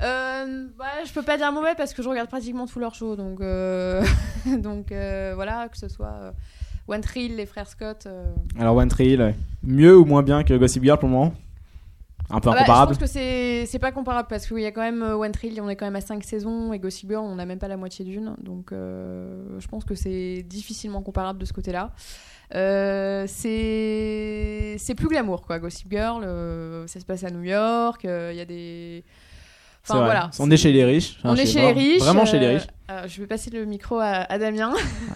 [0.00, 3.16] Euh, bah, je peux pas dire mauvais parce que je regarde pratiquement tous leurs shows.
[3.16, 4.04] Donc, euh,
[4.58, 6.30] donc euh, voilà, que ce soit euh,
[6.86, 8.04] One Tree Hill, les frères Scott.
[8.06, 9.34] euh, Alors, One ouais.
[9.64, 11.34] mieux ou moins bien que Gossip Girl pour le moment?
[12.30, 12.94] Un peu Ah bah, incomparable.
[12.94, 15.48] je pense que c'est c'est pas comparable parce qu'il y a quand même One Tree
[15.48, 17.68] Hill, on est quand même à 5 saisons et Gossip Girl, on n'a même pas
[17.68, 18.36] la moitié d'une.
[18.42, 21.90] Donc euh, je pense que c'est difficilement comparable de ce côté-là.
[22.54, 26.22] Euh, c'est c'est plus glamour quoi, Gossip Girl.
[26.24, 29.04] euh, ça se passe à New York, euh, il y a des.
[29.88, 30.30] Enfin voilà.
[30.38, 31.18] On est chez les riches.
[31.24, 32.00] On est chez- les riches.
[32.02, 32.66] Vraiment chez les euh, riches.
[32.90, 34.74] euh, je vais passer le micro à, à Damien.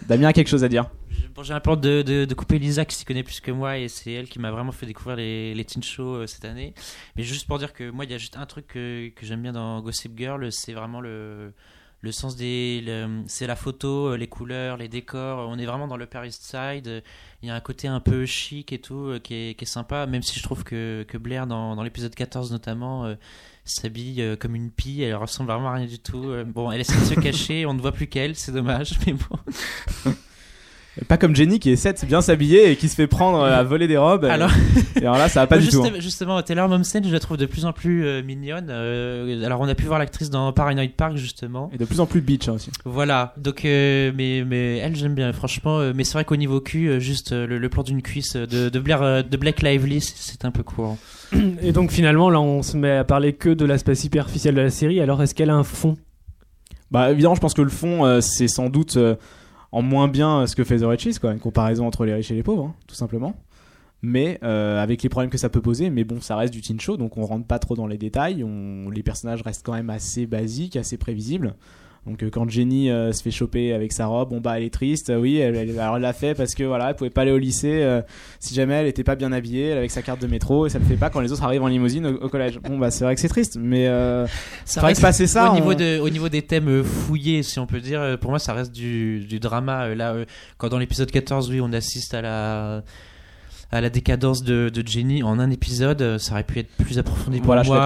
[0.08, 0.90] Damien a quelque chose à dire.
[1.10, 3.50] J'ai- Bon, j'ai un plan de, de, de couper Lisa qui s'y connaît plus que
[3.50, 6.44] moi et c'est elle qui m'a vraiment fait découvrir les, les teen shows euh, cette
[6.44, 6.74] année.
[7.16, 9.40] Mais juste pour dire que moi, il y a juste un truc que, que j'aime
[9.42, 11.52] bien dans Gossip Girl, c'est vraiment le,
[12.02, 12.84] le sens des.
[13.26, 15.48] c'est la photo, euh, les couleurs, les décors.
[15.48, 17.02] On est vraiment dans le Paris Side.
[17.42, 19.66] Il y a un côté un peu chic et tout euh, qui, est, qui est
[19.66, 23.14] sympa, même si je trouve que, que Blair, dans, dans l'épisode 14 notamment, euh,
[23.64, 25.02] s'habille euh, comme une pie.
[25.02, 26.30] Elle ressemble vraiment à rien du tout.
[26.30, 29.14] Euh, Bon, elle essaie de se cacher, on ne voit plus qu'elle, c'est dommage, mais
[29.14, 30.12] bon.
[31.08, 33.62] Pas comme Jenny qui essaie de bien s'habiller et qui se fait prendre euh, à
[33.62, 34.24] voler des robes.
[34.26, 34.50] Alors-
[34.96, 35.84] Et alors là, ça va pas du Juste- tout.
[35.84, 35.92] hein.
[36.00, 38.66] Justement, Taylor Momsen, je la trouve de plus en plus euh, mignonne.
[38.68, 41.70] Euh, alors, on a pu voir l'actrice dans Paranoid Park, justement.
[41.72, 42.70] Et de plus en plus bitch hein, aussi.
[42.84, 43.32] Voilà.
[43.38, 45.78] Donc, euh, mais, mais elle, j'aime bien, franchement.
[45.78, 48.36] euh, mais c'est vrai qu'au niveau cul, euh, juste euh, le, le plan d'une cuisse
[48.36, 50.98] de, de, Blair, euh, de Blake Lively, c'est- c'est un peu court.
[51.62, 54.68] Et donc finalement, là, on se met à parler que de l'aspect superficiel de la
[54.70, 55.00] série.
[55.00, 55.96] Alors, est-ce qu'elle a un fond?
[56.90, 59.14] Bah évidemment, je pense que le fond, euh, c'est sans doute euh,
[59.72, 62.34] en moins bien ce que fait The Richies, quoi, une comparaison entre les riches et
[62.34, 63.34] les pauvres, hein, tout simplement.
[64.02, 66.78] Mais euh, avec les problèmes que ça peut poser, mais bon, ça reste du teen
[66.80, 68.44] show, donc on rentre pas trop dans les détails.
[68.92, 71.54] Les personnages restent quand même assez basiques, assez prévisibles.
[72.04, 74.74] Donc euh, quand Jenny euh, se fait choper avec sa robe, bon bah elle est
[74.74, 77.22] triste, euh, oui, elle, elle- alors elle l'a fait parce que voilà, elle pouvait pas
[77.22, 78.02] aller au lycée euh,
[78.40, 80.80] si jamais elle était pas bien habillée, elle avec sa carte de métro, et ça
[80.80, 82.58] le fait pas quand les autres arrivent en limousine au, au collège.
[82.58, 83.86] Bon bah c'est vrai que c'est triste, mais
[84.64, 87.60] c'est vrai que passer ça, au, on- niveau de, au niveau des thèmes fouillés, si
[87.60, 89.94] on peut dire, pour moi, ça reste du, du drama.
[89.94, 90.16] Là,
[90.58, 92.82] quand dans l'épisode 14, oui, on assiste à la
[93.70, 97.38] à la décadence de, de Jenny en un épisode, ça aurait pu être plus approfondi
[97.38, 97.78] pour Voilà, moi.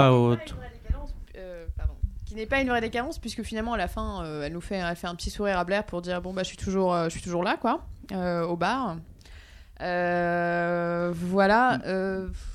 [2.37, 4.97] N'est pas une vraie décadence puisque finalement à la fin euh, elle nous fait, elle
[4.97, 7.11] fait un petit sourire à Blair pour dire bon bah je suis toujours, euh, je
[7.11, 7.81] suis toujours là quoi,
[8.13, 8.97] euh, au bar.
[9.81, 11.79] Voilà.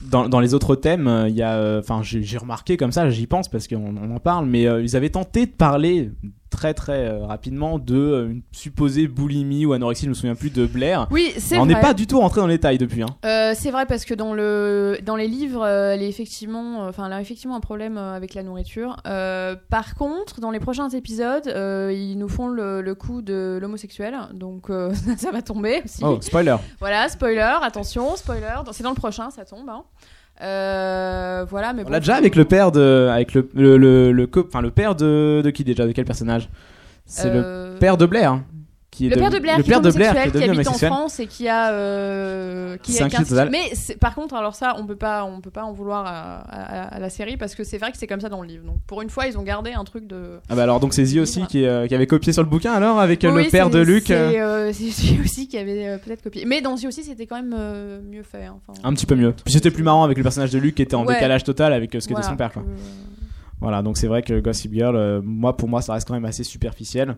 [0.01, 3.47] dans, dans les autres thèmes, il y a, enfin, j'ai remarqué comme ça, j'y pense
[3.47, 6.11] parce qu'on on en parle, mais ils avaient tenté de parler
[6.51, 10.51] très très euh, rapidement de euh, une supposée boulimie ou anorexie, je me souviens plus
[10.51, 11.07] de Blair.
[11.09, 13.01] Oui, c'est On n'est pas du tout rentré dans les détails depuis.
[13.01, 13.07] Hein.
[13.25, 17.13] Euh, c'est vrai parce que dans le dans les livres, elle est effectivement, enfin, elle
[17.13, 18.97] a effectivement un problème avec la nourriture.
[19.03, 24.67] Par contre, dans les prochains épisodes, ils nous font le, le coup de l'homosexuel, donc
[25.17, 26.03] ça va tomber aussi.
[26.03, 26.57] Oh, spoiler.
[26.79, 28.55] Voilà, spoiler, attention, spoiler.
[28.73, 29.69] C'est dans le prochain, ça tombe.
[29.69, 29.83] hein.
[30.41, 34.11] Euh, voilà, mais On bon, l'a déjà avec le père de, avec le le le,
[34.11, 34.27] le
[34.61, 36.49] le père de de qui déjà, de quel personnage?
[37.05, 38.39] C'est le Euh, père de Blair.
[39.01, 40.41] Qui est Le père de Blair, le qui, père est de Blair homosexuel, qui est
[40.41, 40.87] qui, devenu habite en.
[40.87, 43.49] France et qui a, euh, qui a total.
[43.49, 46.95] Mais par contre, alors ça, on peut pas, on peut pas en vouloir à, à-
[46.95, 48.65] à la série parce que c'est vrai que c'est comme ça dans le livre.
[48.65, 50.39] Donc pour une fois, ils ont gardé un truc de.
[50.49, 52.73] Ah bah alors donc c'est Zi aussi qui, euh, qui avait copié sur le bouquin
[52.73, 54.05] alors avec euh, Oui, le père de Luc.
[54.07, 56.45] C'est euh, euh, Zi aussi qui avait peut-être copié.
[56.45, 57.55] Mais dans Zi aussi, c'était quand même
[58.09, 58.45] mieux fait.
[58.45, 58.57] hein.
[58.67, 59.33] Enfin, Un petit peu mieux.
[59.43, 61.15] Puis c'était plus marrant avec le personnage de Luc qui était en Ouais.
[61.15, 62.51] décalage total avec ce qu'était voilà, son père.
[62.53, 62.63] Quoi.
[63.59, 66.25] Voilà, donc c'est vrai que Gossip Girl, euh, moi pour moi ça reste quand même
[66.25, 67.15] assez superficiel.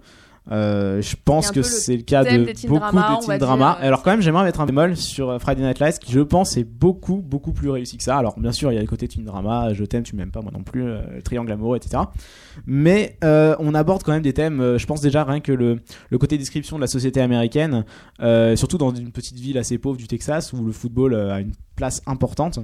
[0.52, 3.78] Euh, je pense que c'est le cas de beaucoup de teen dire.
[3.80, 6.58] Alors quand même j'aimerais mettre un bémol sur euh, Friday Night Lights qui je pense
[6.58, 8.18] est beaucoup beaucoup plus réussi que ça.
[8.18, 10.42] Alors bien sûr il y a le côté teen drama, je t'aime, tu m'aimes pas,
[10.42, 12.04] moi non plus, euh, le triangle amoureux, etc.
[12.66, 15.80] Mais euh, on aborde quand même des thèmes, je pense déjà rien que le,
[16.10, 17.86] le côté description de la société américaine,
[18.56, 22.02] surtout dans une petite ville assez pauvre du Texas où le football a une place
[22.06, 22.60] importante.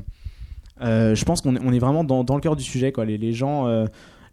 [0.81, 2.91] Je pense qu'on est, on est vraiment dans, dans le cœur du sujet.
[2.91, 3.05] Quoi.
[3.05, 3.67] Les, les gens,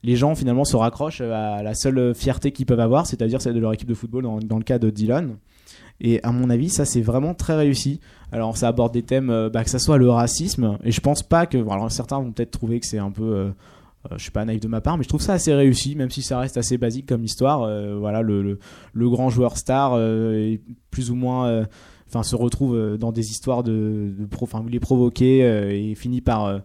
[0.07, 3.59] les gens finalement se raccrochent à la seule fierté qu'ils peuvent avoir, c'est-à-dire celle de
[3.59, 5.37] leur équipe de football dans, le cas de Dylan.
[6.01, 7.99] Et à mon avis, ça c'est vraiment très réussi.
[8.31, 11.25] Alors ça aborde des thèmes, euh, bah, que ça soit le racisme, et je pense
[11.25, 11.59] pas que.
[11.59, 13.25] Alors certains vont peut-être trouver que c'est un peu.
[13.25, 13.51] euh,
[14.13, 16.11] euh, je suis pas naïf de ma part, mais je trouve ça assez réussi, même
[16.11, 17.63] si ça reste assez basique comme histoire.
[17.63, 18.59] Euh, voilà, le,
[18.95, 20.61] grand joueur star est
[20.93, 21.67] plus ou moins.
[22.07, 26.61] Enfin, se retrouve dans des histoires de, de enfin, il est provoqué et finit par,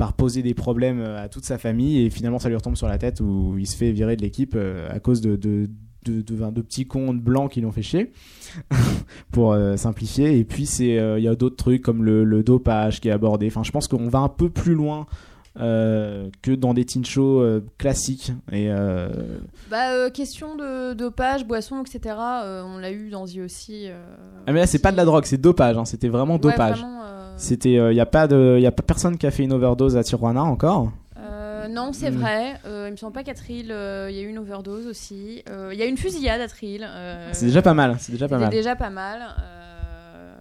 [0.00, 2.88] par poser des problèmes euh, à toute sa famille et finalement ça lui retombe sur
[2.88, 5.68] la tête où il se fait virer de l'équipe euh, à cause de, de,
[6.06, 8.10] de, de, enfin, de petits cons blancs qui l'ont fait chier
[9.30, 12.42] pour euh, simplifier et puis c'est euh, il y a d'autres trucs comme le, le
[12.42, 15.06] dopage qui est abordé enfin je pense qu'on va un peu plus loin
[15.58, 17.44] euh, que dans des teen shows
[17.76, 18.70] classiques et
[19.70, 22.14] Bah, question de dopage, boisson, etc.
[22.64, 23.86] on l'a eu dans The aussi.
[24.46, 26.78] ah, mais là c'est pas de la drogue c'est dopage hein, c'était vraiment Ouais, dopage
[26.78, 27.02] vraiment,
[27.40, 29.96] c'était il y a pas de y a pas personne qui a fait une overdose
[29.96, 32.14] à Tijuana encore euh, non, c'est Mm.
[32.16, 32.54] vrai.
[32.64, 35.42] Euh, il me semble pas qu'à Trill, euh, il y a eu une overdose aussi.
[35.50, 36.82] Euh, Il y a eu une fusillade à Trill.
[36.88, 39.20] euh, c'est déjà pas mal c'est déjà pas mal déjà pas mal.
[39.20, 40.32] euh,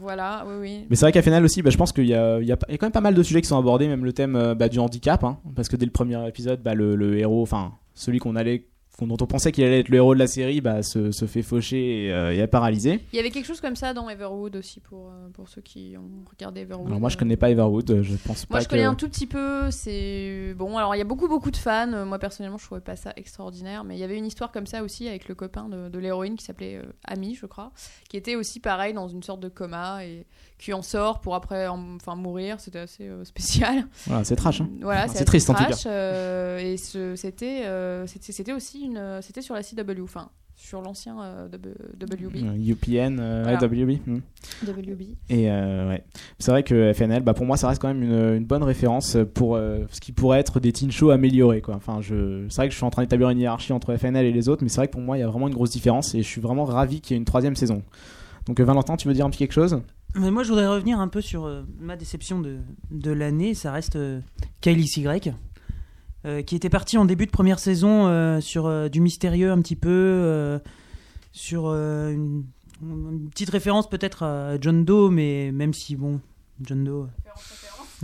[0.00, 0.86] Voilà, oui, oui.
[0.90, 2.48] Mais c'est vrai qu'à final aussi, bah, je pense qu'il y a, il y, il
[2.48, 4.54] y a quand même pas mal de sujets qui sont abordés, même le thème euh,
[4.54, 7.72] bah, du handicap, hein, parce que dès le premier épisode, bah, le, le héros, enfin
[7.94, 8.66] celui qu'on allait,
[9.00, 11.42] dont on pensait qu'il allait être le héros de la série, bah, se, se fait
[11.42, 13.00] faucher et, euh, et est paralysé.
[13.12, 15.94] Il y avait quelque chose comme ça dans Everwood aussi pour, euh, pour ceux qui
[15.98, 16.86] ont regardé Everwood.
[16.86, 18.70] Alors moi, je connais pas Everwood, euh, je pense Moi, pas je que.
[18.70, 19.70] connais un tout petit peu.
[19.70, 20.78] C'est bon.
[20.78, 21.92] Alors, il y a beaucoup, beaucoup de fans.
[21.92, 23.82] Euh, Moi, personnellement, je trouvais pas ça extraordinaire.
[23.84, 26.36] Mais il y avait une histoire comme ça aussi avec le copain de, de l'héroïne
[26.36, 27.72] qui s'appelait euh, Ami, je crois,
[28.08, 30.24] qui était aussi pareil dans une sorte de coma et
[30.64, 32.58] qui en sort pour après, en- enfin, mourir.
[32.60, 33.84] C'était assez euh, spécial.
[34.06, 34.60] Voilà, c'est trash.
[34.60, 34.68] hein.
[34.80, 39.18] Voilà, c'est triste, en tout trash, euh, et ce- c'était, euh, c'était, c'était aussi une,
[39.22, 42.36] c'était sur la CW, enfin, sur l'ancien euh, W- WB.
[42.68, 43.58] UPN, euh, Voilà.
[43.58, 43.98] WB.
[44.06, 44.18] hmm.
[44.66, 45.02] WB.
[45.28, 46.04] Et euh, ouais,
[46.38, 49.16] c'est vrai que FNL, bah pour moi, ça reste quand même une, une bonne référence
[49.34, 51.60] pour euh, ce qui pourrait être des teen shows améliorés.
[51.60, 51.74] Quoi.
[51.74, 54.32] Enfin, je, c'est vrai que je suis en train d'établir une hiérarchie entre FNL et
[54.32, 56.14] les autres, mais c'est vrai que pour moi, il y a vraiment une grosse différence
[56.14, 57.82] et je suis vraiment ravi qu'il y ait une troisième saison.
[58.46, 59.80] Donc, Valentin, tu veux dire un petit quelque chose?
[60.16, 62.58] Mais moi, je voudrais revenir un peu sur euh, ma déception de,
[62.90, 63.54] de l'année.
[63.54, 64.20] Ça reste euh,
[64.60, 65.34] Kylie Y,
[66.24, 69.60] euh, qui était parti en début de première saison euh, sur euh, du mystérieux un
[69.60, 70.60] petit peu,
[71.32, 72.44] sur une,
[72.82, 76.20] une petite référence peut-être à John Doe, mais même si, bon,
[76.62, 77.08] John Doe.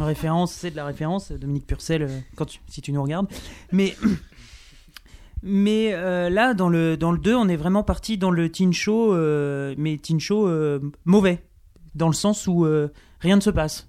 [0.01, 3.27] euh, Référence, c'est de la référence, Dominique Purcell, quand tu- si tu nous regardes.
[3.71, 3.95] Mais,
[5.43, 8.73] mais euh, là, dans le, dans le 2, on est vraiment parti dans le teen
[8.73, 11.45] show, euh, mais teen show euh, mauvais
[11.95, 12.89] dans le sens où euh,
[13.21, 13.87] rien ne se passe.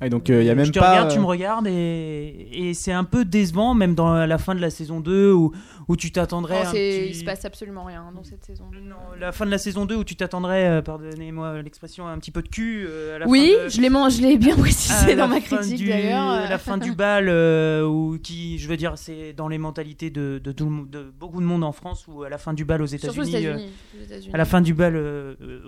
[0.00, 0.90] Et donc, euh, il y a même je te pas.
[0.92, 4.54] regarde, tu euh, me regardes, et, et c'est un peu décevant, même dans la fin
[4.54, 5.52] de la saison 2 où,
[5.86, 6.62] où tu t'attendrais.
[6.66, 8.64] Oh, petit- Il se passe absolument rien dans cette saison.
[8.72, 12.30] Non, la fin de la saison 2 où tu t'attendrais, euh, pardonnez-moi l'expression, un petit
[12.30, 12.84] peu de cul.
[12.88, 16.48] euh, à la Oui, fin de- je l'ai, bien précisé dans ma critique du- d'ailleurs.
[16.48, 20.40] la fin du bal, euh, où qui, je veux dire, c'est dans les mentalités de,
[20.42, 22.64] de, tout le monde- de beaucoup de monde en France, ou à la fin du
[22.64, 23.34] bal aux États-Unis.
[23.36, 23.70] euh, États-Unis.
[24.00, 24.30] aux États-Unis.
[24.32, 25.60] à la fin du bal, euh, euh,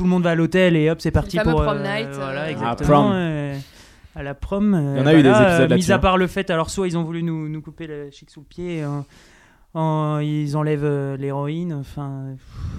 [0.00, 1.62] tout le monde va à l'hôtel et hop, c'est parti pour.
[1.62, 3.02] prom euh, night, voilà, exactement.
[3.02, 3.12] prom.
[3.12, 3.54] euh,
[4.16, 4.72] à la prom.
[4.72, 5.98] euh, Il y en a eu des épisodes euh, là-dessus, Mis à hein.
[5.98, 8.46] part le fait, alors soit ils ont voulu nous, nous couper le chic sous le
[8.46, 8.88] pied, euh,
[9.74, 12.24] en- ils enlèvent euh, l'héroïne, enfin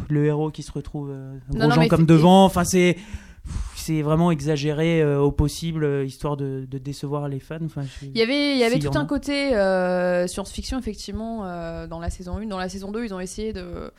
[0.10, 2.98] le héros qui se retrouve euh, Non, gros non, gens mais comme devant, enfin c'est
[3.76, 7.58] c'est vraiment exagéré euh, au possible, euh, histoire de, de décevoir les fans.
[7.66, 11.46] Enfin, je suis- Il y avait, il y avait tout un côté euh, science-fiction, effectivement,
[11.46, 12.46] euh, dans la saison 1.
[12.48, 13.92] Dans la saison 2, ils ont essayé de.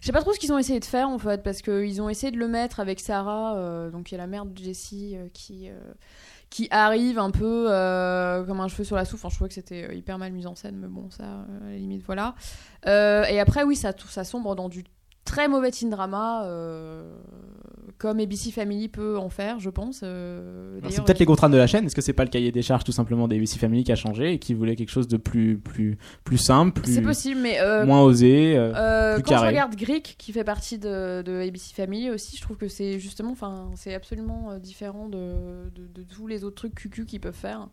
[0.00, 2.08] Je sais pas trop ce qu'ils ont essayé de faire, en fait, parce qu'ils ont
[2.08, 5.16] essayé de le mettre avec Sarah, euh, donc il y a la mère de Jessie
[5.16, 5.68] euh, qui.
[5.68, 5.78] euh,
[6.48, 9.20] qui arrive un peu euh, comme un cheveu sur la soupe.
[9.20, 11.76] Enfin, je trouvais que c'était hyper mal mis en scène, mais bon, ça, à la
[11.76, 12.34] limite, voilà.
[12.86, 14.82] Et après, oui, ça, ça sombre dans du
[15.24, 16.42] très mauvais teen drama,
[18.00, 20.00] comme ABC Family peut en faire, je pense.
[20.02, 21.84] euh, C'est peut-être les contraintes de la chaîne.
[21.84, 23.96] Est-ce que c'est pas le cahier des charges tout simplement des ABC Family qui a
[23.96, 27.60] changé et qui voulait quelque chose de plus plus plus simple, plus C'est possible, mais
[27.60, 29.48] euh, moins osé euh, plus quand je carré?
[29.48, 33.32] regarde Greek, qui fait partie de, de ABC Family aussi, je trouve que c'est justement,
[33.32, 37.68] enfin, c'est absolument différent de, de, de tous les autres trucs cucu qu'ils peuvent faire.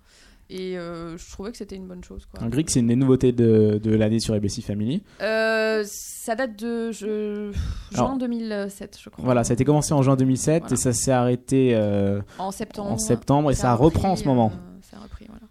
[0.50, 2.26] Et euh, je trouvais que c'était une bonne chose.
[2.26, 2.42] Quoi.
[2.42, 5.04] Un Greek, c'est une des nouveautés de, de l'année sur ABC Family.
[5.22, 7.52] Euh, ça date de je-
[7.92, 9.26] juin Alors, 2007, je crois.
[9.26, 10.74] Voilà, ça a été commencé en juin 2007 Voilà.
[10.74, 12.92] et ça s'est arrêté euh, en septembre.
[12.92, 14.52] en septembre et ça, reprend en ce moment.
[14.82, 15.44] ça a repris, voilà.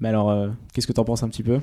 [0.00, 1.60] Mais alors, qu'est-ce que t'en penses un petit peu?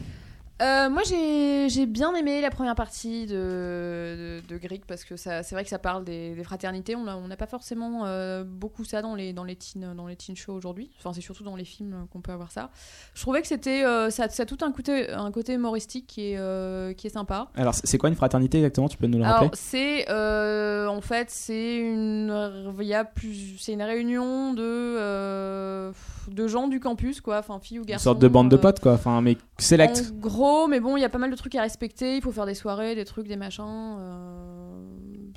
[0.61, 5.41] Euh, moi, j'ai bien aimé la première partie de, de, de Greek parce que c'est
[5.51, 6.95] vrai que ça parle des, des fraternités.
[6.95, 10.35] On n'a pas forcément euh, beaucoup ça dans les, dans les teen, dans les teen
[10.35, 10.91] shows aujourd'hui.
[10.99, 12.69] Enfin, c'est surtout dans les films qu'on peut avoir ça.
[13.15, 16.33] Je trouvais que c'était euh, ça, ça a tout un côté, un côté humoristique qui
[16.33, 17.47] est, qui est sympa.
[17.55, 18.87] Alors, c'est quoi une fraternité exactement?
[18.87, 19.47] Tu peux nous le rappeler?
[19.47, 25.91] Alors, c'est en fait, c'est une, il y a plus, c'est une réunion de,
[26.29, 28.03] de gens du campus, quoi, enfin filles ou Une garçons.
[28.03, 28.93] sorte de bande de potes, quoi.
[28.93, 30.11] Enfin, mais select.
[30.13, 32.15] en gros, mais bon, il y a pas mal de trucs à respecter.
[32.17, 33.63] Il faut faire des soirées, des trucs, des machins.
[33.99, 34.85] euh,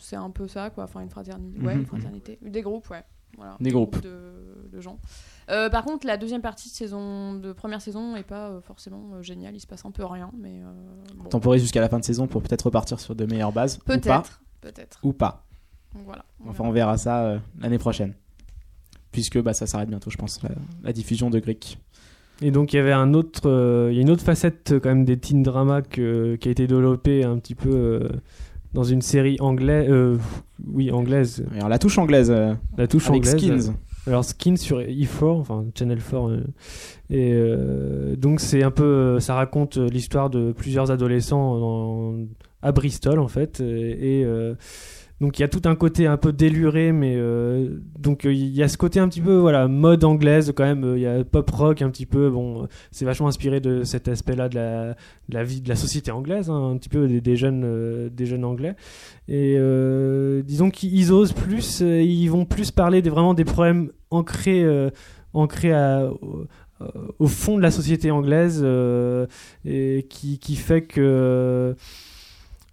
[0.00, 0.84] c'est un peu ça, quoi.
[0.84, 1.60] Enfin, une fraternité.
[1.60, 1.80] Ouais, Mhm.
[1.80, 2.38] une fraternité.
[2.42, 3.04] Des groupes, ouais.
[3.36, 4.00] Voilà, Des groupes.
[4.00, 4.98] de, de gens.
[5.50, 9.10] Euh, par contre, la deuxième partie de saison, de première saison, est pas euh, forcément
[9.14, 9.56] euh, géniale.
[9.56, 10.60] Il se passe un peu rien, mais
[11.16, 11.24] bon.
[11.30, 13.78] Temporise jusqu'à la fin de saison pour peut-être repartir sur de meilleures bases.
[13.78, 15.00] Peut-être, peut-être.
[15.02, 15.44] Ou pas.
[15.94, 16.24] Donc voilà.
[16.46, 18.14] Enfin, on verra ça l'année prochaine.
[19.10, 20.50] Puisque bah, ça s'arrête bientôt, je pense, la,
[20.82, 21.78] la diffusion de Greek.
[22.42, 24.80] Et donc il y avait un autre, euh, il y a une autre facette euh,
[24.80, 28.08] quand même des teen dramas que- qui a été développée un petit peu euh,
[28.74, 30.16] dans une série anglaise, euh,
[30.72, 33.66] oui anglaise, Alors, la touche anglaise, euh, la touche avec anglaise.
[33.66, 33.74] Skins.
[34.06, 36.40] Alors Skins sur E4, enfin Channel 4, euh,
[37.08, 42.14] et euh, donc c'est un peu, euh, ça raconte euh, l'histoire de plusieurs adolescents dans-
[42.62, 44.54] à Bristol en fait, et, et, euh,
[45.24, 48.50] donc il y a tout un côté un peu déluré, mais euh, donc euh, il
[48.50, 51.06] y a ce côté un petit peu voilà mode anglaise quand même, euh, il y
[51.06, 54.94] a pop rock un petit peu, bon c'est vachement inspiré de cet aspect-là de
[55.30, 58.76] la, vie de la société anglaise, hein, un petit peu des, jeunes des jeunes anglais.
[59.26, 59.56] Et
[60.44, 64.90] disons qu'ils osent plus, ils vont plus parler vraiment des problèmes ancrés,
[65.32, 65.72] ancrés
[67.18, 68.62] au, fond de la société anglaise,
[69.64, 71.74] et qui, fait que,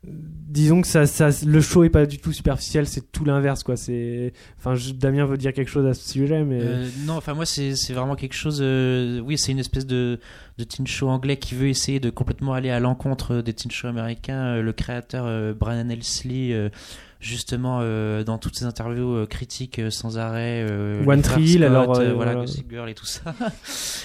[0.04, 3.78] disons que ça, ça, le show est pas du tout superficiel, c'est tout l'inverse, quoi.
[3.78, 7.46] C'est, enfin, Damien veut dire quelque chose à ce sujet, mais Euh, non, enfin moi
[7.46, 8.60] c'est vraiment quelque chose.
[8.62, 10.20] euh, oui, c'est une espèce de,
[10.58, 13.88] de teen show anglais qui veut essayer de complètement aller à l'encontre des teen shows
[13.90, 14.56] américains.
[14.56, 16.70] Euh, Le créateur euh, Brian Elsley, euh,
[17.22, 20.66] justement euh, dans toutes ses interviews euh, critiques euh, sans arrêt.
[20.70, 22.34] euh, One Tree alors, voilà.
[22.36, 23.34] Gossip Girl et tout ça.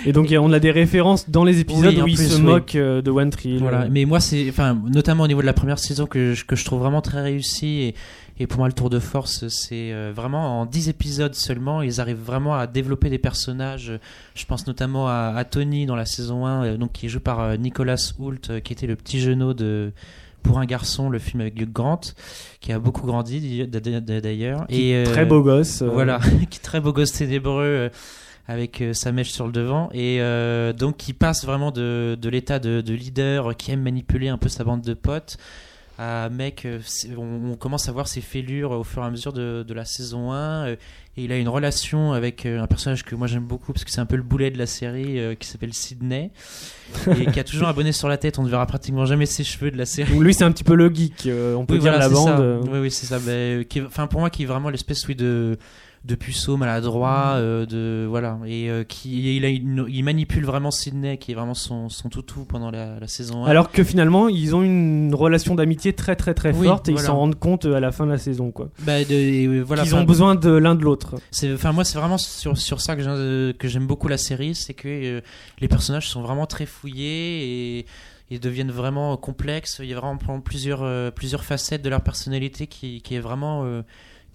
[0.05, 2.43] et donc on a des références dans les épisodes Oui, où il plus, se oui.
[2.43, 3.57] moque euh, de One Tree.
[3.59, 3.89] Voilà.
[3.91, 6.65] Mais moi, c'est, enfin, notamment au niveau de la première saison que je, que je
[6.67, 7.95] trouve vraiment très réussi et,
[8.39, 12.03] et pour moi le tour de force, c'est euh, vraiment en 10 épisodes seulement, ils
[12.03, 13.93] arrivent vraiment à développer des personnages.
[14.35, 17.21] Je pense notamment à, à Tony dans la saison 1, euh, donc qui est joué
[17.21, 19.93] par Nicolas Hoult, qui était le petit genou de
[20.47, 22.01] pour un garçon, le film avec Hugh Grant,
[22.61, 24.65] qui a beaucoup grandi d'ailleurs.
[24.69, 25.83] Et très euh, beau gosse.
[25.83, 26.21] euh, voilà,
[26.51, 27.89] qui est très beau gosse ténébreux euh,
[28.49, 32.61] avec sa mèche sur le devant et euh, donc qui passe vraiment de, de l'état
[32.61, 35.37] de, de leader qui aime manipuler un peu sa bande de potes
[35.99, 36.81] à mec, euh,
[37.17, 39.85] on, on commence à voir ses fêlures au fur et à mesure de, de la
[39.87, 40.77] saison 1 euh,
[41.17, 43.91] et il a une relation avec euh, un personnage que moi j'aime beaucoup parce que
[43.91, 46.31] c'est un peu le boulet de la série euh, qui s'appelle Sydney
[47.19, 49.43] et qui a toujours un bonnet sur la tête, on ne verra pratiquement jamais ses
[49.43, 50.13] cheveux de la série.
[50.13, 52.13] Donc lui c'est un petit peu le geek, euh, on peut Oui, dire voilà, la
[52.15, 52.27] bande.
[52.29, 52.39] ça.
[52.41, 52.61] euh.
[52.71, 53.19] Oui, oui, c'est ça.
[53.87, 55.57] Enfin, pour moi, qui est vraiment l'espèce oui, de
[56.07, 60.71] de puceau maladroit, euh, de voilà, et euh, qui il, a une- il manipule vraiment
[60.71, 63.49] Sydney, qui est vraiment son, son toutou pendant la, la saison 1.
[63.49, 67.05] Alors que finalement, ils ont une relation d'amitié très très très Oui, forte et voilà.
[67.05, 68.69] ils s'en rendent compte euh, à la fin de la saison, quoi.
[68.83, 71.17] Bah, de- et, voilà, enfin, ont besoin de l'un de l'autre.
[71.33, 74.19] C'est, enfin, moi, c'est vraiment sur, sur ça que, j'ai- euh, que j'aime beaucoup la
[74.19, 75.21] série, c'est que euh,
[75.61, 77.87] les personnages sont vraiment très fouillés et,
[78.31, 79.81] et deviennent vraiment complexes.
[79.83, 83.65] Il y a vraiment plusieurs, plusieurs facettes de leur personnalité qui, qui est vraiment.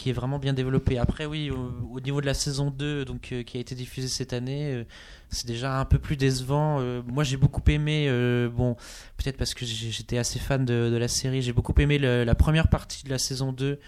[0.01, 0.97] Qui est vraiment bien développée.
[0.97, 4.07] Après, oui, au, au niveau de la saison 2, donc, euh, qui a été diffusée
[4.07, 4.83] cette année, euh,
[5.29, 6.79] c'est déjà un peu plus décevant.
[6.79, 8.09] Euh, moi, j'ai beaucoup aimé,
[8.51, 8.75] bon,
[9.17, 13.03] peut-être parce que j'étais assez fan de, la série, j'ai beaucoup aimé la première partie
[13.03, 13.79] de la saison 2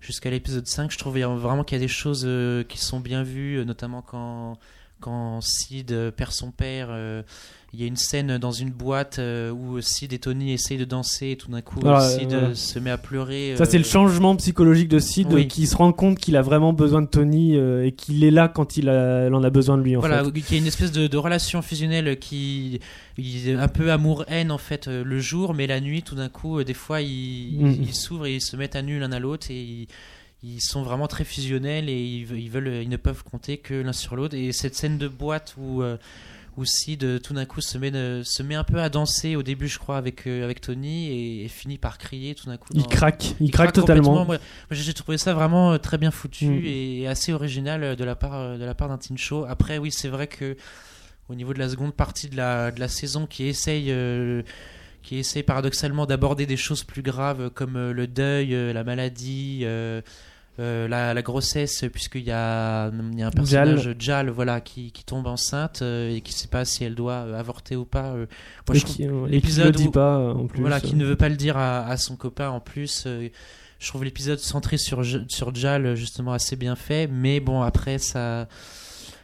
[0.00, 0.90] jusqu'à l'épisode 5.
[0.90, 2.28] Je trouvais vraiment qu'il y a des choses
[2.68, 4.58] qui sont bien vues, notamment quand,
[5.00, 6.88] quand Sid perd son père.
[7.74, 10.84] Il y a une scène dans une boîte euh, où Sid et Tony essayent de
[10.84, 12.54] danser et tout d'un coup Sid euh, euh, voilà.
[12.54, 13.54] se met à pleurer.
[13.56, 15.48] Ça, c'est le changement psychologique de Sid oui.
[15.48, 18.76] qui se rend compte qu'il a vraiment besoin de Tony et qu'il est là quand
[18.76, 20.32] il, a- il en a besoin de lui, en Voilà, fait.
[20.32, 22.80] qu'il y a une espèce de, de relation fusionnelle qui
[23.16, 26.62] il est un peu amour-haine en fait le jour, mais la nuit tout d'un coup,
[26.64, 29.60] des fois ils ils s'ouvrent et ils se mettent à nu l'un à l'autre et
[29.62, 29.86] ils,
[30.42, 33.74] ils sont vraiment très fusionnels et ils, ve- ils veulent, ils ne peuvent compter que
[33.74, 34.34] l'un sur l'autre.
[34.36, 35.96] Et cette scène de boîte où euh,
[36.58, 39.42] où Sid tout d'un coup se met de- se met un peu à danser au
[39.42, 42.68] début, je crois, avec euh, avec Tony et, et finit par crier tout d'un coup.
[42.74, 44.24] Il craque, il, il craque, totalement.
[44.26, 44.38] Moi,
[44.70, 46.62] j'ai trouvé ça vraiment euh, très bien foutu Mm.
[46.66, 49.44] et assez original euh, de la part euh, de la part d'un teen show.
[49.48, 50.56] Après, oui, c'est vrai que
[51.28, 54.42] au niveau de la seconde partie de la de la saison, qui essaye euh,
[55.02, 59.62] qui essaye paradoxalement d'aborder des choses plus graves comme euh, le deuil, euh, la maladie.
[60.58, 65.26] Euh, la, la grossesse, puisqu'il y y a un personnage, Jal, voilà, qui, qui tombe
[65.26, 68.12] enceinte euh, et qui ne sait pas si elle doit euh, avorter ou pas.
[68.14, 68.26] Moi,
[68.72, 70.60] je trouve- qui, l'épisode le dit pas en plus.
[70.60, 73.06] voilà, qui ne veut pas le dire à, à son copain en plus.
[73.06, 78.46] je trouve l'épisode centré sur, sur Jal justement assez bien fait, mais bon, après ça,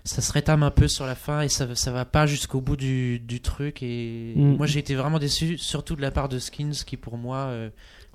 [0.05, 2.77] ça se rétame un peu sur la fin et ça, ça va pas jusqu'au bout
[2.77, 3.83] du, du truc.
[3.83, 4.57] Et Mm.
[4.57, 7.51] moi j'ai été vraiment déçu, surtout de la part de Skins qui pour moi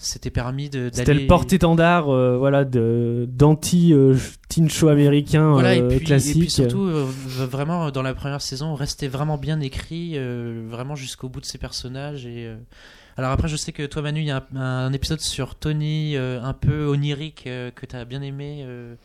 [0.05, 5.97] s'était permis C'était le porte-étendard euh, voilà, de- d'anti-teen show américain Voilà, euh, et, puis,
[5.97, 6.39] et classique.
[6.39, 7.05] puis surtout, euh,
[7.49, 11.57] vraiment, dans la première saison, restait vraiment bien écrit, euh, vraiment jusqu'au bout de ses
[11.57, 12.25] personnages.
[12.25, 12.55] Et, euh,
[13.17, 16.15] Alors après, je sais que toi, Manu, il y a un, un épisode sur Tony,
[16.17, 18.63] euh, un peu onirique, euh, que tu as bien aimé.
[18.67, 18.95] euh.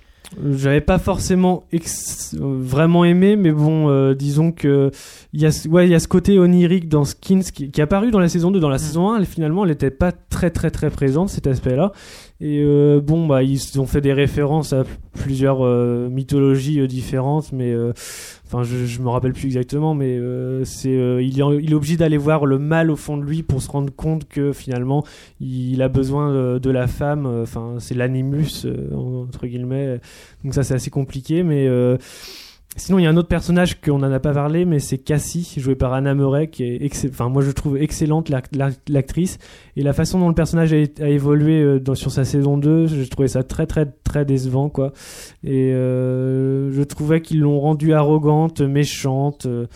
[0.53, 4.91] J'avais pas forcément ex- vraiment aimé, mais bon, euh, disons que
[5.33, 7.81] il y a, ce- ouais, il y a ce côté onirique dans Skins qui, qui
[7.81, 8.61] est apparu dans la saison 2.
[8.61, 8.81] Dans la Mm.
[8.81, 11.93] saison 1, elle, finalement, elle était pas très très très présente cet aspect-là.
[12.41, 14.85] Et euh, bon, bah ils ont fait des références à
[15.15, 17.73] plusieurs euh, mythologies différentes, mais
[18.49, 21.75] enfin, je, je me rappelle plus exactement, mais euh, c'est euh, il, est, il est
[21.75, 25.05] obligé d'aller voir le mal au fond de lui pour se rendre compte que finalement
[25.41, 27.27] il a besoin de, de la femme.
[27.27, 30.01] euh, Enfin, c'est l'animus euh, entre guillemets.
[30.45, 31.97] Donc ça c'est assez compliqué, mais euh,
[32.79, 35.55] sinon il y a un autre personnage qu'on n'en a pas parlé, mais c'est Cassie,
[35.59, 39.39] jouée par Anna Murray, qui est, excell- enfin moi je trouve excellente l'ac- l'ac- l'actrice
[39.77, 43.29] et la façon dont le personnage a, évolué euh, sur sa saison 2, j'ai trouvé
[43.29, 44.93] ça très très très décevant quoi.
[45.45, 49.47] Et euh, je trouvais qu'ils l'ont rendue arrogante, méchante.
[49.47, 49.67] euh,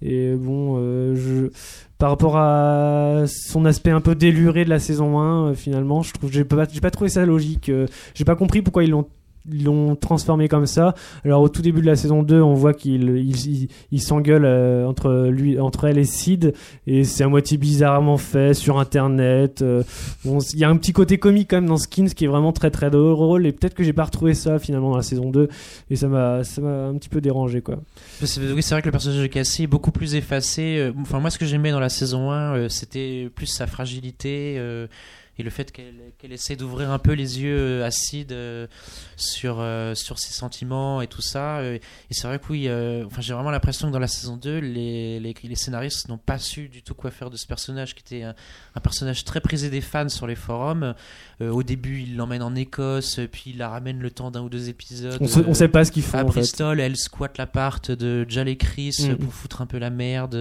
[0.00, 0.76] et bon,
[1.14, 1.50] je
[1.98, 6.12] par rapport à son aspect un peu déluré de la saison 1 euh, finalement je
[6.12, 7.70] trouve j'ai pas pas trouvé ça logique
[8.14, 9.06] j'ai pas compris pourquoi ils l'ont
[9.50, 10.94] l'ont transformé comme ça.
[11.24, 13.08] Alors au tout début de la saison 2, on voit qu'il
[13.90, 16.54] il, s'engueule euh, entre lui entre elle et Sid
[16.86, 19.62] et c'est à moitié bizarrement fait sur internet.
[19.62, 19.82] euh,
[20.24, 22.70] il y a un petit côté comique quand même dans Skins qui est vraiment très
[22.70, 25.48] très drôle et peut-être que j'ai pas retrouvé ça finalement dans la saison 2
[25.90, 27.76] et ça m'a ça m'a un petit peu dérangé quoi.
[28.20, 30.78] Oui, c'est vrai que le personnage de Cassie est beaucoup plus effacé.
[30.78, 34.56] Euh, Enfin, moi, ce que j'aimais dans la saison 1, euh, c'était plus sa fragilité
[35.38, 38.66] et le fait qu'elle qu'elle essaie d'ouvrir un peu les yeux euh, acides euh,
[39.16, 41.62] sur, euh, sur ses sentiments et tout ça.
[41.64, 41.80] Et
[42.10, 42.68] c'est vrai que oui,
[43.06, 46.38] enfin, j'ai vraiment l'impression que dans la saison 2, les, les, les scénaristes n'ont pas
[46.38, 48.34] su du tout quoi faire de ce personnage qui était un,
[48.74, 50.94] un personnage très prisé des fans sur les forums.
[51.40, 54.68] Au début, il l'emmène en Écosse, puis il la ramène le temps d'un ou deux
[54.68, 55.18] épisodes.
[55.20, 56.40] On, sait, on sait pas ce qu'ils font à en fait.
[56.40, 59.16] Bristol, elle squatte l'appart de Jal et Chris Mhm.
[59.16, 60.36] pour foutre un peu la merde.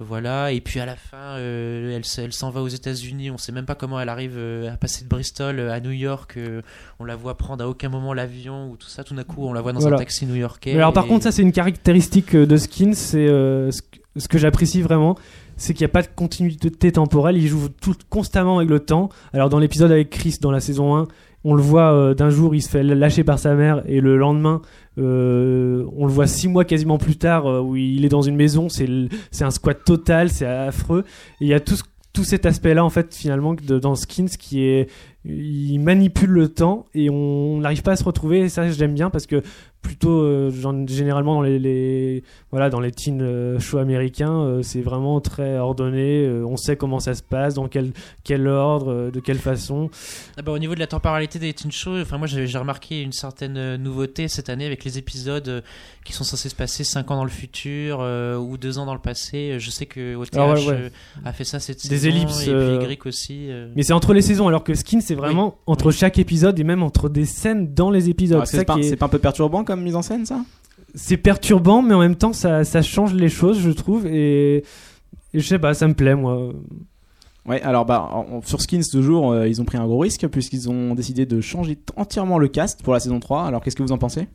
[0.00, 3.30] Voilà, et puis à la fin, euh, elle, s'en va aux États-Unis.
[3.30, 5.92] On sait même pas comment elle arrive euh, à passer de Bristol euh, à New
[5.92, 6.34] York.
[6.36, 6.62] euh,
[6.98, 9.04] on la voit prendre à aucun moment l'avion ou tout ça.
[9.04, 9.96] Tout d'un coup, on la voit dans Voilà.
[9.96, 10.74] un taxi new-yorkais.
[10.74, 15.16] Alors par et- contre ça c'est une caractéristique de Skins, c'est ce que- j'apprécie vraiment,
[15.56, 19.10] c'est qu'il n'y a pas de continuité temporelle, il joue tout constamment avec le temps.
[19.32, 21.06] Alors dans l'épisode avec Chris dans la saison 1,
[21.44, 24.60] on le voit d'un jour il se fait lâcher par sa mère et le lendemain
[24.98, 28.36] euh, on le voit six mois quasiment plus tard euh, où il est dans une
[28.36, 28.86] maison, c'est
[29.40, 31.04] un squat total, c'est affreux.
[31.40, 31.76] Il y a tout,
[32.12, 34.88] tout cet aspect-là en fait finalement dans Skins qui est
[35.24, 39.08] il manipule le temps et on n'arrive pas à se retrouver et ça j'aime bien
[39.08, 39.42] parce que
[39.84, 44.62] plutôt euh, genre, généralement dans les, les- voilà dans les teen euh, shows américains euh,
[44.62, 47.92] c'est vraiment très ordonné euh, on sait comment ça se passe dans quel
[48.24, 49.90] quel ordre euh, de quelle façon
[50.38, 53.12] Ah bah, au niveau de la temporalité des teen shows, enfin moi j'ai remarqué une
[53.12, 55.62] certaine nouveauté cette année avec les épisodes
[56.04, 58.92] qui sont censés se passer 5 ans dans le futur euh, ou 2 ans dans
[58.94, 59.56] le passé.
[59.58, 60.92] Je sais que OTH Ah ouais, ouais.
[61.24, 63.50] a fait ça cette Des saison ellipses, et puis Y aussi.
[63.50, 63.68] euh.
[63.76, 66.82] mais c'est entre les saisons alors que Skin c'est vraiment entre chaque épisode et même
[66.82, 69.96] entre des scènes dans les épisodes Ah, C'est pas, est- un peu perturbant comme mise
[69.96, 70.40] en scène ça?
[70.94, 75.40] C'est perturbant mais en même temps ça, ça change les choses je trouve et, et
[75.40, 76.52] je sais pas ça me plaît moi
[77.46, 80.94] Ouais, alors bah sur Skins toujours, euh, ils ont pris un gros risque puisqu'ils ont
[80.94, 83.44] décidé de changer entièrement le cast pour la saison 3.
[83.44, 84.28] Alors qu'est-ce que vous en pensez?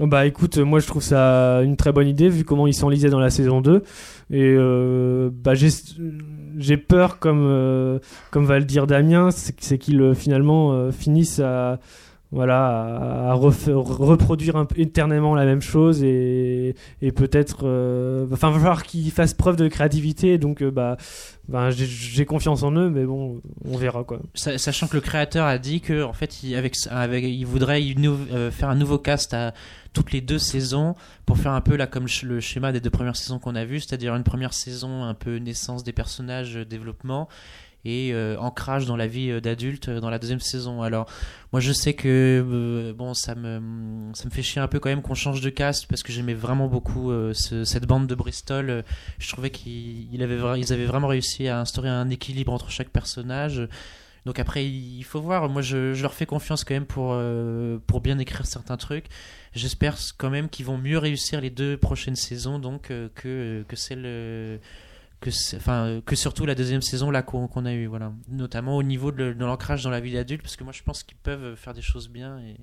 [0.00, 3.10] Oh Bah écoute, moi je trouve ça une très bonne idée vu comment ils s'enlisaient
[3.10, 3.82] dans la saison 2.
[4.30, 7.98] Et euh, bah j'ai peur, comme, euh,
[8.30, 11.80] comme va le dire Damien, c'est qu'ils euh, finalement euh, finissent à,
[12.30, 16.74] voilà, à, reproduire éternellement la même chose et,
[17.12, 17.60] peut-être.
[17.66, 20.36] euh, Enfin, va falloir qu'ils fassent preuve de créativité.
[20.36, 20.96] Donc euh, bah,
[21.48, 21.86] bah, j'ai-
[22.26, 24.20] confiance en eux, mais bon, on verra quoi.
[24.34, 27.82] Sa- Sachant que le créateur a dit que en fait, il, avec, il voudrait
[28.32, 29.54] euh, faire un nouveau cast à
[29.94, 30.94] toutes les deux saisons
[31.24, 33.80] pour faire un peu là comme le schéma des deux premières saisons qu'on a vu,
[33.80, 37.26] c'est-à-dire une première saison un peu naissance des personnages, euh, développement
[37.88, 40.82] et euh, ancrage dans la vie euh, d'adulte euh, dans la deuxième saison.
[40.82, 41.10] Alors
[41.52, 42.08] moi je sais que
[42.46, 45.50] euh, bon ça me ça me fait chier un peu quand même qu'on change de
[45.50, 48.70] cast parce que j'aimais vraiment beaucoup euh, ce- cette bande de Bristol.
[48.70, 48.82] Euh,
[49.18, 53.66] Je trouvais qu'ils vra- ils avaient vraiment réussi à instaurer un équilibre entre chaque personnage.
[54.26, 55.48] Donc après, il faut voir.
[55.48, 59.06] Moi, je, leur fais confiance quand même pour, euh, pour bien écrire certains trucs.
[59.54, 63.76] J'espère quand même qu'ils vont mieux réussir les deux prochaines saisons donc euh, que, que
[63.76, 64.02] celle.
[64.04, 64.58] euh,
[65.20, 68.82] que, enfin, que surtout la deuxième saison là qu'on qu'on a eu voilà notamment au
[68.82, 71.56] niveau de, de l'ancrage dans la vie d'adulte parce que moi je pense qu'ils peuvent
[71.56, 72.56] faire des choses bien et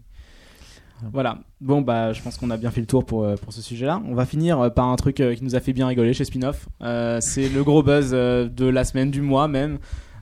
[1.11, 1.39] Voilà.
[1.59, 4.01] Bon, bah, je pense qu'on a bien fait le tour pour, euh, pour ce sujet-là.
[4.07, 6.23] On va finir euh, par un truc euh, qui nous a fait bien rigoler chez
[6.23, 6.69] Spinoff.
[6.81, 9.77] Euh, c'est le gros buzz euh, de la semaine, du mois même.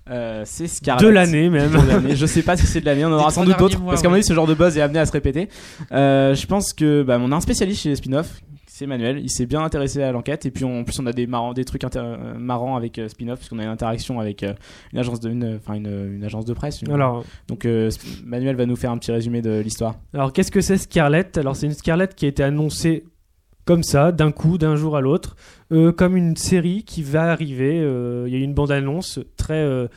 [0.10, 1.06] Euh, c'est Scarlett.
[1.06, 1.72] De l'année même.
[1.72, 2.16] De.
[2.16, 3.80] Je sais pas si c'est de l'année, on en aura sans doute d'autres.
[3.86, 5.48] Parce qu'à mon avis, ce genre de buzz est amené à se répéter.
[5.92, 8.42] Euh, je pense que bah, on a un spécialiste chez les spin-off,
[8.76, 9.20] c'est Manuel.
[9.20, 10.48] Il s'est bien intéressé à l'enquête.
[10.48, 13.08] Et puis on- en plus, on a des, marrants, des trucs euh, marrants avec euh,
[13.08, 14.54] spin-off, parce qu'on a une interaction avec euh,
[14.94, 16.82] une, agence de, une, enfin, une, une agence de presse.
[16.82, 17.92] une- Alors, Donc euh,
[18.26, 19.96] Manuel va nous faire un petit résumé de l'histoire.
[20.16, 21.38] Alors qu'est-ce que c'est Scarlett?
[21.38, 23.04] Alors c'est une Scarlett qui a été annoncée
[23.66, 25.36] comme ça, d'un coup, d'un jour à l'autre,
[25.96, 27.78] comme une série qui va arriver.
[27.78, 29.88] Il y a eu une bande-annonce très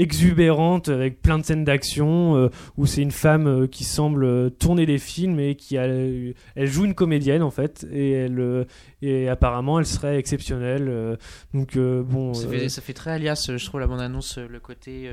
[0.00, 4.48] exubérante avec plein de scènes d'action euh, où c'est une femme euh, qui semble euh,
[4.48, 8.66] tourner des films et qui a, elle joue une comédienne en fait et elle
[9.02, 11.18] et apparemment elle serait exceptionnelle.
[11.52, 12.34] donc bon.
[12.34, 15.10] ça fait, ça fait très alias je trouve la bande annonce le côté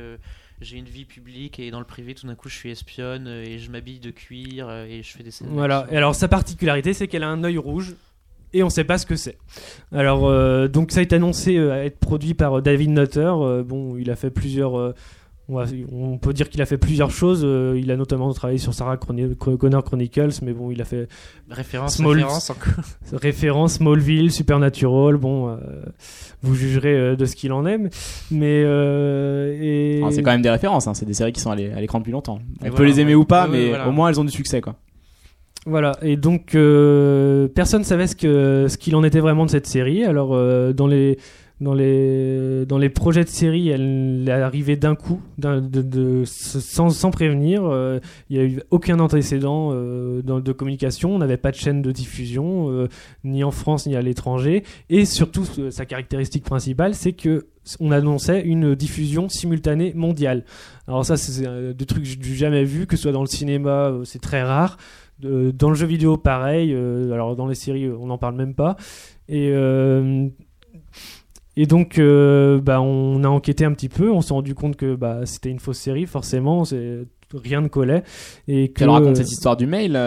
[0.62, 3.60] j'ai une vie publique et dans le privé tout d'un coup je suis espionne et
[3.60, 5.88] je m'habille de cuir et je fais des scènes Voilà.
[5.92, 7.96] Et alors sa particularité, c'est qu'elle a un œil rouge
[8.54, 9.38] et on sait pas ce que c'est.
[9.94, 13.20] Alors euh, donc ça a été annoncé euh, à être produit par euh, David Nutter.
[13.26, 14.78] Euh, bon, il a fait plusieurs.
[14.78, 14.94] euh,
[15.50, 17.42] on, va- on peut dire qu'il a fait plusieurs choses.
[17.46, 21.08] Euh, il a notamment travaillé sur Sarah Chroni- Connor Chronicles, mais bon, il a fait
[21.50, 22.84] référence Small- référence encore
[23.14, 25.16] référence Smallville, Supernatural.
[25.16, 25.56] Bon, euh,
[26.44, 27.78] vous jugerez euh, de ce qu'il en est,
[28.30, 30.94] mais- euh, et Alors, c'est quand même des références, hein.
[30.94, 32.40] c'est des séries qui sont à l'é- à l'écran depuis longtemps.
[32.62, 33.22] On Et peut voilà, les aimer ouais.
[33.22, 33.88] ou pas, Ouais, ouais, mais voilà.
[33.88, 34.76] au moins elles ont du succès quoi.
[35.68, 40.06] Voilà, et donc euh, personne savait ce qu'il en était vraiment de cette série.
[40.06, 41.18] Alors euh, dans les
[42.90, 45.20] projets de série, elle est d'un coup,
[46.24, 47.66] sans, prévenir.
[47.66, 48.00] Euh,
[48.30, 51.14] Il n'y a eu aucun antécédent de communication.
[51.14, 52.88] On n'avait pas de chaîne de diffusion,
[53.26, 54.64] ni en France ni à l'étranger.
[54.90, 57.48] Et surtout, sa caractéristique principale, c'est que
[57.82, 60.46] on annonçait une diffusion simultanée mondiale.
[60.88, 63.92] Alors ça, c'est des trucs que j'ai jamais vu, que ce soit dans le cinéma,
[64.06, 64.78] c'est très rare.
[65.20, 66.74] Dans le jeu vidéo, pareil.
[66.74, 68.76] euh, alors dans les séries, on n'en parle même pas.
[69.28, 70.28] Et euh,
[71.56, 74.12] et donc, euh, bah, on a enquêté un petit peu.
[74.12, 76.64] On s'est rendu compte que bah, c'était une fausse série, forcément.
[77.34, 78.04] Rien ne collait.
[78.48, 80.00] Et que Tu raconte cette histoire du mail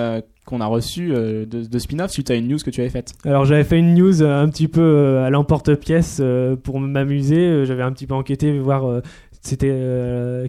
[0.47, 3.13] qu'on a reçu de, de spin-off suite à une news que tu avais faite.
[3.25, 6.23] Alors j'avais fait une news un petit peu à l'emporte-pièce
[6.63, 7.67] pour m'amuser.
[7.67, 9.03] J'avais un petit peu enquêté, voir
[9.43, 10.47] c'était euh,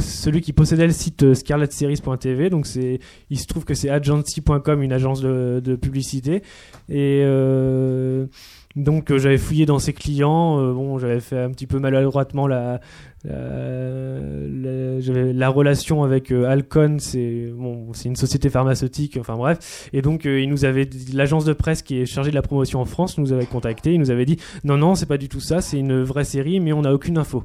[0.00, 2.48] celui qui possédait le site euh, scarletseries.tv.
[2.48, 6.42] Donc c'est, il se trouve que c'est agency.com, une agence de, publicité.
[6.88, 8.26] Et euh,
[8.76, 10.72] donc j'avais fouillé dans ses clients.
[10.72, 12.80] Bon, j'avais fait un petit peu maladroitement la,
[13.24, 16.98] la, relation avec euh, Alcon.
[17.00, 19.16] C'est bon, une société pharmaceutique.
[19.18, 19.90] Enfin bref.
[19.92, 22.84] Et donc, il nous avait l'agence de presse qui est chargée de la promotion en
[22.84, 23.94] France nous avait contacté.
[23.94, 25.60] Il nous avait dit non, non, c'est pas du tout ça.
[25.60, 27.42] C'est une vraie série, mais on n'a aucune info.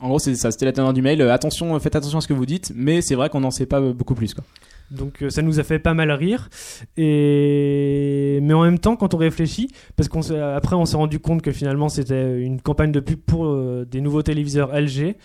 [0.00, 1.20] En gros, c'est ça, c'était la teneur du mail.
[1.22, 3.64] Euh, attention, faites attention à ce que vous dites, mais c'est vrai qu'on n'en sait
[3.66, 4.44] pas euh, beaucoup plus quoi.
[4.92, 6.48] Donc, euh, ça nous a fait pas mal rire.
[6.96, 11.18] Et mais en même temps, quand on réfléchit, parce qu'on s'est- après on s'est rendu
[11.18, 15.16] compte que finalement c'était une campagne de pub pour euh, des nouveaux téléviseurs LG.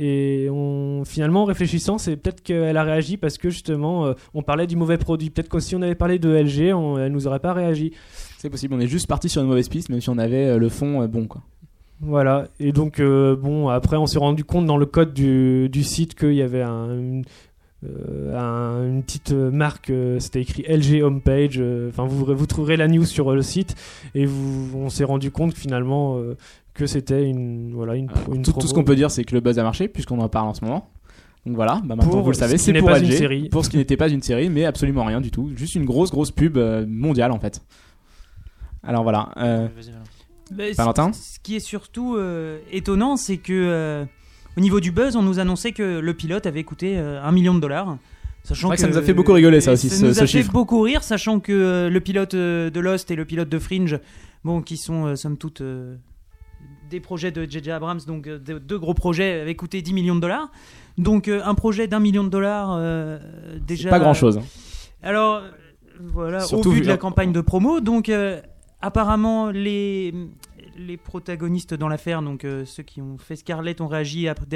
[0.00, 4.42] Et on, finalement, en réfléchissant, c'est peut-être qu'elle a réagi parce que justement, euh, on
[4.42, 5.30] parlait du mauvais produit.
[5.30, 7.92] Peut-être que si on avait parlé de LG, on, elle nous aurait pas réagi.
[8.38, 10.58] C'est possible, on est juste parti sur une mauvaise piste, même si on avait euh,
[10.58, 11.42] le fond euh, bon quoi.
[12.00, 15.82] Voilà, et donc euh, bon, après on s'est rendu compte dans le code du, du
[15.82, 17.24] site qu'il y avait un, une,
[17.84, 22.76] euh, un- une petite marque, euh, c'était écrit LG Homepage, euh, enfin vous, vous trouverez
[22.76, 23.74] la news sur le site,
[24.14, 26.36] et vous, on s'est rendu compte finalement euh,
[26.72, 29.34] que c'était une, voilà, une, Alors, une tout, tout ce qu'on peut dire, c'est que
[29.34, 30.88] le buzz a marché, puisqu'on en parle en ce moment.
[31.46, 33.12] Donc voilà, bah maintenant Pour vous le ce savez, c'est n'est pour pas LG, une
[33.12, 33.48] série.
[33.48, 35.50] pour ce qui n'était pas une série, mais absolument rien du tout.
[35.56, 37.60] Juste une grosse, grosse pub mondiale en fait.
[38.84, 39.30] Alors euh, voilà.
[40.76, 44.04] Valentin ce qui est surtout euh, étonnant, c'est que euh,
[44.56, 47.54] au niveau du buzz, on nous annonçait que le pilote avait coûté euh, un million
[47.54, 47.96] de dollars.
[48.44, 50.26] Sachant que ça nous a fait beaucoup rigoler, ça aussi, Ça ce- nous ce a
[50.26, 50.46] chiffre.
[50.46, 53.98] fait beaucoup rire, sachant que euh, le pilote de Lost et le pilote de Fringe,
[54.44, 55.62] bon, qui sont somme toute
[56.90, 57.70] des projets de J.J.
[57.72, 60.50] Abrams, donc de- deux gros projets, avaient coûté 10 millions de dollars.
[60.96, 62.80] Donc un projet d'un million de dollars,
[63.66, 63.90] déjà.
[63.90, 64.40] pas grand chose.
[65.02, 65.50] Alors, euh,
[66.00, 68.40] voilà, Surtout au vu vu- de la campagne de promo, donc euh,
[68.80, 70.14] apparemment les,
[71.04, 74.46] protagonistes dans l'affaire, donc euh, ceux qui ont fait Scarlett, ont réagi après,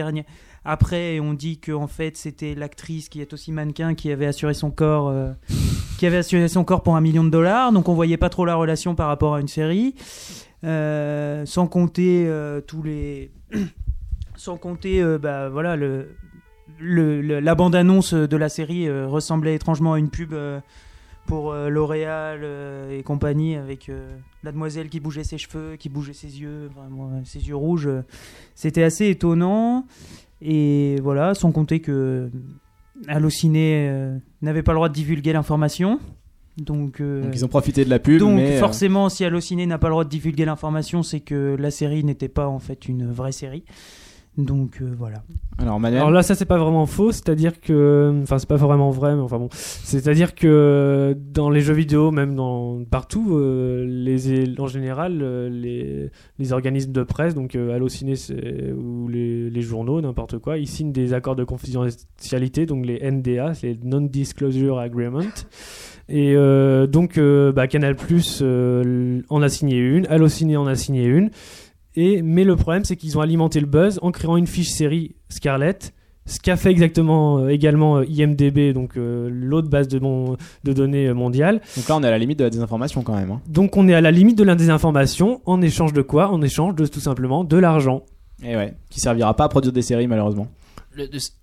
[0.65, 4.55] après et ont dit que fait c'était l'actrice qui est aussi mannequin qui avait assuré
[4.55, 5.33] son corps, euh,
[5.99, 7.73] qui avait assuré son corps pour un million de dollars.
[7.73, 9.95] Donc on voyait pas trop la relation par rapport à une série,
[10.65, 12.31] Euh, sans compter
[12.69, 13.33] tous les
[14.37, 15.77] Sans compter, bah, voilà,
[16.81, 20.35] la bande-annonce de la série ressemblait étrangement à une pub
[21.27, 25.89] pour euh, L'Oréal euh, et compagnie, avec euh, la demoiselle qui bougeait ses cheveux, qui
[25.89, 27.89] bougeait ses yeux, vraiment, ses yeux rouges.
[28.55, 29.87] C'était assez étonnant.
[30.41, 32.31] Et voilà, sans compter que
[33.07, 36.01] Allociné n'avait pas le droit de divulguer l'information.
[36.59, 39.87] Donc, Donc ils ont profité de la pub, donc mais forcément, si Allociné n'a pas
[39.87, 43.33] le droit de divulguer l'information, c'est que la série n'était pas en fait une vraie
[43.33, 43.65] série.
[44.39, 45.23] Donc euh, voilà.
[45.59, 48.91] alors Manuel, Alors là, ça c'est pas vraiment faux, c'est-à-dire que, enfin c'est pas vraiment
[48.91, 54.59] vrai, mais enfin bon, c'est-à-dire que dans les jeux vidéo, même dans partout, euh, les,
[54.59, 58.15] en général, euh, les, les organismes de presse, donc euh, Allociné
[58.75, 63.53] ou les, les journaux, n'importe quoi, ils signent des accords de confidentialité, donc les NDA,
[63.63, 65.21] les Non-Disclosure Agreement.
[66.09, 71.05] Et euh, donc euh, bah, Canal Plus en a signé une, Allociné en a signé
[71.05, 71.31] une.
[71.97, 75.15] Et, mais le problème, c'est qu'ils ont alimenté le buzz en créant une fiche série
[75.29, 75.93] Scarlett,
[76.25, 80.73] ce qu'a fait exactement euh, également euh, IMDB, donc euh, l'autre base de, mon, de
[80.73, 81.61] données mondiale.
[81.77, 83.31] donc là on est à la limite de la désinformation quand même.
[83.33, 83.41] hein.
[83.49, 86.31] Donc on est à la limite de la désinformation, en échange de quoi?
[86.31, 88.05] En échange de tout simplement de l'argent.
[88.45, 90.47] Et ouais, qui servira pas à produire des séries malheureusement.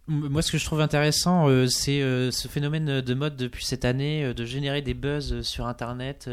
[0.08, 3.86] Moi, ce que je trouve intéressant, euh, c'est euh, ce phénomène de mode depuis cette
[3.86, 6.30] année euh, de générer des buzz sur Internet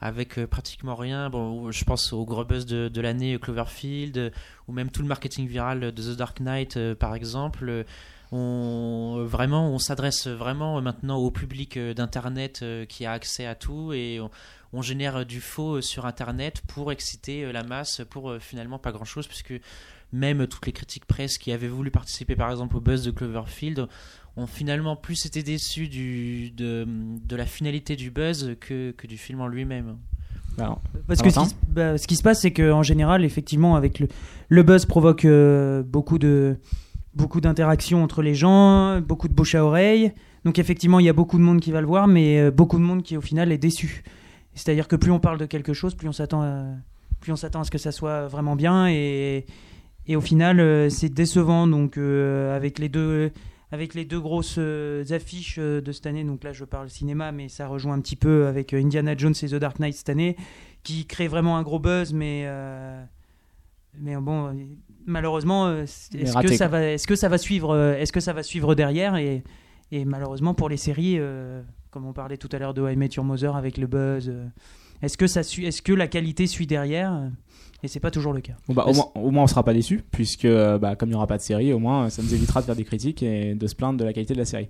[0.00, 1.30] avec pratiquement rien.
[1.30, 4.32] Bon, je pense au gros buzz de, l'année Cloverfield
[4.66, 7.84] ou même tout le marketing viral de The Dark Knight, par exemple.
[8.30, 14.20] On vraiment, on s'adresse vraiment maintenant au public d'Internet qui a accès à tout et
[14.20, 14.30] on,
[14.72, 19.54] on génère du faux sur Internet pour exciter la masse pour finalement pas grand-chose puisque
[20.12, 23.86] même toutes les critiques presse qui avaient voulu participer par exemple au buzz de Cloverfield
[24.36, 29.18] ont finalement plus été déçus du, de, de la finalité du buzz que, que du
[29.18, 29.96] film en lui-même.
[30.58, 33.24] Alors, Parce que ce qui, Valentin se- bah, ce qui se passe, c'est qu'en général,
[33.24, 34.08] effectivement, avec le,
[34.48, 36.56] le buzz provoque euh, beaucoup de
[37.14, 40.12] beaucoup d'interactions entre les gens, beaucoup de bouche à oreille.
[40.44, 42.78] Donc effectivement, il y a beaucoup de monde qui va le voir, mais euh, beaucoup
[42.78, 44.04] de monde qui au final est déçu.
[44.54, 46.64] C'est-à-dire que plus on parle de quelque chose, plus on s'attend à,
[47.20, 49.46] plus on s'attend à ce que ça soit vraiment bien et,
[50.08, 51.66] et au final, euh, c'est décevant.
[51.66, 53.30] Donc euh, avec les deux
[53.70, 57.48] avec les deux grosses euh, affiches de cette année, donc là je parle cinéma, mais
[57.48, 60.36] ça rejoint un petit peu avec Indiana Jones et The Dark Knight cette année,
[60.82, 63.04] qui crée vraiment un gros buzz, mais euh,
[64.00, 64.56] mais bon,
[65.06, 68.74] malheureusement, est-ce que ça va, est-ce que ça va suivre, est-ce que ça va suivre
[68.74, 69.42] derrière et
[69.90, 73.08] et malheureusement pour les séries, euh, comme on parlait tout à l'heure de I Met
[73.16, 74.46] Your Mother avec le buzz, euh,
[75.00, 77.30] est-ce que ça est-ce que la qualité suit derrière?
[77.82, 78.54] Et c'est pas toujours le cas.
[78.66, 81.12] Bon, bah, au, moins, au moins on sera pas déçu puisque euh, bah, comme il
[81.12, 83.54] n'y aura pas de série, au moins ça nous évitera de faire des critiques et
[83.54, 84.68] de se plaindre de la qualité de la série.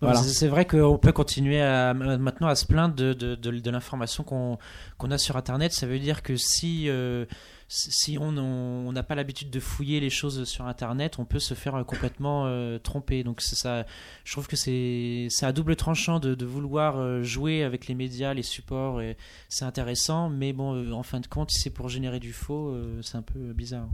[0.00, 0.16] Voilà.
[0.22, 4.24] C'est vrai qu'on peut continuer à, maintenant à se plaindre de, de, de- de l'information
[4.24, 4.58] qu'on
[4.98, 5.72] qu'on a sur Internet.
[5.72, 7.24] Ça veut dire que si, euh,
[7.68, 11.74] si on n'a pas l'habitude de fouiller les choses sur Internet, on peut se faire
[11.74, 13.24] euh, complètement euh, tromper.
[13.24, 13.84] Donc ça,
[14.24, 17.94] je trouve que c'est c'est à double tranchant de, de vouloir euh, jouer avec les
[17.94, 19.00] médias, les supports.
[19.00, 19.16] et
[19.48, 23.00] C'est intéressant, mais bon, en fin de compte, si c'est pour générer du faux, euh,
[23.02, 23.88] c'est un peu bizarre.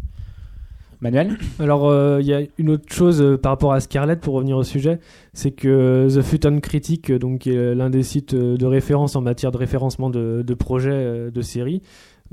[1.01, 1.37] Manuel?
[1.59, 4.57] Alors, euh, il y a une autre chose euh, par rapport à Scarlett, pour revenir
[4.57, 5.01] au sujet,
[5.33, 9.51] c'est que The Futon Critic, donc, qui est l'un des sites de référence en matière
[9.51, 11.83] de référencement de, de projets de séries,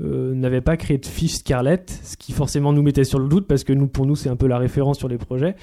[0.02, 3.46] euh, n'avait pas créé de fiche Scarlett, ce qui forcément nous mettait sur le doute,
[3.46, 5.56] parce que pour nous, c'est un peu la référence sur les projets.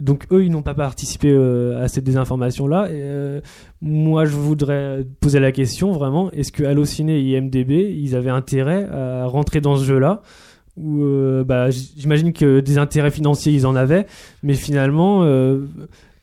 [0.00, 2.86] Donc eux, ils n'ont pas participé euh, à cette désinformation-là.
[2.90, 3.40] Euh,
[3.82, 8.88] moi, je voudrais poser la question vraiment est-ce que Allociné et IMDb, ils avaient intérêt
[8.90, 10.22] à rentrer dans ce jeu-là?
[10.82, 14.06] Euh, bah, j'imagine que des intérêts financiers, ils en avaient,
[14.42, 15.26] mais finalement,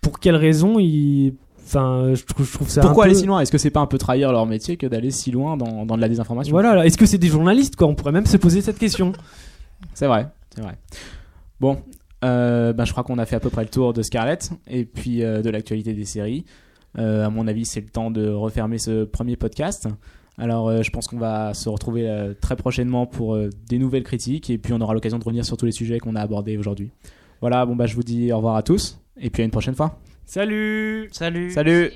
[0.01, 1.35] pour quelles raisons ils
[1.69, 2.81] Enfin, je trouve, je trouve ça.
[2.81, 3.11] Pourquoi un peu...
[3.11, 3.39] aller si loin?
[3.41, 5.95] Est-ce que c'est pas un peu trahir leur métier que d'aller si loin dans, dans
[5.95, 6.51] de la désinformation?
[6.51, 7.87] Voilà, est-ce que c'est des journalistes quoi?
[7.87, 9.13] On pourrait même se poser cette question.
[9.93, 10.77] C'est vrai, c'est vrai.
[11.61, 11.77] Bon,
[12.25, 14.83] euh, ben, je crois qu'on a fait à peu près le tour de Scarlett et
[14.83, 16.43] puis euh, de l'actualité des séries.
[16.97, 19.87] Euh, à mon avis, c'est le temps de refermer ce premier podcast.
[20.39, 24.03] Alors, euh, je pense qu'on va se retrouver euh, très prochainement pour euh, des nouvelles
[24.03, 26.57] critiques et puis on aura l'occasion de revenir sur tous les sujets qu'on a abordés
[26.57, 26.91] aujourd'hui.
[27.41, 29.75] Voilà, bon bah je vous dis au revoir à tous et puis à une prochaine
[29.75, 29.99] fois.
[30.29, 31.09] Salut.
[31.11, 31.51] Salut.
[31.51, 31.91] Salut